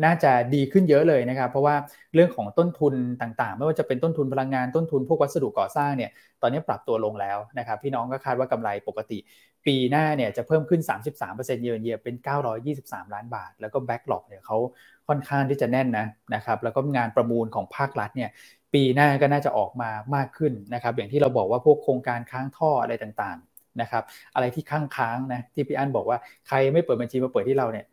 [0.05, 1.75] น่าจะดีขึ้นเยอะเลยนะครับ เพราะว่า
[2.15, 6.11] เรื่องของต้นทุนต่างๆ ไม่ว่าจะเป็นต้นทุนพลังงานต้นทุนพวกวัสดุก่อสร้างเนี่ย
[6.43, 9.19] ตอนนี้ปรับตัวลงแล้วนะครับ พี่น้องก็คาดว่ากำไรปกติ
[9.67, 10.81] ปีหน้าเนี่ยจะเพิ่มขึ้น
[11.23, 12.15] 33%เยือนเยียเป็น
[12.65, 14.59] 923 ล้านบาท แล้วก็ backlog เนี่ยเขา
[15.09, 18.31] ค่อนข้างที่จะแน่นนะนะครับแล้วก็งานประมูลของภาครัฐเนี่ย
[18.75, 23.39] ปีหน้าก็น่าจะออกมามากขึ้นนะครับอย่างที่เราบอกว่าพวกโครงการค้างท่ออะไรต่าง
[23.83, 24.05] นะครับ
[24.35, 26.19] อะไรที่ค้างค้างนะที่พี่อั้นบอกว่า
[26.49, 27.87] ใครไม่เปิดบัญชีมาเปิดที่เราเนี่ย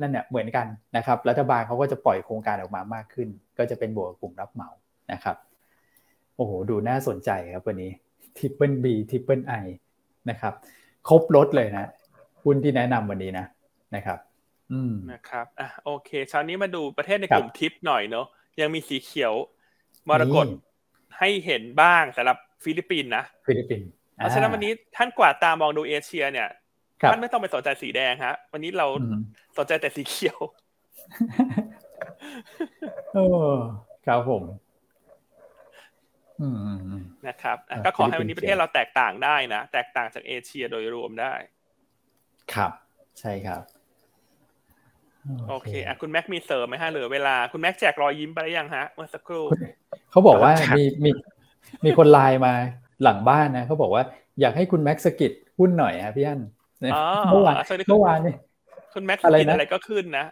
[0.00, 0.66] นั่นเนี่ยเหมือนกัน
[0.96, 3.28] นะครับรัฐบาลเขาก็จะปล่อยโครงการออกมามากขึ้น
[3.58, 4.70] ก็จะเป็นบวกกลุ่มรับเหมา
[5.12, 5.36] นะครับ
[6.36, 7.90] โอ้โหดูน่าสนใจครับวันนี้
[8.38, 9.54] triple B triple I
[10.30, 10.54] นะครับ
[11.08, 11.88] ครบรสเลยนะ
[12.42, 13.46] หุ้นที่แนะนำวันนี้นะ
[13.94, 14.18] นะครับ
[14.72, 18.26] อืมนะครับอะโอเคเช้านี้มาดูประเทศในกลุ่มทิปหน่อยเนาะ
[18.60, 19.34] ยังมีสีเขียว
[20.08, 20.46] มรกต
[21.18, 23.88] ให้เห็นบ้างสำหรับฟิลิปปินส์นะฟิลิปปินส์
[24.20, 26.48] เพราะฉะนั้นวันนี้ท่านกวาดตามองดูเอเชียเนี่ย
[27.10, 28.86] ท่านไม่ต้องไปสนใจสีแดงฮะ วันนี้เรา
[29.58, 30.38] สนใจแต่สีเขียว
[33.12, 33.24] โอ้
[34.06, 34.42] ครับผม
[37.26, 41.34] นะครับก็ขอให้วันนี้ประเทศเราแตกต่างได้นะแตกต่างจากเอเชียโดยรวมได้
[42.54, 42.72] ครับ
[43.20, 43.62] ใช่ครับ
[45.48, 49.44] โอเคอะคุณแม็กมีเสริมไหมฮะเหลือเวลาคุณแม็กแจกรอยยิ้มไปหรือยังฮะเมื่อสักครู่
[50.10, 51.10] เขาบอกว่ามีมี
[51.84, 52.54] มีคนไลน์มา
[53.02, 54.02] หลังบ้านนะเขาบอกว่า
[54.40, 56.40] อยากให้คุณแม็กสกิดหุ้นหน่อยครับพี่อัน
[57.30, 57.56] เมื่อวาน
[57.88, 58.34] เมื่อวานนี่
[58.94, 60.26] คุณแม็กอะไรนะอะไรก็ขึ้นนะ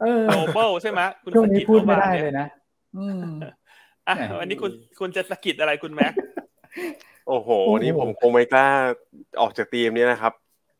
[0.00, 2.46] เออโกลบอลใช่ไหมคุณช่วงนี้พูดไม่ได้เลยนะ
[2.96, 3.22] อืม
[4.08, 6.12] อะวันนี้คุณคุณจะสะกิดอะไรคุณแม็ก
[7.28, 7.48] โอ้โห
[7.82, 8.68] นี่ผมคงไม่กล้า
[9.40, 10.32] ออกจากทีมนี้นะครับ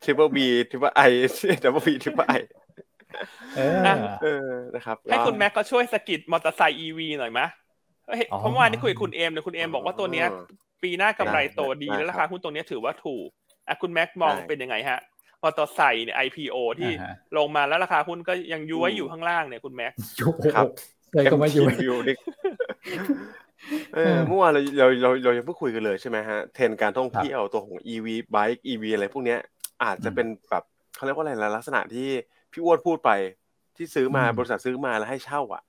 [0.02, 2.32] triple B triple I double B triple I
[3.56, 7.40] เออนะครับให้คุณแม็กก็ช่วยสะกิดมอเตอร์ไซค์ EV หน่อยไหม
[8.38, 10.26] เพราะว่านี่คุยกับคุณเอมเนี่ยคุณเอมบอกว่าตัวเนี้ย
[10.82, 13.28] ปีหน้ากำไรโตดีแล้วราคาหุ้นตัวนี้ถือว่าถูก
[13.68, 15.00] อะคุณแม็กมองเป็นยังไงฮะ
[15.40, 16.90] มอเตอร์ไซค์เนี่ย IPO ที่
[17.36, 19.92] ลงมาแล้วราคาหุ้นก็ยังย้วยอยู่ข้างล่างเนี่ยคุณแม็ก
[20.54, 20.66] ครับ
[21.12, 21.64] เลยก็มาอยู่
[22.08, 22.16] นี่
[23.94, 29.38] เออเมื่อวานเราเราเราเรายังเพิ่งคุยกันเลยใช่ไหมฮะเทรนการท่องเที่ยวตัวของ EV bike EV อะไรพวกเนี้ย
[29.84, 30.64] อาจจะเป็นแบบ
[30.96, 32.08] เขาเรียกว่าอะไรลักษณะที่
[32.52, 33.10] พี่อ้วนพูดไป
[33.76, 35.62] ที่ซื้อมาบริษัทซื้อมาแล้วให้เช่าอะ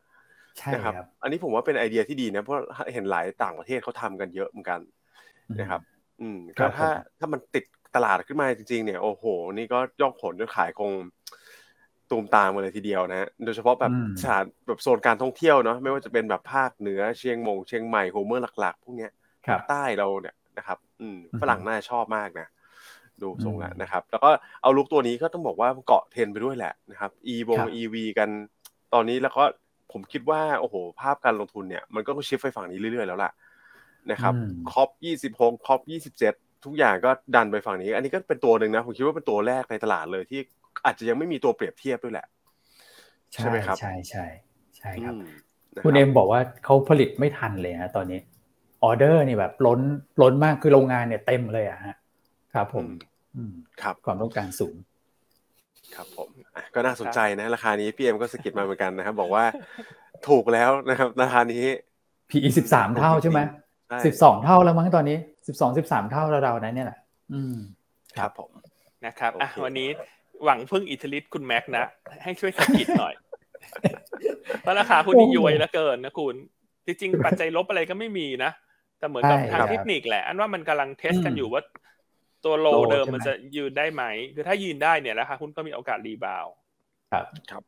[0.60, 2.58] ใช่ครับ อันนี้ผมว่าเป็นไอเดียที่ดีนะเพราะ
[2.94, 4.80] เห็นหลายต่างประเทศเขาทำกันเยอะเหมือนกัน
[5.60, 5.82] นะครับ
[6.22, 6.90] อืมก็ถ้า
[7.20, 9.24] ถ้ามันติดตลาดขึ้นมาจริงๆเนี่ยโอ้โห
[9.54, 10.92] นี่ก็ย่อผลจนขายคง
[12.10, 13.92] ตูมตามมาเลยทีเดียวนะโดยเฉพาะแบบ
[14.22, 19.12] สถานแบบโซนการท่องเที่ยวเนาะไม่ว่าจะเป็นแบบภาคเหนือเชียงมงเชียงใหม่โฮเมอร์หลักๆ พวกเนี้ย
[19.70, 22.48] ใต้เราเนี่ยนะครับ อืมฝรั่งน่าชอบมากนะ
[23.22, 24.30] ดูทรงแล้วนะครับ แล้วก็
[24.62, 28.30] เอาลุกตัวนี้ก็ต้องบอกว่าเกาะเทรนไปด้วยแหละนะครับ e วง EV กัน
[28.94, 29.44] ตอนนี้แล้วก็
[29.92, 33.32] ผมคิดว่าโอ้โห ภาพการลงทุนเนี่ยมันก็ต้องชิฟไปฝั่งนี้เรื่อยๆแล้วล่ะ
[34.12, 34.34] นะครับ
[34.72, 36.34] COP ยี่สิบหก COP ยี่สิบเจ็ด
[36.66, 40.40] ทุกอย่างก็ดันไปฝั่งนี้ อันนี้ก็เป็นตัวหนึ่งนะ ผมคิดว่าเป็นตัวแรกในตลาดเลยที่
[40.86, 42.28] อาจจะยังไม่มีตัวเปรียบเทียบด้วยแหละ
[43.32, 44.26] ใช่ไหมครับ ใช่ใช่
[44.78, 45.14] ใช่ครับ
[45.86, 48.20] คุณเอ็มบอกว่าเขาผลิตไม่ทันเลยนะตอนนี้
[48.84, 49.80] ออเดอร์นี่แบบล้น
[50.22, 51.96] ล้นมากคือโรงงานเนี่ยเต็มเลยอะฮะ
[52.54, 52.86] ครับผม
[53.82, 54.76] ครับความต้องการสูง
[55.96, 56.30] ครับผม
[56.76, 59.46] ก็น่าสนใจนะ ราคานี้พี่เอ็มก็สะกิดมาเหมือนกันนะครับ บอกว่า
[60.28, 61.64] ถูกแล้วนะครับ ราคานี้
[62.30, 63.40] PE สิบสามเท่าใช่ไหม
[64.06, 65.18] สิบสองเท่าแล้วมั้งตอนนี้
[65.48, 67.00] สิบสองสิบสามเท่าเราๆนั้นเนี่ยแหละ
[67.34, 67.58] อืม
[68.18, 68.52] ครับผม
[69.06, 69.90] นะครับอะวันนี้
[70.46, 71.86] หวังพึ่งอิทธิฤทธิ์คุณแม็กนะ
[72.24, 73.14] ให้ช่วยสะกิดหน่อย
[74.62, 76.36] เพราะราคาคุณนี่ย้วยแล้วเกินนะคุณ
[76.86, 78.52] จริงๆปัจจัยลบอะไรก็ไม่มีนะ
[79.00, 81.62] แต่เหมือนกับทางเทคนิคแหละ อันว่ามันกำลัง test กันอยู่ว่า
[82.46, 84.04] ตัว low เดิมมันจะยืนได้ไหม
[84.36, 86.46] คือถ้ายืนได้เนี่ยแล้วค่ะคุณก็มีโอกาส rebound
[87.12, 87.64] ครับครับ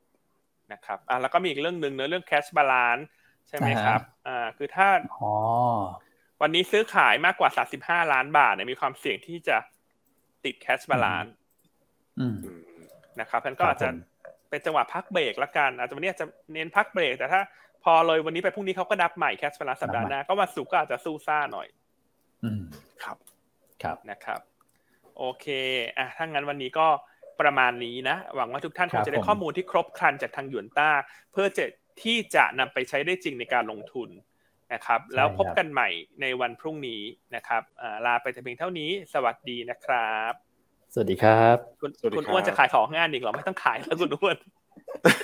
[0.72, 3.08] นะครับอ่าแล้วก็มีอีกเรื่องหนึ่งเนื้อเรื่อง cash balance
[3.48, 4.88] ใช่ไหมครับ อ่า คือถ้า
[6.44, 9.58] วันนี้ซื้อขายมากกว่าสามสิบห้าล้านบาทเนี่ยมีความเสี่ยงที่จะ
[10.46, 11.34] ติด cash balance
[13.20, 13.88] นะครับมันก็อาจจะ
[14.50, 17.42] เป็นจังหวะพักเบรกละกัน อาจจะวันนี้จะเน้นพักเบรก แต่ถ้า
[17.84, 21.68] พอเลยวันนี้ไปพรุ่งนี้เขาก็ดับใหม่ cash balance สัปดาห์หน้าก็มาสุกก็อาจจะสู้ซ่าหน่อย
[22.44, 22.64] อืม
[23.04, 23.18] ครับ
[23.84, 24.40] ครับนะครับ
[25.18, 25.46] โอเค
[25.98, 26.88] อะถ้างั้นวันนี้ก็
[27.42, 30.90] ประมาณนี้นะ หวังว่าทุกท่านคงจะได้ข้อมูลที่ครบครันจากทางหยวนต้า
[31.32, 31.66] เพื่อจะ
[32.04, 34.10] ที่จะนำไปใช้ได้จริงในการลงทุน
[34.74, 35.90] นะครับ แล้วพบกันใหม่
[36.22, 37.02] ในวันพรุ่งนี้
[37.36, 37.62] นะครับ
[38.06, 40.34] ลาไปแต่เพียงเท่านี้ สวัสดีนะครับ
[40.94, 44.38] สวัสดีครับคุณคุณอ้วนจะขายของงานอีกหรอไม่ต้องขายแล้วคุณอ้วน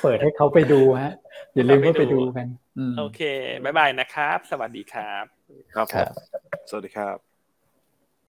[0.01, 1.13] เปิดให้เขาไปดูฮะ
[1.55, 2.47] อย่าลืมว่าไปดูกัน
[2.97, 3.21] โอเค
[3.63, 5.25] บ๊ายบายนะครับ สวัสดีครับ
[5.73, 5.87] ครับ
[6.69, 7.28] สวัสดีครับ